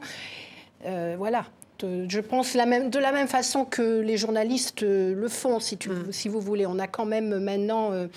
Euh, 0.85 1.15
voilà. 1.17 1.45
Je 1.81 2.19
pense 2.19 2.55
la 2.55 2.65
même, 2.65 2.89
de 2.89 2.99
la 2.99 3.13
même 3.13 3.29
façon 3.29 3.63
que 3.63 4.01
les 4.01 4.17
journalistes 4.17 4.83
euh, 4.83 5.15
le 5.15 5.29
font, 5.29 5.61
si, 5.61 5.77
tu, 5.77 5.89
mm. 5.89 6.11
si 6.11 6.27
vous 6.27 6.41
voulez. 6.41 6.65
On 6.65 6.77
a 6.77 6.87
quand 6.87 7.05
même 7.05 7.39
maintenant, 7.39 7.91
euh, 7.93 8.07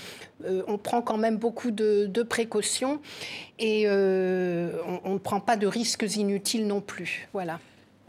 on 0.66 0.78
prend 0.78 1.00
quand 1.00 1.16
même 1.16 1.36
beaucoup 1.36 1.70
de, 1.70 2.22
précautions 2.24 3.00
et 3.60 3.88
on, 3.88 5.00
on, 5.04 5.12
ne 5.12 5.18
prend 5.18 5.38
pas 5.38 5.56
de 5.56 5.68
risques 5.68 6.04
inutiles 6.16 6.66
non 6.66 6.80
plus. 6.80 7.28
Voilà. 7.32 7.60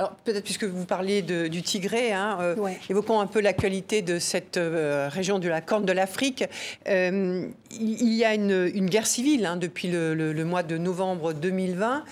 Alors 0.04 0.18
peut-être 0.26 0.44
puisque 0.44 0.66
vous 0.66 0.84
parliez 0.84 1.22
du 1.22 1.62
Tigré, 1.62 2.12
hein, 2.12 2.38
euh, 2.42 2.56
évoquons 2.90 3.22
un 3.22 3.26
peu 3.26 3.40
l'actualité 3.40 4.02
de 4.02 4.20
cette 4.20 4.58
euh, 4.58 5.08
région 5.10 5.40
de 5.40 5.48
la 5.48 5.62
Corne 5.62 5.86
de 5.86 5.94
l'Afrique. 5.94 6.44
Euh, 6.90 7.48
il 7.72 8.14
y 8.14 8.26
a 8.26 8.34
une, 8.34 8.90
guerre 8.90 9.08
civile 9.08 9.46
hein, 9.46 9.56
depuis 9.56 9.88
le, 9.88 10.44
mois 10.44 10.62
de 10.62 10.78
novembre 10.78 11.32
2020. 11.32 12.04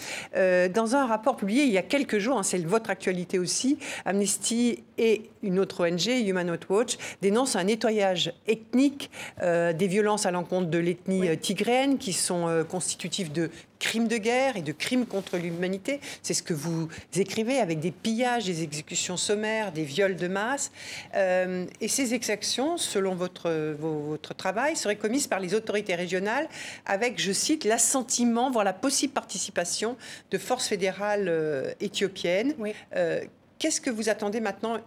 dans 0.74 0.96
un 0.96 1.06
rapport 1.06 1.36
publié 1.36 1.64
il 1.64 1.72
y 1.74 1.78
a 1.78 1.82
quelques 1.82 2.18
jours, 2.18 2.38
hein, 2.38 2.44
c'est 2.44 2.66
votre 2.66 2.90
actualité 2.90 3.38
aussi, 3.40 3.78
Amnesty 4.06 4.84
et 4.98 5.30
une 5.44 5.60
autre 5.60 5.86
ONG, 5.86 6.08
Human 6.08 6.50
Rights 6.50 6.70
Watch, 6.70 6.98
dénoncent 7.22 7.58
un 7.58 7.66
nettoyage 7.66 8.32
ethnique 8.48 9.12
des 9.42 9.88
violences 9.88 10.26
à 10.26 10.32
l'encontre 10.32 10.70
de 10.70 10.78
l'ethnie 10.80 11.38
tigréenne 11.38 11.98
qui 11.98 12.14
sont 12.14 12.64
constitutives 12.70 13.34
de 13.34 13.52
crimes 13.82 14.08
de 14.08 14.18
guerre 14.18 14.56
et 14.56 14.62
de 14.62 14.72
crimes 14.72 15.08
contre 15.08 15.38
l'humanité. 15.38 16.00
C'est 16.22 16.36
ce 16.36 16.44
que 16.44 16.54
vous 16.54 16.88
écrivez 17.16 17.58
avec 17.58 17.80
des 17.80 17.92
pillages, 17.92 18.46
des 18.46 18.62
exécutions 18.64 19.18
sommaires, 19.18 19.72
des 19.72 19.84
viols 19.84 20.16
de 20.16 20.28
masse. 20.28 20.72
Euh, 21.16 21.66
et 21.82 21.88
ces 21.88 22.14
exactions, 22.14 22.78
selon 22.78 23.16
votre, 23.16 23.50
votre 23.80 24.36
travail, 24.36 24.76
seraient 24.76 24.96
commises 24.96 25.28
par 25.28 25.40
les 25.40 25.56
autorités 25.56 25.96
régionales 25.96 26.48
avec, 26.86 27.20
je 27.20 27.32
cite, 27.32 27.66
l'assentiment, 27.66 28.52
voire 28.52 28.64
la 28.64 28.74
possible 28.74 29.14
participation 29.14 29.98
de 30.30 30.38
forces 30.38 30.68
fédérales 30.68 31.28
euh, 31.28 31.74
éthiopiennes. 31.80 32.54
Euh, 32.96 33.22
qu'est-ce 33.58 33.82
que 33.82 33.90
vous 33.90 34.10
attendez 34.10 34.42
maintenant 34.42 34.78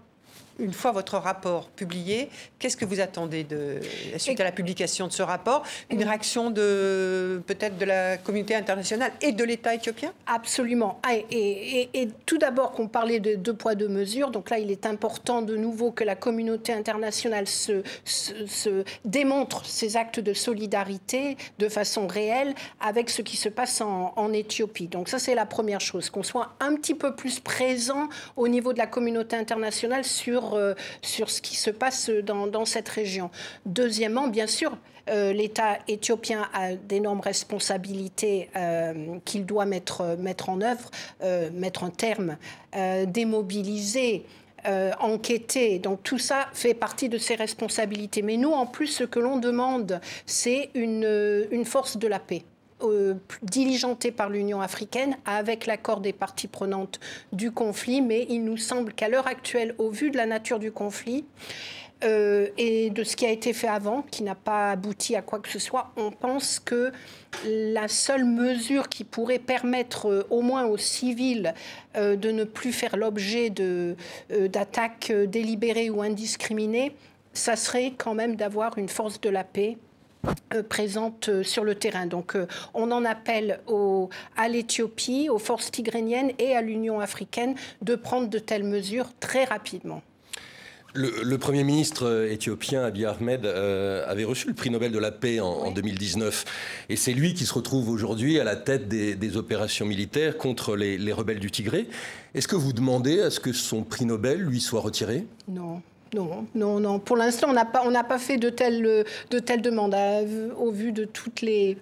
une 0.59 0.72
fois 0.72 0.92
votre 0.92 1.18
rapport 1.18 1.68
publié, 1.68 2.28
qu'est-ce 2.59 2.76
que 2.76 2.84
vous 2.84 3.00
attendez 3.00 3.44
de 3.44 3.80
suite 4.18 4.40
à 4.40 4.44
la 4.44 4.52
publication 4.52 5.07
de 5.07 5.12
ce 5.12 5.22
rapport? 5.22 5.64
Une 5.90 6.02
réaction 6.02 6.50
de 6.50 7.42
peut-être 7.46 7.78
de 7.78 7.84
la 7.84 8.16
communauté 8.16 8.55
internationale 8.55 9.12
et 9.20 9.32
de 9.32 9.44
l'État 9.44 9.74
éthiopien? 9.74 10.12
Absolument. 10.26 11.00
Ah, 11.02 11.14
et, 11.30 11.88
tout 12.26 12.38
d'abord 12.38 12.72
qu'on 12.72 12.88
parlait 12.88 13.20
de 13.20 13.34
deux 13.34 13.55
poids 13.55 13.74
deux 13.74 13.88
mesures, 13.88 14.30
donc 14.30 14.50
là 14.50 14.59
il 14.59 14.70
est 14.70 14.86
important 14.86 15.42
de 15.42 15.57
nouveau 15.57 15.90
que 15.90 16.05
la 16.05 16.16
communauté 16.16 16.72
internationale 16.72 17.46
se, 17.46 17.82
se, 18.05 18.84
démontre 19.05 19.64
ses 19.64 19.96
actes 19.96 20.20
de 20.20 20.32
solidarité 20.32 21.36
de 21.59 21.68
façon 21.68 22.07
réelle 22.07 22.55
avec 22.80 23.11
ce 23.11 23.22
qui 23.22 23.36
se 23.36 23.48
passe 23.48 23.80
en, 23.80 24.12
en 24.16 24.32
Éthiopie. 24.32 24.88
Donc 24.88 25.09
ça 25.09 25.18
c'est 25.18 25.34
la 25.34 25.46
première 25.46 25.80
chose, 25.80 26.11
qu'on 26.11 26.22
soit 26.22 26.55
un 26.61 26.74
petit 26.76 26.94
peu 26.94 27.14
plus 27.14 27.40
présent 27.40 28.09
au 28.36 28.48
niveau 28.48 28.72
de 28.72 28.78
la 28.78 28.86
communauté 28.86 29.36
internationale 29.36 30.05
sur 30.05 30.43
euh, 30.53 30.74
sur, 31.03 31.30
ce 31.30 31.40
qui 31.40 31.57
se 31.57 31.70
passe 31.70 32.11
dans, 32.11 32.64
cette 32.64 32.88
région. 32.88 33.30
Deuxièmement, 33.64 34.28
bien 34.28 34.47
sûr, 34.47 34.76
euh, 35.09 35.32
l'État 35.32 35.78
éthiopien 35.88 36.49
a 36.53 36.74
d'énormes 36.74 37.20
responsabilités 37.20 38.51
euh, 38.57 39.18
qu'il 39.24 39.47
doit 39.47 39.64
mettre, 39.64 40.03
en 40.49 40.61
œuvre, 40.61 40.90
mettre 41.53 41.84
un 41.84 41.90
terme, 41.90 42.36
démobiliser. 43.07 44.24
enquêter. 44.99 45.78
Donc 45.78 46.03
tout 46.03 46.18
ça 46.18 46.49
fait 46.55 46.72
partie 46.72 47.11
de 47.11 47.18
ses 47.18 47.34
responsabilités. 47.34 48.22
Mais 48.22 48.38
nous, 48.38 48.53
en 48.53 48.66
plus, 48.66 48.86
ce 48.86 49.05
que 49.05 49.20
l'on 49.20 49.38
demande, 49.38 50.01
c'est 50.24 50.70
une 50.74 51.64
force 51.64 51.99
de 51.99 52.09
la 52.09 52.18
paix. 52.18 52.45
Euh, 52.85 53.14
diligenté 53.43 54.11
par 54.11 54.30
l'Union 54.30 54.61
africaine 54.61 55.16
avec 55.24 55.66
l'accord 55.66 56.01
des 56.01 56.12
parties 56.12 56.49
prenantes 56.49 57.01
du 57.32 57.51
conflit, 57.51 58.03
mais 58.03 58.26
il 58.28 58.45
nous 58.45 58.57
semble 58.57 58.93
qu'à 58.93 59.09
l'heure 59.09 59.26
actuelle, 59.26 59.74
au 59.78 59.91
vu 59.91 60.11
de 60.11 60.16
la 60.16 60.26
nature 60.26 60.59
du 60.59 60.72
conflit, 60.72 61.24
euh, 62.03 62.49
et 62.59 62.91
de 62.91 63.05
ce 63.05 63.16
qui 63.16 63.24
a 63.24 63.30
été 63.30 63.53
fait 63.53 63.68
avant, 63.68 64.03
qui 64.03 64.22
n'a 64.22 64.35
pas 64.35 64.72
abouti 64.72 65.16
à 65.16 65.22
quoi 65.22 65.39
que 65.39 65.49
ce 65.49 65.59
soit, 65.59 65.93
on 65.97 66.11
pense 66.11 66.59
que 66.59 66.93
la 67.47 67.89
seule 67.89 68.24
mesure 68.24 68.89
qui 68.89 69.05
pourrait 69.05 69.39
permettre 69.39 70.11
euh, 70.11 70.26
au 70.30 70.43
moins 70.43 70.66
aux 70.66 70.78
civils 70.78 71.55
de 71.95 72.30
ne 72.32 72.43
plus 72.43 72.72
faire 72.72 72.97
l'objet 72.97 73.51
d'attaques 73.51 75.12
délibérées 75.12 75.91
ou 75.91 76.03
indiscriminées, 76.03 76.93
ça 77.32 77.57
serait 77.57 77.93
quand 77.97 78.14
même 78.14 78.35
d'avoir 78.37 78.78
une 78.78 78.89
force 78.89 79.20
de 79.20 79.28
la 79.28 79.45
paix 79.45 79.76
euh, 79.76 79.93
présente 80.62 81.28
euh, 81.28 81.42
sur 81.42 81.64
le 81.64 81.74
terrain. 81.74 82.06
Donc 82.06 82.36
euh, 82.36 82.46
on 82.74 82.90
en 82.90 83.04
appelle 83.04 83.60
à 84.36 84.48
l'Éthiopie, 84.48 85.28
aux 85.28 85.38
forces 85.38 85.70
tigréniennes 85.70 86.32
et 86.38 86.54
à 86.54 86.62
l'Union 86.62 87.00
africaine 87.00 87.54
de 87.82 87.94
prendre 87.96 88.28
de 88.28 88.38
telles 88.38 88.64
mesures 88.64 89.08
très 89.20 89.44
rapidement. 89.44 90.02
Le, 90.96 91.36
Premier 91.38 91.64
ministre 91.64 92.28
éthiopien 92.30 92.84
Abiy 92.84 93.04
Ahmed 93.04 93.44
avait 93.46 94.22
reçu 94.22 94.46
le 94.46 94.54
prix 94.54 94.70
Nobel 94.70 94.92
de 94.92 94.98
la 95.00 95.10
paix 95.10 95.40
en, 95.40 95.72
2019. 95.72 96.44
Et 96.88 96.94
c'est 96.94 97.12
lui 97.12 97.34
qui 97.34 97.46
se 97.46 97.52
retrouve 97.52 97.88
aujourd'hui 97.88 98.38
à 98.38 98.44
la 98.44 98.54
tête 98.54 98.86
des, 98.86 99.36
opérations 99.36 99.86
militaires 99.86 100.38
contre 100.38 100.76
les, 100.76 100.96
les 100.96 101.12
rebelles 101.12 101.40
du 101.40 101.50
Tigré. 101.50 101.88
Est-ce 102.36 102.46
que 102.46 102.54
vous 102.54 102.72
demandez 102.72 103.20
à 103.20 103.30
ce 103.30 103.40
que 103.40 103.52
son 103.52 103.82
prix 103.82 104.04
Nobel 104.04 104.38
lui 104.38 104.60
soit 104.60 104.80
retiré? 104.80 105.26
Non, 105.48 105.82
non, 106.14 106.46
non, 106.54 106.78
non. 106.78 106.98
Pour 107.00 107.16
l'instant, 107.16 107.48
on 107.50 107.52
n'a 107.52 107.64
pas, 107.64 107.82
pas 108.04 108.18
fait 108.18 108.36
de 108.36 108.48
telles, 108.48 109.04
de 109.30 109.38
telles 109.40 109.62
demandes. 109.62 109.96
Au 110.56 110.70
vu 110.70 110.92
de 110.92 111.04
toutes 111.04 111.40
les, 111.40 111.76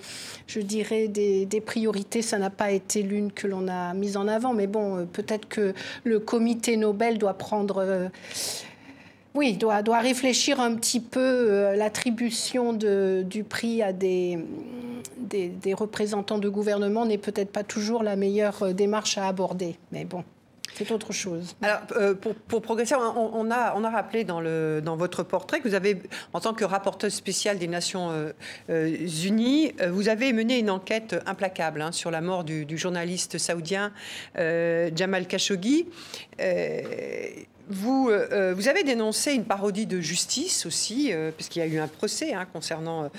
je 0.47 0.61
dirais, 0.61 1.09
des, 1.09 1.63
priorités, 1.65 2.23
ça 2.23 2.39
n'a 2.39 2.51
pas 2.51 2.71
été 2.71 3.03
l'une 3.03 3.31
que 3.31 3.47
l'on 3.47 3.69
a 3.69 3.93
mise 3.93 4.17
en 4.17 4.27
avant. 4.29 4.55
Mais 4.55 4.67
bon, 4.67 4.97
euh, 4.97 5.05
peut-être 5.05 5.49
que 5.49 5.75
le 6.05 6.19
comité 6.19 6.77
Nobel 6.77 7.19
doit 7.19 7.35
prendre. 7.35 7.79
Euh, 7.79 8.09
oui, 9.35 9.55
doit, 9.55 9.83
doit 9.83 10.01
réfléchir 10.01 10.61
un 10.61 10.75
petit 10.75 11.01
peu 11.01 11.21
euh, 11.21 11.77
l'attribution 11.77 12.73
du 12.73 13.45
prix 13.45 13.83
à 13.83 13.93
des, 13.93 14.39
des, 15.19 15.49
des 15.49 15.75
représentants 15.75 16.39
de 16.39 16.49
gouvernement 16.49 17.05
n'est 17.05 17.19
peut-être 17.19 17.51
pas 17.51 17.65
toujours 17.65 18.03
la 18.03 18.17
meilleure 18.17 18.75
démarche 18.75 19.19
à 19.19 19.29
aborder. 19.29 19.77
Mais 19.91 20.05
bon. 20.05 20.25
C'est 20.75 20.91
autre 20.91 21.13
chose. 21.13 21.55
Alors, 21.61 21.81
euh, 21.97 22.15
pour, 22.15 22.63
progresser, 22.63 22.95
on, 22.95 23.51
a, 23.51 23.75
on 23.77 23.85
a 23.85 23.91
rappelé 23.91 24.25
dans, 24.25 24.41
le, 24.41 24.81
dans 24.83 24.97
votre 24.97 25.23
portrait 25.23 25.61
que 25.61 25.69
vous 25.69 25.75
avez, 25.75 26.03
en 26.33 26.41
tant 26.41 26.55
que 26.55 26.65
rapporteur 26.65 27.11
spécial 27.11 27.59
des 27.59 27.69
Nations 27.69 28.11
euh, 28.11 28.33
euh, 28.71 28.97
Unies, 29.25 29.73
vous 29.91 30.09
avez 30.09 30.33
mené 30.33 30.59
une 30.59 30.71
enquête 30.71 31.17
implacable 31.27 31.83
hein, 31.83 31.93
sur 31.93 32.11
la 32.11 32.21
mort 32.21 32.45
du 32.45 32.79
journaliste 32.79 33.39
saoudien 33.39 33.93
Jamal 34.37 35.27
Khashoggi. 35.27 35.87
Vous, 37.69 38.09
euh, 38.11 38.29
euh, 38.33 38.55
vous 38.55 38.69
avez 38.69 38.83
dénoncé 38.83 39.33
une 39.33 39.45
parodie 39.45 39.87
de 39.87 40.01
justice 40.01 40.67
aussi, 40.67 41.13
euh, 41.13 41.31
puisqu'il 41.31 41.61
y 41.61 41.63
a 41.63 41.67
eu 41.67 41.79
un 41.79 41.87
procès 41.87 42.35
hein, 42.35 42.47
concernant 42.53 43.11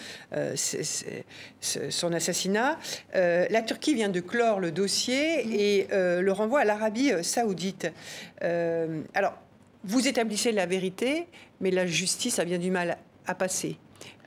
son 1.61 2.13
assassinat. 2.13 2.77
la 3.13 3.61
Turquie 3.61 3.93
vient 3.93 4.09
de 4.09 4.19
clore 4.19 4.59
le 4.59 4.71
dossier 4.71 5.79
et 5.79 5.87
le 5.91 6.31
renvoie 6.31 6.61
à 6.61 6.65
l'Arabie 6.65 7.11
saoudite. 7.23 7.91
alors, 8.41 9.37
vous 9.85 10.07
établissez 10.07 10.51
la 10.51 10.65
vérité, 10.65 11.27
mais 11.59 11.71
la 11.71 11.85
justice 11.85 12.39
a 12.39 12.45
bien 12.45 12.57
du 12.57 12.71
mal 12.71 12.97
à 13.25 13.35
passer. 13.35 13.77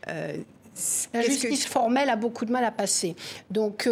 la 0.07 1.23
justice 1.23 1.67
formelle 1.67 2.11
a 2.11 2.17
beaucoup 2.17 2.45
de 2.45 2.53
mal 2.53 2.65
à 2.65 2.71
passer. 2.71 3.17
Donc, 3.51 3.89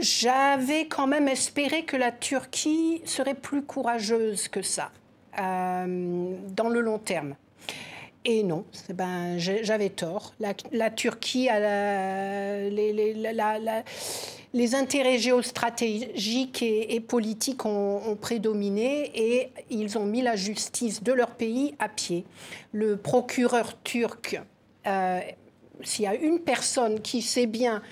j'avais 0.00 0.86
quand 0.86 1.06
même 1.06 1.28
espéré 1.28 1.84
que 1.84 1.96
la 1.96 2.12
Turquie 2.12 3.02
serait 3.04 3.34
plus 3.34 3.62
courageuse 3.62 4.48
que 4.48 4.62
ça 4.62 4.90
euh, 5.38 6.34
dans 6.48 6.68
le 6.68 6.80
long 6.80 6.98
terme. 6.98 7.34
Et 8.24 8.44
non, 8.44 8.64
ben, 8.94 9.36
j'avais 9.38 9.88
tort. 9.90 10.32
La, 10.38 10.90
Turquie 10.90 11.48
les, 14.52 14.74
intérêts 14.74 15.18
géostratégiques 15.18 16.62
et, 16.62 17.00
politiques 17.00 17.66
ont, 17.66 18.16
prédominé 18.20 19.10
et 19.14 19.50
ils 19.70 19.98
ont 19.98 20.04
mis 20.04 20.22
la 20.22 20.36
justice 20.36 21.02
de 21.02 21.12
leur 21.12 21.30
pays 21.32 21.74
à 21.80 21.88
pied. 21.88 22.24
Le 22.72 22.96
procureur 22.96 23.82
turc, 23.82 24.40
euh, 24.86 25.20
s'il 25.82 26.04
y 26.04 26.08
a 26.08 26.14
une 26.14 26.38
personne 26.38 27.00
qui 27.00 27.22
sait 27.22 27.46
bien 27.46 27.82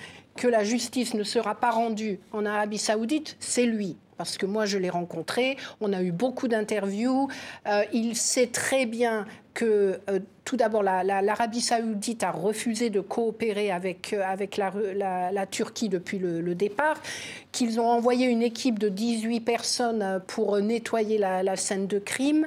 que 0.41 0.49
la 0.49 0.65
justice 0.65 1.13
ne 1.13 1.23
sera 1.23 1.55
pas 1.55 1.71
rendue 1.71 2.19
en 2.33 2.47
Arabie 2.47 2.79
saoudite, 2.79 3.37
c'est 3.41 3.67
lui. 3.67 3.99
Parce 4.17 4.39
que 4.39 4.47
moi, 4.47 4.65
je 4.65 4.79
l'ai 4.79 4.89
rencontré, 4.89 5.59
on 5.83 5.93
a 5.93 6.03
eu 6.03 6.13
beaucoup 6.13 6.49
d'interviews. 6.49 7.29
Euh, 7.67 7.85
il 7.93 8.17
sait 8.17 8.47
très 8.47 8.87
bien 8.87 9.27
que 9.53 10.01
euh, 10.09 10.19
tout 10.45 10.57
d'abord, 10.57 10.83
l'Arabie 10.83 11.61
saoudite 11.61 12.23
a 12.23 12.31
refusé 12.31 12.91
de 12.91 13.01
coopérer 13.01 13.71
avec, 13.71 14.13
euh, 14.13 14.23
avec 14.25 14.57
la, 14.57 15.47
Turquie 15.47 15.89
depuis 15.89 16.19
le, 16.19 16.55
départ, 16.55 16.97
qu'ils 17.53 17.81
ont 17.81 17.89
envoyé 17.89 18.27
une 18.27 18.43
équipe 18.43 18.79
de 18.79 18.89
18 18.89 19.41
personnes 19.41 20.03
euh, 20.03 20.19
pour 20.19 20.59
nettoyer 20.59 21.19
la, 21.19 21.57
scène 21.57 21.87
de 21.87 21.99
crime, 21.99 22.47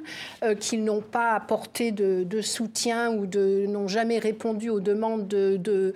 qu'ils 0.60 0.84
n'ont 0.84 1.02
pas 1.02 1.34
apporté 1.34 1.92
de, 1.92 2.42
soutien 2.42 3.12
ou 3.12 3.28
n'ont 3.68 3.88
jamais 3.88 4.18
répondu 4.18 4.70
aux 4.70 4.80
demandes 4.80 5.28
de, 5.28 5.94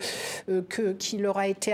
que, 0.69 0.93
qui 0.93 1.17
leur 1.17 1.37
a 1.37 1.47
été 1.47 1.73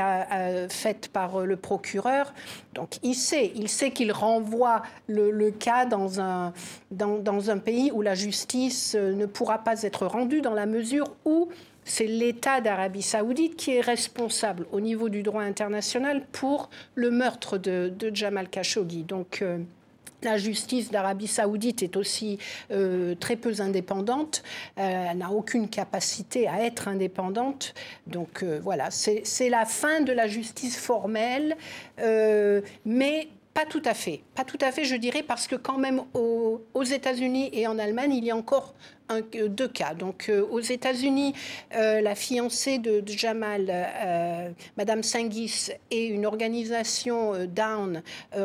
faites 0.70 1.10
par 1.10 1.42
le 1.42 1.56
procureur. 1.58 2.34
Donc 2.74 2.98
il 3.04 3.16
sait, 3.16 3.52
il 3.56 3.70
sait 3.70 3.92
qu'il 3.92 4.12
renvoie 4.12 4.84
le, 5.08 5.52
cas 5.52 5.86
dans 5.86 6.20
un, 6.20 6.54
dans 6.92 7.50
un 7.50 7.58
pays 7.58 7.92
où 7.92 8.02
la 8.02 8.16
justice 8.16 8.96
ne 8.96 9.26
pourra 9.26 9.60
pas 9.60 9.82
être 9.84 10.08
rendue 10.14 10.42
dans 10.42 10.54
la 10.54 10.66
mesure 10.66 11.06
où 11.26 11.50
c'est 11.86 12.08
l'État 12.08 12.62
d'Arabie 12.62 13.02
saoudite 13.02 13.56
qui 13.56 13.76
est 13.76 13.82
responsable 13.82 14.66
au 14.72 14.80
niveau 14.80 15.10
du 15.10 15.24
droit 15.24 15.44
international 15.44 16.26
pour 16.32 16.70
le 16.96 17.12
meurtre 17.12 17.58
de, 17.58 17.94
Jamal 18.14 18.50
Khashoggi. 18.50 19.04
Donc, 19.04 19.42
euh, 19.42 19.58
la 20.22 20.38
justice 20.38 20.92
d'Arabie 20.92 21.28
saoudite 21.28 21.84
est 21.84 21.98
aussi 21.98 22.38
euh, 22.72 23.16
très 23.16 23.36
peu 23.36 23.54
indépendante. 23.60 24.44
Euh, 24.78 25.08
elle 25.12 25.18
n'a 25.18 25.32
aucune 25.32 25.68
capacité 25.68 26.48
à 26.48 26.64
être 26.64 26.88
indépendante. 26.88 27.74
Donc 28.08 28.44
voilà, 28.44 28.90
c'est 28.92 29.50
la 29.50 29.66
fin 29.66 30.02
de 30.02 30.14
la 30.14 30.28
justice 30.28 30.80
formelle, 30.80 31.58
mais 32.86 33.28
pas 33.54 33.66
tout 33.66 33.82
à 33.84 33.94
fait. 33.94 34.22
Pas 34.34 34.46
tout 34.46 34.58
à 34.62 34.72
fait, 34.72 34.86
je 34.86 34.96
dirais, 34.96 35.24
parce 35.24 35.48
que 35.48 35.56
quand 35.56 35.78
même 35.78 36.02
aux 36.14 36.84
États-Unis 36.84 37.50
et 37.52 37.68
en 37.68 37.78
Allemagne, 37.78 38.14
il 38.14 38.24
y 38.24 38.32
a 38.32 38.36
encore 38.36 38.74
deux 39.48 39.68
cas. 39.68 39.94
Donc, 39.94 40.28
euh, 40.30 40.46
aux 40.50 40.60
États-Unis, 40.60 41.34
euh, 41.76 42.02
la 42.02 42.16
fiancée 42.16 42.78
de, 42.78 43.04
Jamal, 43.06 43.68
euh, 43.70 44.50
Madame 44.78 45.04
Singis, 45.04 45.72
et 45.92 46.06
une 46.06 46.26
organisation 46.26 47.46
Down 47.46 48.02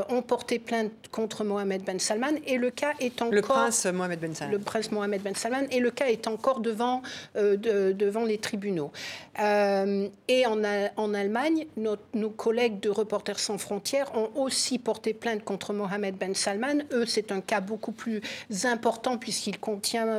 ont 0.09 0.23
porté 0.23 0.59
plainte 0.59 0.93
contre 1.11 1.45
Mohamed 1.45 1.83
Ben 1.83 1.99
Salman, 1.99 2.35
et 2.47 2.57
le 2.57 2.71
cas 2.71 2.93
est 3.01 3.23
encore 3.23 3.33
le 3.33 3.43
prince 3.43 3.87
Mohamed 3.87 4.21
Ben 4.21 4.35
Salman. 4.35 4.53
Le 4.53 4.59
prince 4.59 4.93
Mohamed 4.93 5.23
Ben 5.23 5.35
Salman, 5.35 5.67
et 5.71 5.81
le 5.81 5.91
cas 5.91 6.07
est 6.09 6.27
encore 6.27 6.61
devant 6.61 7.03
devant 7.35 8.25
les 8.25 8.39
tribunaux. 8.39 8.91
et 9.39 10.47
en, 10.47 10.63
en 10.97 11.15
Allemagne, 11.15 11.67
nos 11.77 12.31
collègues 12.31 12.81
de 12.81 12.91
Reporters 12.91 13.39
sans 13.39 13.59
frontières 13.59 14.15
ont 14.15 14.31
aussi 14.35 14.79
porté 14.79 15.15
plainte 15.15 15.45
contre 15.45 15.73
Mohamed 15.73 16.17
Ben 16.17 16.35
Salman. 16.35 16.85
Eux, 16.93 17.07
c'est 17.07 17.33
un 17.33 17.41
cas 17.41 17.61
beaucoup 17.61 17.93
plus 17.93 18.21
important 18.65 19.19
puisqu'il 19.19 19.59
contient 19.59 20.19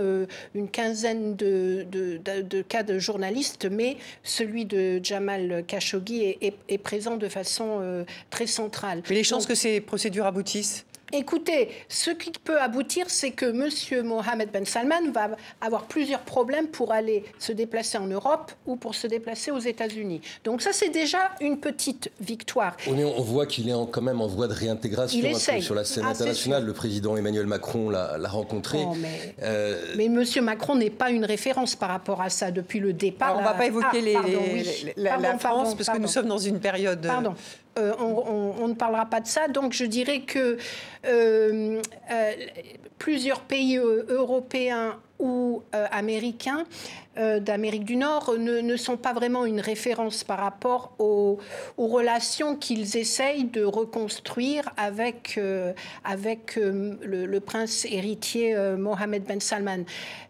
une 0.56 0.70
quinzaine 0.70 1.36
de, 1.36 1.86
de, 1.92 2.62
cas 2.62 2.84
de 2.84 3.00
journalistes, 3.00 3.68
mais 3.70 3.98
celui 4.24 4.66
de 4.66 5.00
Jamal 5.04 5.64
Khashoggi 5.68 6.38
est, 6.42 6.78
présent 6.78 7.18
de 7.18 7.28
façon 7.28 7.80
euh, 7.82 8.04
très 8.30 8.48
centrale. 8.48 9.02
Mais 9.10 9.16
les 9.16 9.24
chances 9.24 9.46
que 9.46 9.56
ces 9.56 9.82
procédures 9.82 10.26
aboutissent? 10.26 10.86
Écoutez, 11.12 11.70
ce 11.88 12.12
qui 12.12 12.32
peut 12.32 12.60
aboutir, 12.60 13.06
c'est 13.10 13.32
que 13.32 13.46
M. 13.46 14.06
Mohamed 14.06 14.52
Ben 14.52 14.66
Salman 14.66 15.12
va 15.14 15.32
avoir 15.62 15.84
plusieurs 15.86 16.22
problèmes 16.22 16.68
pour 16.68 16.92
aller 16.92 17.24
se 17.40 17.52
déplacer 17.52 17.98
en 17.98 18.08
Europe 18.08 18.52
ou 18.68 18.76
pour 18.76 18.96
se 18.96 19.08
déplacer 19.08 19.52
aux 19.52 19.60
États-Unis. 19.60 20.22
Donc 20.44 20.62
ça, 20.62 20.72
c'est 20.72 20.90
déjà 20.90 21.32
une 21.42 21.60
petite 21.60 22.12
victoire. 22.22 22.76
On, 22.88 23.22
voit 23.22 23.46
qu'il 23.46 23.70
est 23.70 23.74
quand 23.92 24.02
même 24.02 24.22
en 24.22 24.28
voie 24.28 24.48
de 24.48 24.54
réintégration 24.54 25.34
sur 25.62 25.76
la 25.76 25.84
scène 25.84 26.04
ah, 26.06 26.12
internationale. 26.12 26.66
Le 26.66 26.74
président 26.74 27.18
Emmanuel 27.18 27.48
Macron 27.48 27.90
l'a 27.90 28.18
rencontré. 28.30 28.80
Oh, 28.82 28.94
mais, 28.96 29.36
euh... 29.42 29.94
mais, 29.96 30.06
M. 30.06 30.24
Macron 30.44 30.76
n'est 30.76 30.90
pas 30.90 31.10
une 31.10 31.26
référence 31.26 31.76
par 31.76 31.90
rapport 31.90 32.22
à 32.22 32.30
ça 32.30 32.52
depuis 32.52 32.80
le 32.80 32.94
départ. 32.94 33.36
on 33.36 33.40
ne 33.40 33.46
va 33.46 33.54
pas 33.54 33.66
évoquer 33.66 33.88
ah, 34.16 34.26
les, 34.26 34.94
la, 34.98 35.38
France 35.38 35.76
parce 35.76 35.90
que 35.90 35.98
nous 35.98 36.08
sommes 36.08 36.28
dans 36.28 36.38
une 36.38 36.60
période... 36.60 37.08
Euh, 37.80 37.94
on, 38.00 38.68
ne 38.68 38.74
parlera 38.74 39.06
pas 39.06 39.22
de 39.22 39.28
ça. 39.28 39.48
Donc 39.48 39.74
je 39.74 39.86
dirais 39.86 40.22
que 40.22 40.58
euh, 41.06 41.82
euh, 42.12 42.32
plusieurs 42.98 43.42
pays 43.42 43.78
européens 43.78 45.00
ou 45.20 45.64
américains 45.74 46.64
d'Amérique 47.18 47.84
du 47.84 47.98
Nord 47.98 48.36
ne, 48.38 48.78
sont 48.78 48.96
pas 48.96 49.12
vraiment 49.12 49.46
une 49.46 49.60
référence 49.60 50.24
par 50.24 50.40
rapport 50.40 50.94
aux, 50.98 51.40
relations 51.78 52.56
qu'ils 52.56 52.96
essayent 52.96 53.44
de 53.44 53.64
reconstruire 53.64 54.70
avec, 54.78 55.38
avec 56.06 56.56
le, 56.56 57.40
prince 57.40 57.84
héritier 57.84 58.56
Mohamed 58.78 59.24
Ben 59.24 59.42
Salman. 59.42 59.84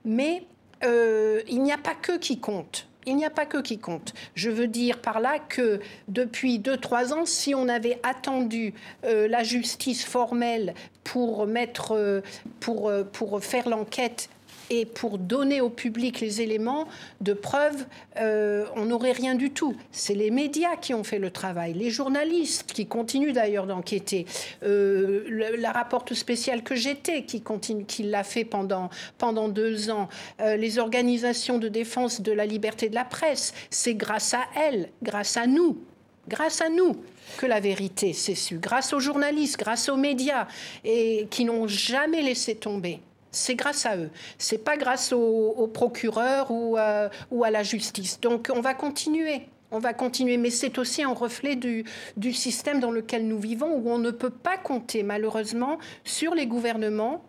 Mais 0.06 0.44
il 0.84 1.62
n'y 1.62 1.72
a 1.72 1.78
pas 1.78 1.94
que 1.94 2.18
qui 2.18 2.40
compte 2.40 2.89
il 3.10 3.16
n'y 3.16 3.26
a 3.26 3.30
pas 3.30 3.46
que 3.46 3.58
qui 3.58 3.78
compte. 3.80 4.14
Je 4.36 4.50
veux 4.50 4.68
dire 4.68 5.00
par 5.00 5.20
là 5.20 5.40
que 5.40 5.80
depuis 6.08 6.60
2-3 6.60 7.14
ans, 7.14 7.26
si 7.26 7.56
on 7.56 7.68
avait 7.68 8.00
attendu 8.04 8.74
euh, 9.06 9.28
la 9.28 9.44
justice 9.44 10.06
formelle 10.06 10.74
pour, 11.04 11.48
mettre, 11.48 11.96
euh, 11.96 12.22
pour, 12.60 12.90
euh, 12.90 13.04
pour 13.04 13.44
faire 13.44 13.68
l'enquête 13.68 14.30
et 14.70 14.86
pour 14.86 15.18
donner 15.18 15.62
au 15.62 15.70
public 15.70 16.20
les 16.20 16.42
éléments 16.42 16.88
de 17.22 17.34
preuve, 17.34 17.86
euh, 18.18 18.66
on 18.76 18.86
n'aurait 18.86 19.12
rien 19.12 19.36
du 19.36 19.52
tout. 19.52 19.76
C'est 19.92 20.14
les 20.14 20.32
médias 20.32 20.76
qui 20.76 20.94
ont 20.94 21.04
fait 21.04 21.20
le 21.20 21.32
travail, 21.32 21.74
les 21.74 21.90
journalistes 21.90 22.72
qui 22.72 22.86
continuent 22.86 23.34
d'ailleurs 23.34 23.66
d'enquêter, 23.66 24.26
euh, 24.64 25.56
la 25.58 25.72
rapporte 25.72 26.14
spéciale 26.14 26.64
que 26.64 26.76
j'étais 26.76 27.24
qui 27.24 28.04
l'a 28.04 28.24
fait 28.24 28.46
pendant 28.46 28.90
pendant 29.18 29.50
deux 29.50 29.90
ans, 29.90 30.10
euh, 30.42 30.56
les 30.56 30.80
organisations 30.80 31.58
de 31.58 31.68
défense 31.68 32.22
de 32.22 32.32
la 32.32 32.46
liberté 32.46 32.90
de 32.90 32.96
la 32.96 33.06
presse. 33.06 33.54
C'est 33.70 33.96
grâce 33.96 34.34
à 34.34 34.44
elles, 34.56 34.90
grâce 35.04 35.38
à 35.38 35.48
nous, 35.48 35.78
grâce 36.28 36.62
à 36.62 36.70
nous 36.70 36.96
que 37.38 37.46
la 37.46 37.60
vérité 37.60 38.14
s'est 38.14 38.36
su, 38.36 38.58
grâce 38.58 38.94
aux 38.94 39.00
journalistes, 39.00 39.58
grâce 39.58 39.90
aux 39.90 39.98
médias, 39.98 40.48
et 40.84 41.28
qui 41.30 41.46
n'ont 41.46 41.68
jamais 41.68 42.22
laissé 42.22 42.56
tomber 42.56 43.00
c'est 43.32 43.56
grâce 43.56 43.86
à 43.86 43.98
eux. 43.98 44.10
C'est 44.38 44.64
pas 44.64 44.78
grâce 44.78 45.14
au, 45.14 45.70
procureur 45.74 46.52
ou, 46.52 46.78
euh, 46.78 47.10
ou, 47.32 47.44
à 47.44 47.52
la 47.52 47.64
justice. 47.64 48.20
Donc 48.20 48.52
on 48.54 48.62
va 48.62 48.74
continuer. 48.74 49.44
On 49.72 49.78
va 49.78 49.94
continuer, 49.94 50.38
mais 50.38 50.50
c'est 50.50 50.80
aussi 50.80 51.04
un 51.04 51.14
reflet 51.14 51.56
du, 51.56 51.86
système 52.34 52.80
dans 52.80 52.90
lequel 52.90 53.28
nous 53.28 53.40
vivons, 53.40 53.76
où 53.76 53.92
on 53.92 54.00
ne 54.00 54.10
peut 54.10 54.32
pas 54.32 54.58
compter 54.58 55.04
malheureusement 55.04 55.78
sur 56.04 56.34
les 56.34 56.48
gouvernements 56.48 57.24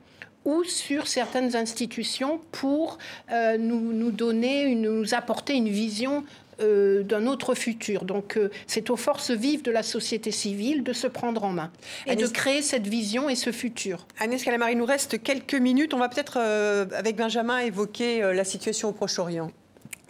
ou 0.47 0.65
sur 0.65 1.07
certaines 1.07 1.55
institutions 1.55 2.41
pour 2.51 2.97
euh, 3.31 3.59
nous, 3.59 4.11
donner, 4.11 4.75
nous 4.75 5.13
apporter 5.13 5.55
une 5.55 5.69
vision 5.69 6.25
euh, 6.61 7.03
d'un 7.03 7.27
autre 7.27 7.55
futur. 7.55 8.05
Donc 8.05 8.37
euh, 8.37 8.51
c'est 8.67 8.91
aux 8.91 8.97
forces 8.97 9.31
vives 9.31 9.63
de 9.63 9.71
la 9.71 9.83
société 9.83 10.31
civile 10.31 10.83
de 10.83 10.93
se 10.93 11.07
prendre 11.07 11.45
en 11.45 11.51
main 11.51 11.71
et 12.07 12.17
de 12.17 12.27
créer 12.27 12.63
cette 12.63 12.87
vision 12.87 13.29
et 13.29 13.35
ce 13.35 13.53
futur. 13.53 14.07
Agnès 14.19 14.43
Calamari, 14.43 14.73
il 14.73 14.79
nous 14.79 14.85
reste 14.85 15.23
quelques 15.23 15.55
minutes. 15.55 15.95
On 15.95 15.99
va 15.99 16.09
peut-être, 16.09 16.39
euh, 16.41 16.87
avec 16.95 17.17
Benjamin, 17.17 17.59
évoquer 17.59 18.21
la 18.21 18.45
situation 18.45 18.89
au 18.89 18.93
Proche-Orient. 18.93 19.51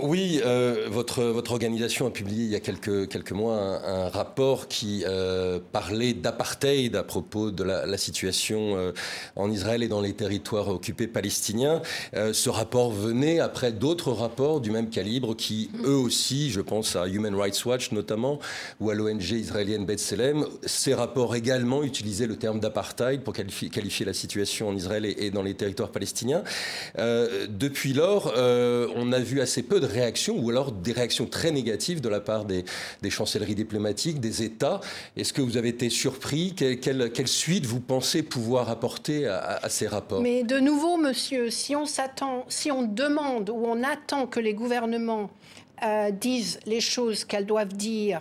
Oui, 0.03 0.40
euh, 0.44 0.86
votre, 0.88 1.53
organisation 1.53 2.07
a 2.07 2.11
publié 2.11 2.44
il 2.44 2.51
y 2.51 2.57
a 2.57 2.61
quelques, 2.61 3.32
mois 3.32 3.57
un, 3.57 4.09
rapport 4.09 4.68
qui 4.68 5.05
euh, 5.07 5.59
parlait 5.72 6.14
d'apartheid 6.14 6.94
à 6.96 7.03
propos 7.03 7.51
de 7.51 7.64
la, 7.64 7.98
situation 7.98 8.76
euh, 8.76 8.92
en 9.36 9.51
Israël 9.51 9.82
et 9.82 9.88
dans 9.88 10.01
les 10.01 10.14
territoires 10.14 10.68
occupés 10.68 11.07
palestiniens. 11.07 11.82
ce 12.14 12.48
rapport 12.48 12.92
venait 12.92 13.40
après 13.40 13.72
d'autres 13.72 14.12
rapports 14.12 14.61
du 14.61 14.70
même 14.70 14.88
calibre 14.88 15.36
qui, 15.36 15.70
eux 15.84 15.96
aussi, 15.96 16.51
je 16.51 16.61
pense 16.61 16.96
à 16.96 17.07
Human 17.07 17.34
Rights 17.34 17.64
Watch 17.64 17.92
notamment, 17.92 18.38
ou 18.80 18.90
à 18.90 18.94
l'ONG 18.94 19.30
israélienne 19.30 19.84
B'Tselem, 19.84 20.46
ces 20.64 20.94
rapports 20.94 21.34
également 21.34 21.82
utilisaient 21.82 22.26
le 22.26 22.36
terme 22.36 22.61
d'apartheid 22.61 23.22
pour 23.22 23.34
qualifier, 23.34 23.68
qualifier, 23.68 24.07
la 24.07 24.14
situation 24.14 24.68
en 24.68 24.76
Israël 24.76 25.05
et, 25.05 25.16
et 25.18 25.30
dans 25.30 25.42
les 25.42 25.55
territoires 25.55 25.90
palestiniens. 25.90 26.42
depuis 26.96 27.92
lors, 27.92 28.32
on 28.36 29.12
a 29.12 29.18
vu 29.18 29.40
assez 29.40 29.62
peu 29.62 29.80
de 29.80 29.89
réactions 29.91 30.38
ou 30.38 30.51
alors 30.51 30.72
des 30.72 30.93
réactions 30.93 31.26
très 31.26 31.51
négatives 31.51 32.01
de 32.01 32.09
la 32.09 32.20
part 32.20 32.45
des, 32.45 32.64
chancelleries 33.09 33.55
diplomatiques, 33.55 34.20
des 34.20 34.43
États. 34.43 34.80
Est-ce 35.16 35.32
que 35.32 35.43
vous 35.43 35.57
avez 35.57 35.68
été 35.68 35.91
surpris? 35.91 36.55
Quelle, 36.55 37.11
suite 37.26 37.66
vous 37.66 37.80
pensez 37.80 38.22
pouvoir 38.22 38.70
apporter 38.70 39.26
à, 39.26 39.68
ces 39.68 39.86
rapports? 39.86 40.22
Mais 40.22 40.43
de 40.43 40.59
nouveau, 40.59 40.97
monsieur, 40.97 41.51
si 41.51 41.76
on 41.76 41.86
s'attend, 41.86 42.45
si 42.49 42.70
on 42.70 42.82
demande 42.82 43.51
ou 43.51 43.64
on 43.66 43.82
attend 43.82 44.26
que 44.26 44.41
les 44.41 44.55
gouvernements 44.55 45.30
euh, 45.82 46.11
disent 46.11 46.61
les 46.66 46.80
choses 46.80 47.24
qu'elles 47.24 47.47
doivent 47.47 47.74
dire 47.74 48.20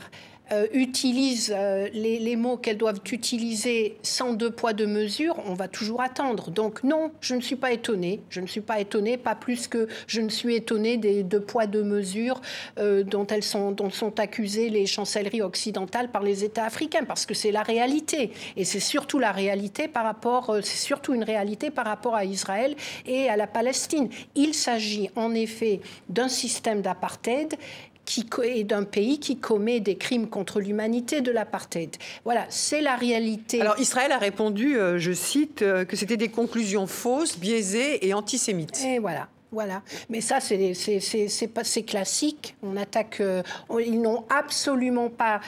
euh, 0.51 0.67
utilisent 0.73 1.53
euh, 1.55 1.87
les, 1.93 2.35
mots 2.35 2.57
qu'elles 2.57 2.77
doivent 2.77 3.01
utiliser 3.11 3.97
sans 4.01 4.33
deux 4.33 4.49
poids, 4.49 4.73
deux 4.73 4.87
mesures, 4.87 5.35
on 5.45 5.53
va 5.53 5.67
toujours 5.67 6.01
attendre. 6.01 6.49
Donc 6.49 6.83
non, 6.83 7.11
je 7.21 7.35
ne 7.35 7.41
suis 7.41 7.55
pas 7.55 7.71
étonnée. 7.71 8.21
Je 8.29 8.41
ne 8.41 8.47
suis 8.47 8.61
pas 8.61 8.79
étonnée, 8.79 9.17
pas 9.17 9.35
plus 9.35 9.67
que 9.67 9.87
je 10.07 10.21
ne 10.21 10.29
suis 10.29 10.55
étonnée 10.55 10.97
des 10.97 11.23
deux 11.23 11.39
poids, 11.39 11.67
deux 11.67 11.83
mesures 11.83 12.41
euh, 12.79 13.03
dont, 13.03 13.27
elles 13.27 13.43
sont, 13.43 13.75
sont 13.91 14.19
accusées 14.19 14.69
les 14.69 14.85
chancelleries 14.85 15.41
occidentales 15.41 16.09
par 16.09 16.23
les 16.23 16.43
États 16.43 16.65
africains, 16.65 17.03
parce 17.03 17.25
que 17.25 17.33
c'est 17.33 17.51
la 17.51 17.63
réalité. 17.63 18.31
Et 18.57 18.65
c'est 18.65 18.79
surtout 18.79 19.19
la 19.19 19.31
réalité 19.31 19.87
par 19.87 20.03
rapport, 20.03 20.57
c'est 20.63 20.77
surtout 20.77 21.13
une 21.13 21.23
réalité 21.23 21.69
par 21.69 21.85
rapport 21.85 22.15
à 22.15 22.25
Israël 22.25 22.75
et 23.05 23.29
à 23.29 23.37
la 23.37 23.47
Palestine. 23.47 24.09
Il 24.35 24.53
s'agit 24.53 25.09
en 25.15 25.33
effet 25.33 25.81
d'un 26.09 26.27
système 26.27 26.81
d'apartheid 26.81 27.55
qui 28.09 28.25
est 28.43 28.63
d'un 28.63 28.83
pays 28.83 29.19
qui 29.19 29.37
commet 29.37 29.79
des 29.79 29.95
crimes 29.95 30.27
contre 30.27 30.59
l'humanité 30.59 31.21
de 31.21 31.31
l'apartheid. 31.31 31.95
Voilà, 32.25 32.47
c'est 32.49 32.81
la 32.81 32.95
réalité. 32.95 33.61
Alors 33.61 33.79
Israël 33.79 34.11
a 34.11 34.17
répondu, 34.17 34.77
euh, 34.77 34.97
je 34.97 35.11
cite, 35.11 35.61
euh, 35.61 35.85
que 35.85 35.95
c'était 35.95 36.17
des 36.17 36.29
conclusions 36.29 36.87
fausses, 36.87 37.37
biaisées 37.37 38.07
et 38.07 38.15
antisémites. 38.15 38.83
Et 38.83 38.97
voilà. 38.97 39.27
Voilà. 39.51 39.81
Mais 40.09 40.21
ça, 40.21 40.39
c'est 40.39 41.83
classique. 41.83 42.55
On 42.61 42.77
attaque. 42.77 43.19
Euh, 43.19 43.41
ils 43.79 43.99
n'ont 43.99 44.23
absolument 44.29 45.09
pas 45.09 45.41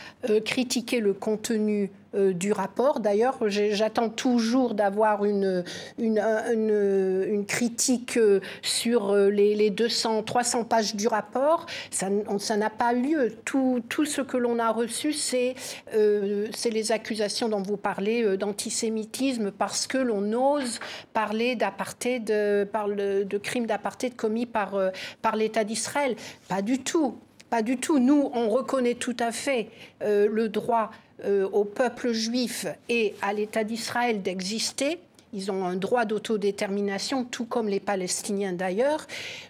critiqué 0.43 0.99
le 0.99 1.14
contenu 1.14 1.91
du 2.14 2.51
rapport. 2.51 2.99
D'ailleurs, 2.99 3.38
j'attends 3.47 4.09
toujours 4.09 4.74
d'avoir 4.74 5.24
une, 5.24 5.64
une, 5.97 6.20
une, 6.20 7.45
critique 7.45 8.18
euh, 8.18 8.41
sur 8.62 9.12
euh, 9.12 9.30
les, 9.30 9.70
200, 9.70 10.24
300 10.24 10.66
pages 10.66 10.95
du 10.95 11.07
rapport. 11.07 11.66
Ça 11.89 12.09
n'a 12.57 12.70
pas 12.70 12.93
lieu. 12.93 13.34
Tout, 13.45 13.82
tout, 13.88 14.05
ce 14.05 14.22
que 14.22 14.38
l'on 14.38 14.59
a 14.59 14.72
reçu, 14.72 15.14
c'est 15.14 15.55
les 15.93 16.91
accusations 16.91 17.49
dont 17.49 17.62
vous 17.62 17.78
parlez 17.78 18.38
d'antisémitisme 18.38 19.51
parce 19.51 19.88
que 19.88 19.97
l'on 19.97 20.34
ose 20.34 20.80
parler 21.14 21.55
d'apartheid, 21.55 22.26
de, 22.26 23.24
de 23.24 23.38
crimes 23.38 23.66
d'apartheid 23.66 24.16
commis 24.16 24.45
par, 24.45 24.78
par 25.22 25.36
l'État 25.36 25.64
d'Israël. 25.64 26.16
Pas 26.47 26.62
du 26.62 26.80
tout. 26.80 27.16
Pas 27.52 27.62
du 27.62 27.78
tout. 27.78 27.99
Nous, 27.99 28.32
on 28.34 28.49
reconnaît 28.49 28.95
tout 28.95 29.18
à 29.20 29.32
fait 29.32 29.70
le 30.02 30.47
droit 30.47 30.89
euh, 31.24 31.47
au 31.52 31.66
peuple 31.66 32.14
juif 32.14 32.66
et 32.89 33.14
à 33.22 33.32
l'État 33.32 33.64
d'Israël 33.64 34.24
d'exister. 34.24 34.97
Ils 35.34 35.52
ont 35.52 35.66
un 35.66 35.76
droit 35.76 36.06
d'autodétermination, 36.06 37.26
tout 37.26 37.45
comme 37.45 37.68
les 37.68 37.80
Palestiniens 37.80 38.54
d'ailleurs. 38.54 39.06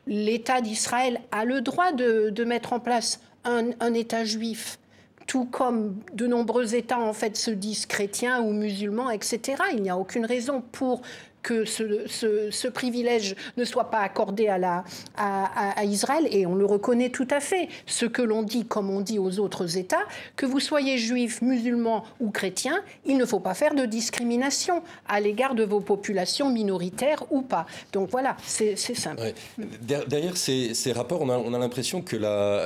L'État 0.05 0.59
d'Israël 0.59 1.21
a 1.31 1.45
le 1.45 1.61
droit 1.61 1.93
de, 1.93 2.43
mettre 2.43 2.73
en 2.73 2.81
place 2.81 3.21
un, 3.45 3.69
un 3.79 3.93
État 3.93 4.25
juif 4.25 4.79
tout 5.27 5.45
comme 5.45 5.95
de 6.13 6.27
nombreux 6.27 6.75
États 6.75 6.99
en 6.99 7.13
fait 7.13 7.37
se 7.37 7.51
disent 7.51 7.85
chrétiens 7.85 8.41
ou 8.41 8.51
musulmans, 8.51 9.09
etc. 9.09 9.63
Il 9.71 9.81
n'y 9.81 9.89
a 9.89 9.97
aucune 9.97 10.25
raison 10.25 10.61
pour 10.73 11.03
que 11.41 11.65
ce, 11.65 12.67
privilège 12.67 13.35
ne 13.57 13.65
soit 13.65 13.89
pas 13.89 13.99
accordé 13.99 14.47
à, 14.47 14.57
la, 14.57 14.83
à, 15.17 15.83
Israël, 15.83 16.27
et 16.31 16.45
on 16.45 16.55
le 16.55 16.65
reconnaît 16.65 17.09
tout 17.09 17.27
à 17.29 17.39
fait. 17.39 17.67
Ce 17.85 18.05
que 18.05 18.21
l'on 18.21 18.43
dit, 18.43 18.65
comme 18.65 18.89
on 18.89 19.01
dit 19.01 19.19
aux 19.19 19.39
autres 19.39 19.77
États, 19.77 20.05
que 20.35 20.45
vous 20.45 20.59
soyez 20.59 20.97
juif, 20.97 21.41
musulman 21.41 22.03
ou 22.19 22.31
chrétien, 22.31 22.81
il 23.05 23.17
ne 23.17 23.25
faut 23.25 23.39
pas 23.39 23.53
faire 23.53 23.75
de 23.75 23.85
discrimination 23.85 24.83
à 25.07 25.19
l'égard 25.19 25.55
de 25.55 25.63
vos 25.63 25.81
populations 25.81 26.49
minoritaires 26.49 27.23
ou 27.31 27.41
pas. 27.41 27.65
Donc 27.93 28.09
voilà, 28.09 28.37
c'est 28.45 28.75
simple. 28.75 29.33
Derrière 29.81 30.37
ces, 30.37 30.91
rapports, 30.93 31.21
on 31.21 31.53
a, 31.53 31.59
l'impression 31.59 32.01
que, 32.01 32.15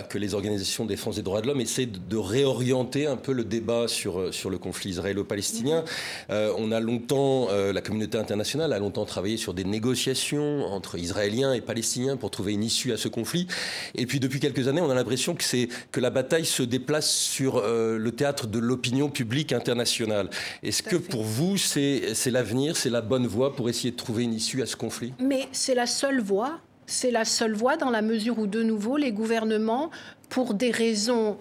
que 0.08 0.18
les 0.18 0.34
organisations 0.34 0.84
de 0.84 0.90
défense 0.90 1.16
des 1.16 1.22
droits 1.22 1.42
de 1.42 1.48
l'homme 1.48 1.62
essaient 1.62 1.86
de, 1.86 2.18
réorienter 2.18 3.06
un 3.06 3.18
peu 3.18 3.34
le 3.34 3.44
débat 3.44 3.88
sur, 3.88 4.34
sur 4.34 4.50
le 4.50 4.58
conflit 4.58 4.92
israélo-palestinien. 4.92 5.82
Mm-hmm. 5.82 6.32
Euh, 6.32 6.54
on 6.58 6.72
a 6.72 6.80
longtemps, 6.80 7.48
euh, 7.50 7.74
la 7.74 7.82
communauté 7.82 8.18
internationale, 8.18 8.65
a 8.74 8.80
longtemps 8.80 9.06
travaillé 9.06 9.38
sur 9.38 9.54
des 9.54 9.64
négociations 9.64 10.66
entre 10.66 10.98
Israéliens 10.98 11.54
et 11.54 11.62
Palestiniens 11.62 12.18
pour 12.18 12.32
trouver 12.32 12.54
une 12.54 12.64
issue 12.64 12.92
à 12.92 12.98
ce 12.98 13.08
conflit. 13.08 13.48
Et 13.96 14.06
puis 14.06 14.20
depuis 14.20 14.40
quelques 14.40 14.68
années, 14.68 14.82
on 14.82 14.90
a 14.90 14.96
l'impression 14.96 15.36
que, 15.36 15.44
c'est, 15.44 15.70
que 15.92 16.00
la 16.00 16.10
bataille 16.10 16.46
se 16.46 16.64
déplace 16.64 17.10
sur 17.10 17.58
euh, 17.58 17.98
le 17.98 18.12
théâtre 18.12 18.48
de 18.48 18.60
l'opinion 18.60 19.10
publique 19.10 19.54
internationale. 19.54 20.30
Est-ce 20.64 20.84
que 20.84 20.96
pour 20.96 21.24
vous, 21.24 21.58
c'est, 21.58 22.14
c'est 22.14 22.32
l'avenir, 22.32 22.78
c'est 22.78 22.90
la 22.90 23.02
bonne 23.02 23.28
voie 23.28 23.56
pour 23.56 23.70
essayer 23.70 23.92
de 23.92 23.98
trouver 23.98 24.24
une 24.24 24.34
issue 24.34 24.62
à 24.62 24.66
ce 24.66 24.76
conflit? 24.76 25.14
Mais 25.20 25.48
c'est 25.52 25.76
la 25.76 25.88
seule 25.88 26.22
voie. 26.22 26.60
C'est 26.88 27.12
la 27.12 27.26
seule 27.26 27.54
voie 27.54 27.78
dans 27.78 27.90
la 27.90 28.04
mesure 28.04 28.38
où, 28.38 28.46
de 28.46 28.62
nouveau, 28.62 28.98
les 28.98 29.12
gouvernements, 29.12 29.90
pour 30.30 30.54
des 30.54 30.70
raisons 30.70 31.38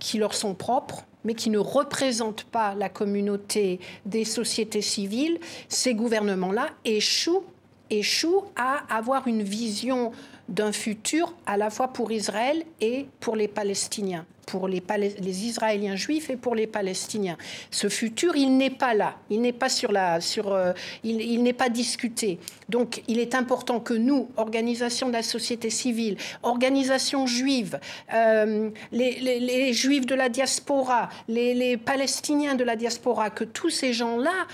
qui 0.00 0.18
leur 0.18 0.34
sont 0.34 0.54
propres, 0.54 1.04
mais 1.26 1.34
qui 1.34 1.50
ne 1.50 1.58
représentent 1.58 2.44
pas 2.44 2.74
la 2.74 2.88
communauté 2.88 3.80
des 4.06 4.24
sociétés 4.24 4.80
civiles, 4.80 5.38
ces 5.68 5.92
gouvernements-là 5.92 6.68
échouent, 6.84 7.44
échouent 7.90 8.44
à 8.54 8.84
avoir 8.96 9.26
une 9.26 9.42
vision 9.42 10.12
d'un 10.48 10.70
futur 10.70 11.34
à 11.44 11.56
la 11.56 11.68
fois 11.68 11.88
pour 11.88 12.12
Israël 12.12 12.62
et 12.80 13.06
pour 13.18 13.34
les 13.34 13.48
Palestiniens 13.48 14.24
pour 14.46 14.68
les, 14.68 14.80
les, 15.20 15.44
Israéliens 15.44 15.96
juifs 15.96 16.30
et 16.30 16.36
pour 16.36 16.54
les 16.54 16.68
Palestiniens. 16.68 17.36
Ce 17.72 17.88
futur, 17.88 18.36
il 18.36 18.56
n'est 18.56 18.70
pas 18.70 18.94
là, 18.94 19.16
il 19.28 19.40
n'est 19.40 19.52
pas 19.52 19.68
sur 19.68 19.90
la, 19.90 20.20
sur, 20.20 20.52
euh, 20.52 20.72
il, 21.02 21.42
n'est 21.42 21.52
pas 21.52 21.68
discuté. 21.68 22.38
Donc, 22.68 23.02
il 23.08 23.18
est 23.18 23.34
important 23.34 23.80
que 23.80 23.92
nous, 23.92 24.28
organisations 24.36 25.08
de 25.08 25.14
la 25.14 25.24
société 25.24 25.68
civile, 25.68 26.16
organisations 26.44 27.26
juives, 27.26 27.80
euh, 28.14 28.70
les, 28.92 29.72
juifs 29.72 30.06
de 30.06 30.14
la 30.14 30.28
diaspora, 30.28 31.08
les 31.28 31.76
Palestiniens 31.76 32.54
de 32.54 32.62
la 32.62 32.76
diaspora, 32.76 33.30
que 33.30 33.44
tous 33.44 33.70
ces 33.70 33.92
gens-là 33.92 34.46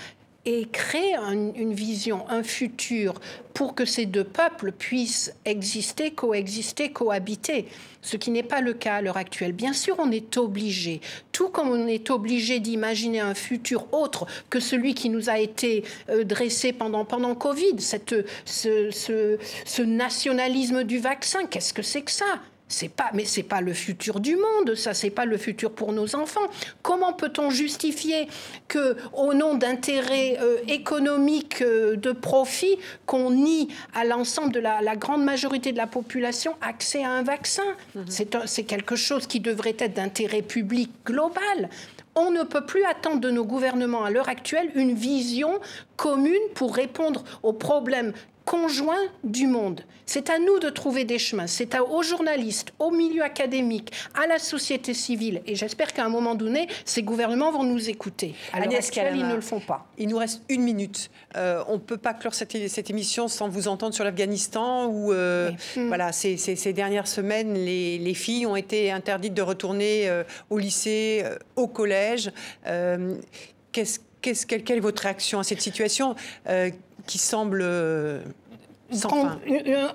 et 0.45 0.65
créer 0.65 1.15
une 1.15 1.73
vision, 1.73 2.25
un 2.29 2.43
futur 2.43 3.15
pour 3.53 3.75
que 3.75 3.85
ces 3.85 4.05
deux 4.05 4.23
peuples 4.23 4.71
puissent 4.71 5.33
exister, 5.45 6.11
coexister, 6.11 6.91
cohabiter, 6.91 7.67
ce 8.01 8.17
qui 8.17 8.31
n'est 8.31 8.43
pas 8.43 8.59
le 8.59 8.73
cas 8.73 8.95
à 8.95 9.01
l'heure 9.01 9.17
actuelle. 9.17 9.53
Bien 9.53 9.73
sûr, 9.73 9.95
on 9.99 10.11
est 10.11 10.37
obligé, 10.37 10.99
tout 11.31 11.49
comme 11.49 11.69
on 11.69 11.87
est 11.87 12.09
obligé 12.09 12.59
d'imaginer 12.59 13.21
un 13.21 13.35
futur 13.35 13.93
autre 13.93 14.25
que 14.49 14.59
celui 14.59 14.95
qui 14.95 15.09
nous 15.09 15.29
a 15.29 15.39
été 15.39 15.83
euh, 16.09 16.23
dressé 16.23 16.73
pendant, 16.73 17.05
pendant 17.05 17.35
Covid, 17.35 17.79
ce 18.45 19.81
nationalisme 19.81 20.83
du 20.83 20.99
vaccin, 20.99 21.45
qu'est-ce 21.45 21.73
que 21.73 21.83
c'est 21.83 22.01
que 22.01 22.11
ça? 22.11 22.39
C'est 22.73 22.89
pas, 22.89 23.11
mais 23.13 23.25
c'est 23.25 23.43
pas 23.43 23.61
le 23.61 23.73
futur 23.73 24.19
du 24.19 24.35
monde, 24.35 24.75
ça, 24.75 24.93
c'est 24.93 25.11
pas 25.11 25.25
le 25.25 25.37
futur 25.37 25.71
pour 25.71 25.93
nos 25.93 26.15
enfants. 26.15 26.47
Comment 26.81 27.13
peut-on 27.13 27.49
justifier 27.49 28.27
que, 28.67 28.97
au 29.13 29.33
nom 29.33 29.53
d'intérêts 29.53 30.37
euh, 30.41 30.57
économiques 30.67 31.61
euh, 31.61 31.95
de 31.95 32.11
profit, 32.11 32.77
qu'on 33.05 33.29
nie 33.29 33.69
à 33.93 34.03
l'ensemble 34.05 34.51
de 34.51 34.59
la, 34.59 34.95
grande 34.95 35.23
majorité 35.23 35.71
de 35.71 35.77
la 35.77 35.87
population 35.87 36.55
accès 36.61 37.03
à 37.03 37.11
un 37.11 37.23
vaccin? 37.23 37.63
Mhm. 37.95 38.05
C'est 38.45 38.63
quelque 38.63 38.95
chose 38.95 39.27
qui 39.27 39.39
devrait 39.39 39.75
être 39.77 39.93
d'intérêt 39.93 40.41
public 40.41 40.89
global. 41.05 41.69
On 42.15 42.31
ne 42.31 42.43
peut 42.43 42.65
plus 42.65 42.83
attendre 42.85 43.19
de 43.19 43.31
nos 43.31 43.43
gouvernements 43.43 44.03
à 44.03 44.11
l'heure 44.11 44.29
actuelle 44.29 44.69
une 44.75 44.93
vision 44.93 45.59
commune 45.95 46.33
pour 46.53 46.75
répondre 46.75 47.23
aux 47.41 47.53
problèmes 47.53 48.13
conjoint 48.45 49.01
du 49.23 49.47
monde. 49.47 49.81
C'est 50.05 50.29
à 50.29 50.37
nous 50.37 50.59
de 50.59 50.69
trouver 50.69 51.05
des 51.05 51.17
chemins, 51.17 51.47
c'est 51.47 51.79
aux 51.79 52.03
journalistes, 52.03 52.73
au 52.77 52.91
milieu 52.91 53.23
académique, 53.23 53.91
à 54.21 54.27
la 54.27 54.37
société 54.37 54.93
civile. 54.93 55.41
Et 55.47 55.55
j'espère 55.55 55.93
qu'à 55.93 56.05
un 56.05 56.09
moment 56.09 56.35
donné, 56.35 56.67
ces 56.83 57.03
gouvernements 57.03 57.51
vont 57.51 57.63
nous 57.63 57.89
écouter. 57.89 58.35
À 58.51 58.57
actuelle, 58.57 59.15
ils 59.15 59.27
ne 59.27 59.35
le 59.35 59.41
font 59.41 59.61
pas. 59.61 59.87
Il 59.97 60.09
nous 60.09 60.17
reste 60.17 60.41
une 60.49 60.61
minute. 60.61 61.09
Euh, 61.37 61.63
on 61.67 61.73
ne 61.73 61.79
peut 61.79 61.97
pas 61.97 62.13
clore 62.13 62.33
cette, 62.33 62.89
émission 62.89 63.27
sans 63.27 63.47
vous 63.47 63.67
entendre 63.67 63.93
sur 63.93 64.03
l'Afghanistan, 64.03 64.87
où 64.87 65.13
euh, 65.13 65.51
hmm. 65.77 65.87
voilà, 65.87 66.11
ces, 66.11 66.73
dernières 66.73 67.07
semaines, 67.07 67.53
les, 67.53 68.13
filles 68.13 68.45
ont 68.45 68.55
été 68.55 68.91
interdites 68.91 69.33
de 69.33 69.41
retourner 69.41 70.07
euh, 70.09 70.23
au 70.49 70.57
lycée, 70.57 71.23
au 71.55 71.67
collège. 71.67 72.31
Quelle, 73.71 73.87
est 74.21 74.79
votre 74.79 75.03
réaction 75.03 75.39
à 75.39 75.43
cette 75.43 75.61
situation? 75.61 76.15
Qui 77.05 77.17
semble 77.17 77.61
euh, 77.63 78.21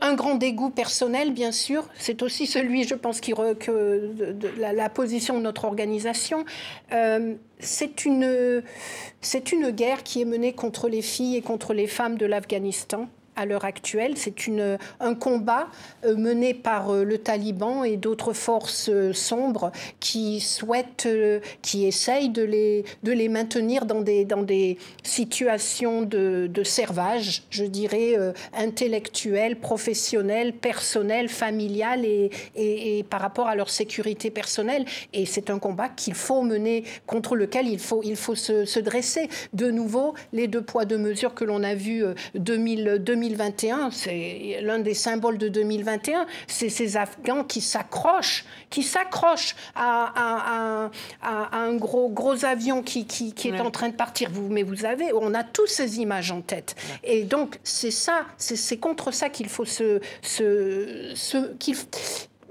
un 0.01 0.15
grand 0.15 0.35
dégoût 0.35 0.71
personnel, 0.71 1.33
bien 1.33 1.53
sûr. 1.53 1.85
C'est 1.99 2.23
aussi 2.23 2.47
celui, 2.47 2.85
je 2.85 2.95
pense, 2.95 3.21
qui 3.21 3.33
que 3.33 4.13
de, 4.33 4.49
la, 4.59 4.89
position 4.89 5.39
de 5.39 5.43
notre 5.43 5.65
organisation. 5.65 6.45
Euh, 6.93 7.35
c'est 7.61 8.05
une, 8.05 8.63
c'est 9.21 9.53
une 9.53 9.71
guerre 9.71 10.03
qui 10.03 10.21
est 10.21 10.25
menée 10.25 10.53
contre 10.53 10.89
les 10.89 11.03
filles 11.03 11.37
et 11.37 11.43
contre 11.43 11.75
les 11.75 11.87
femmes 11.87 12.17
de 12.17 12.27
l'Afghanistan 12.27 13.09
à 13.39 13.47
l'heure 13.47 13.64
actuelle. 13.64 14.14
C'est 14.16 14.34
un 15.01 15.14
combat 15.14 15.68
euh, 16.05 16.16
mené 16.16 16.55
par 16.55 16.91
euh, 16.91 17.05
le 17.05 17.18
Taliban 17.18 17.84
et 17.84 17.97
d'autres 17.97 18.32
forces 18.32 18.89
euh, 18.89 19.12
sombres 19.12 19.70
qui 20.01 20.41
souhaitent, 20.41 21.09
qui 21.62 21.86
essayent 21.86 22.30
de 22.30 22.43
les, 22.43 22.84
de 23.03 23.12
les 23.12 23.28
maintenir 23.28 23.84
dans 23.84 24.01
des, 24.01 24.24
dans 24.24 24.43
des 24.43 24.78
situations 25.03 26.03
de, 26.03 26.49
de 26.53 26.62
servage, 26.62 27.43
je 27.51 27.64
dirais, 27.64 28.14
intellectuelles, 28.55 29.57
professionnelles, 29.57 30.53
personnelles, 30.53 31.28
familiales 31.28 32.05
et, 32.05 32.30
et, 32.57 33.03
par 33.03 33.20
rapport 33.20 33.47
à 33.47 33.55
leur 33.55 33.70
sécurité 33.70 34.30
personnelle. 34.30 34.84
Et 35.12 35.26
c'est 35.26 35.51
un 35.51 35.59
combat 35.59 35.89
qu'il 35.89 36.14
faut 36.14 36.43
mener, 36.43 36.84
contre 37.07 37.36
lequel 37.36 37.68
il 37.68 37.78
faut, 37.78 38.03
il 38.03 38.16
faut 38.16 38.34
se, 38.34 38.64
se, 38.64 38.80
dresser. 38.80 39.28
De 39.53 39.70
nouveau, 39.70 40.14
les 40.32 40.49
deux 40.49 40.62
poids, 40.62 40.84
deux 40.84 40.99
mesures 40.99 41.34
que 41.34 41.45
l'on 41.45 41.62
a 41.62 41.74
vu 41.74 42.05
2000, 42.34 42.99
2000 43.01 43.28
2021, 43.29 43.91
c'est 43.91 44.59
l'un 44.62 44.79
des 44.79 44.95
symboles 44.95 45.39
de 45.39 45.49
2021, 45.49 46.26
c'est 46.47 46.68
ces 46.68 46.97
Afghans 46.97 47.45
qui 47.45 47.61
s'accrochent, 47.61 48.45
qui 48.70 48.83
s'accrochent 48.83 49.55
à, 49.74 50.91
un 51.22 51.74
gros, 51.74 52.09
gros 52.09 52.45
avion 52.45 52.83
qui, 52.83 53.07
qui, 53.07 53.49
est 53.49 53.61
en 53.61 53.70
train 53.70 53.89
de 53.89 53.95
partir. 53.95 54.31
Vous, 54.31 54.49
mais 54.49 54.62
vous 54.62 54.85
avez, 54.85 55.12
on 55.12 55.35
a 55.35 55.45
tous 55.45 55.66
ces 55.66 56.01
images 56.01 56.31
en 56.31 56.41
tête. 56.41 56.76
Et 57.05 57.24
donc, 57.24 57.59
c'est 57.62 57.91
ça, 57.91 58.26
c'est 58.37 58.79
contre 58.79 59.12
ça 59.12 59.29
qu'il 59.29 59.49
faut 59.49 59.64
se, 59.64 60.01
se, 60.22 61.12
se 61.14 61.55
qu'il 61.59 61.76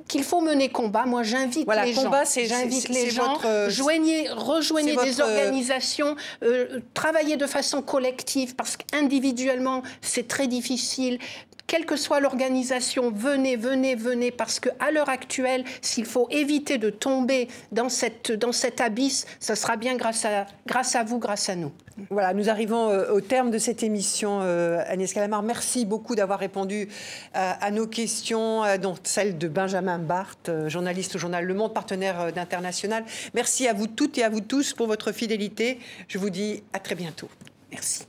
qu'il 0.08 0.24
faut 0.24 0.42
mener 0.42 0.70
combat. 0.70 1.06
Moi, 1.06 1.24
j'invite 1.24 1.68
les 1.68 1.94
gens. 1.94 2.12
J'invite 2.36 2.90
les 2.90 3.10
gens. 3.10 3.40
joignez, 3.68 4.30
rejoignez 4.30 4.96
des 4.96 5.22
organisations, 5.22 6.16
euh, 6.44 6.80
travaillez 6.94 7.38
de 7.38 7.48
façon 7.48 7.82
collective 7.82 8.56
parce 8.56 8.78
qu'individuellement, 8.78 9.84
c'est 10.02 10.28
très 10.28 10.48
difficile 10.48 11.20
quelle 11.68 11.86
que 11.86 11.98
soit 11.98 12.22
l'organisation, 12.22 13.12
venez, 13.12 13.58
venez, 13.58 13.96
venez, 13.96 14.32
parce 14.32 14.60
qu'à 14.60 14.90
l'heure 14.92 15.10
actuelle, 15.10 15.66
s'il 15.82 16.06
faut 16.06 16.28
éviter 16.32 16.78
de 16.78 16.90
tomber 16.90 17.50
dans, 17.74 17.90
cette, 17.90 18.32
dans 18.32 18.54
cet 18.54 18.80
abysse, 18.80 19.26
ce 19.42 19.54
sera 19.54 19.76
bien 19.76 19.98
grâce 19.98 20.24
à, 20.24 20.48
grâce 20.66 20.96
à 20.96 21.04
vous, 21.04 21.20
grâce 21.20 21.50
à 21.50 21.56
nous. 21.56 21.72
Voilà, 22.10 22.34
nous 22.34 22.50
arrivons 22.50 22.90
euh, 22.90 23.12
au 23.12 23.22
terme 23.22 23.52
de 23.52 23.58
cette 23.58 23.84
émission. 23.84 24.40
Euh, 24.42 24.82
Agnès 24.88 25.12
Calamar, 25.12 25.44
merci 25.44 25.84
beaucoup 25.84 26.16
d'avoir 26.16 26.40
répondu 26.40 26.88
euh, 27.36 27.52
à 27.60 27.72
nos 27.72 27.88
questions, 27.88 28.64
dont 28.82 28.96
celle 29.04 29.38
de 29.38 29.48
Benjamin 29.48 30.00
Barthes, 30.00 30.52
journaliste 30.68 31.16
au 31.16 31.20
journal 31.20 31.44
Le 31.44 31.54
Monde, 31.54 31.74
partenaire 31.74 32.32
d'International. 32.32 33.04
Merci 33.34 33.68
à 33.68 33.74
vous 33.74 33.88
toutes 33.88 34.18
et 34.18 34.24
à 34.24 34.30
vous 34.30 34.42
tous 34.42 34.74
pour 34.74 34.88
votre 34.88 35.12
fidélité. 35.12 35.80
Je 36.08 36.18
vous 36.18 36.30
dis 36.30 36.64
à 36.72 36.80
très 36.80 36.96
bientôt. 36.96 37.30
Merci. 37.72 38.06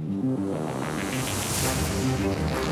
Thank 0.00 0.24
you. 2.62 2.67